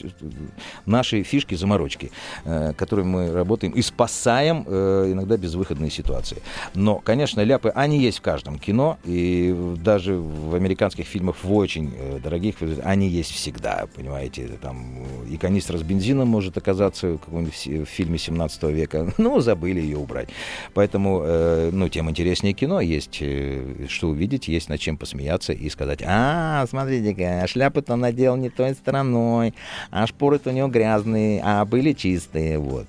наши 0.85 1.23
фишки, 1.23 1.55
заморочки, 1.55 2.11
э, 2.43 2.73
которые 2.75 3.04
мы 3.05 3.31
работаем 3.31 3.73
и 3.73 3.81
спасаем 3.81 4.65
э, 4.67 5.11
иногда 5.11 5.37
безвыходные 5.37 5.91
ситуации. 5.91 6.37
Но, 6.73 6.95
конечно, 6.99 7.41
ляпы, 7.41 7.69
они 7.69 7.99
есть 7.99 8.19
в 8.19 8.21
каждом 8.21 8.59
кино, 8.59 8.97
и 9.03 9.55
даже 9.77 10.15
в 10.15 10.55
американских 10.55 11.05
фильмах, 11.05 11.37
в 11.43 11.53
очень 11.53 11.93
э, 11.97 12.19
дорогих, 12.23 12.55
они 12.83 13.07
есть 13.07 13.31
всегда, 13.31 13.87
понимаете. 13.95 14.49
Там 14.61 15.03
и 15.29 15.37
канистра 15.37 15.77
с 15.77 15.83
бензином 15.83 16.27
может 16.27 16.57
оказаться 16.57 17.13
в 17.13 17.17
каком-нибудь 17.19 17.87
фильме 17.87 18.17
17 18.17 18.63
века, 18.63 19.13
но 19.17 19.39
забыли 19.39 19.79
ее 19.79 19.97
убрать. 19.97 20.29
Поэтому, 20.73 21.21
э, 21.23 21.69
ну, 21.71 21.89
тем 21.89 22.09
интереснее 22.09 22.53
кино, 22.53 22.81
есть 22.81 23.19
э, 23.21 23.85
что 23.89 24.09
увидеть, 24.09 24.47
есть 24.47 24.69
над 24.69 24.79
чем 24.79 24.97
посмеяться 24.97 25.53
и 25.53 25.69
сказать, 25.69 26.01
а, 26.05 26.65
смотрите-ка, 26.67 27.45
шляпы-то 27.47 27.95
надел 27.95 28.35
не 28.35 28.49
той 28.49 28.73
стороной, 28.73 29.53
а 29.91 30.07
шпоры-то 30.07 30.49
у 30.49 30.53
него 30.53 30.67
грязные, 30.67 31.41
а 31.43 31.65
были 31.65 31.93
чистые, 31.93 32.57
вот. 32.57 32.85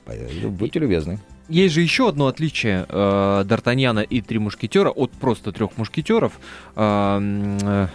Будьте 0.48 0.78
любезны. 0.78 1.18
Есть 1.48 1.74
же 1.74 1.80
еще 1.80 2.08
одно 2.08 2.26
отличие 2.26 2.86
э, 2.88 3.44
Д'Артаньяна 3.46 4.02
и 4.02 4.20
Три 4.20 4.38
Мушкетера 4.40 4.90
от 4.90 5.12
просто 5.12 5.52
трех 5.52 5.76
мушкетеров. 5.76 6.40
Э, 6.74 7.18
э, 7.62 7.86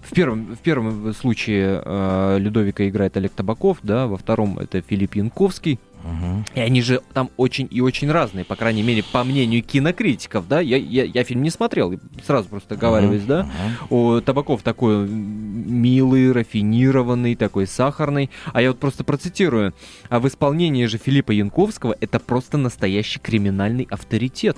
в, 0.00 0.14
первом, 0.14 0.54
в 0.54 0.58
первом 0.58 1.12
случае 1.14 1.82
э, 1.84 2.36
Людовика 2.38 2.88
играет 2.88 3.16
Олег 3.16 3.32
Табаков, 3.32 3.78
да, 3.82 4.06
во 4.06 4.16
втором 4.16 4.60
это 4.60 4.80
Филипп 4.80 5.16
Янковский. 5.16 5.80
Угу. 6.04 6.44
И 6.54 6.60
они 6.60 6.82
же 6.82 7.02
там 7.12 7.30
очень 7.36 7.68
и 7.70 7.80
очень 7.80 8.10
разные, 8.10 8.44
по 8.44 8.56
крайней 8.56 8.82
мере, 8.82 9.02
по 9.02 9.24
мнению 9.24 9.62
кинокритиков, 9.62 10.48
да. 10.48 10.60
Я, 10.60 10.76
я, 10.76 11.04
я 11.04 11.24
фильм 11.24 11.42
не 11.42 11.50
смотрел, 11.50 11.94
сразу 12.24 12.48
просто 12.48 12.70
договариваюсь, 12.70 13.22
угу. 13.22 13.28
да. 13.28 13.48
О, 13.90 14.20
Табаков 14.20 14.62
такой 14.62 15.06
милый, 15.08 16.32
рафинированный, 16.32 17.34
такой 17.34 17.66
сахарный. 17.66 18.30
А 18.52 18.62
я 18.62 18.68
вот 18.68 18.80
просто 18.80 19.04
процитирую. 19.04 19.74
А 20.08 20.20
в 20.20 20.28
исполнении 20.28 20.86
же 20.86 20.98
Филиппа 20.98 21.32
Янковского 21.32 21.96
это 22.00 22.18
просто 22.18 22.58
настоящий 22.58 23.20
криминальный 23.20 23.86
авторитет, 23.90 24.56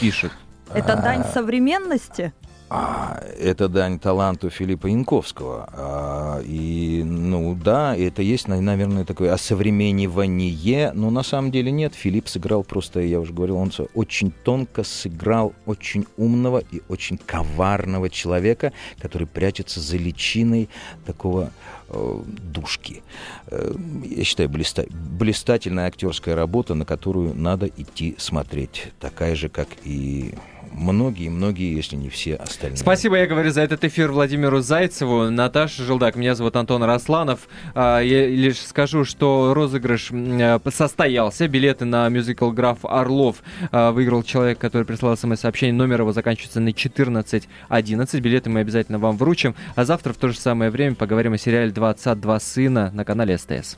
пишет. 0.00 0.32
Это 0.74 0.96
дань 0.96 1.24
современности? 1.24 2.32
А, 2.74 3.20
это 3.38 3.68
дань 3.68 3.98
таланту 3.98 4.48
Филиппа 4.48 4.86
Янковского. 4.86 5.68
А, 5.74 6.40
и, 6.42 7.02
ну 7.04 7.54
да, 7.54 7.94
это 7.94 8.22
есть, 8.22 8.48
наверное, 8.48 9.04
такое 9.04 9.34
осовременивание, 9.34 10.92
но 10.94 11.10
на 11.10 11.22
самом 11.22 11.50
деле 11.50 11.70
нет. 11.70 11.94
Филипп 11.94 12.28
сыграл 12.28 12.64
просто, 12.64 13.00
я 13.00 13.20
уже 13.20 13.34
говорил, 13.34 13.58
он 13.58 13.70
очень 13.92 14.32
тонко 14.44 14.84
сыграл 14.84 15.52
очень 15.66 16.06
умного 16.16 16.62
и 16.70 16.80
очень 16.88 17.18
коварного 17.18 18.08
человека, 18.08 18.72
который 18.98 19.26
прячется 19.26 19.78
за 19.78 19.98
личиной 19.98 20.70
такого 21.04 21.50
э, 21.90 22.20
душки. 22.26 23.02
Э, 23.48 23.74
я 24.02 24.24
считаю, 24.24 24.48
блиста... 24.48 24.86
блистательная 24.88 25.88
актерская 25.88 26.34
работа, 26.34 26.72
на 26.72 26.86
которую 26.86 27.34
надо 27.34 27.66
идти 27.66 28.14
смотреть. 28.16 28.92
Такая 28.98 29.34
же, 29.34 29.50
как 29.50 29.68
и 29.84 30.34
многие-многие, 30.74 31.74
если 31.74 31.96
не 31.96 32.08
все 32.08 32.36
остальные. 32.36 32.76
Спасибо, 32.76 33.16
я 33.16 33.26
говорю, 33.26 33.50
за 33.50 33.62
этот 33.62 33.84
эфир 33.84 34.12
Владимиру 34.12 34.60
Зайцеву. 34.60 35.30
Наташа 35.30 35.82
Желдак, 35.84 36.16
меня 36.16 36.34
зовут 36.34 36.56
Антон 36.56 36.82
Росланов. 36.82 37.48
А, 37.74 38.00
я 38.00 38.26
лишь 38.26 38.60
скажу, 38.60 39.04
что 39.04 39.54
розыгрыш 39.54 40.10
э, 40.12 40.58
состоялся. 40.70 41.48
Билеты 41.48 41.84
на 41.84 42.08
мюзикл 42.08 42.50
«Граф 42.50 42.84
Орлов» 42.84 43.42
а, 43.70 43.92
выиграл 43.92 44.22
человек, 44.22 44.58
который 44.58 44.84
прислал 44.84 45.16
смс-сообщение. 45.16 45.74
Номер 45.74 46.00
его 46.00 46.12
заканчивается 46.12 46.60
на 46.60 46.70
1411. 46.70 48.20
Билеты 48.20 48.50
мы 48.50 48.60
обязательно 48.60 48.98
вам 48.98 49.16
вручим. 49.16 49.54
А 49.74 49.84
завтра 49.84 50.12
в 50.12 50.16
то 50.16 50.28
же 50.28 50.38
самое 50.38 50.70
время 50.70 50.94
поговорим 50.94 51.34
о 51.34 51.38
сериале 51.38 51.70
«Два 51.70 51.90
отца, 51.90 52.14
два 52.14 52.40
сына» 52.40 52.90
на 52.92 53.04
канале 53.04 53.38
СТС. 53.38 53.70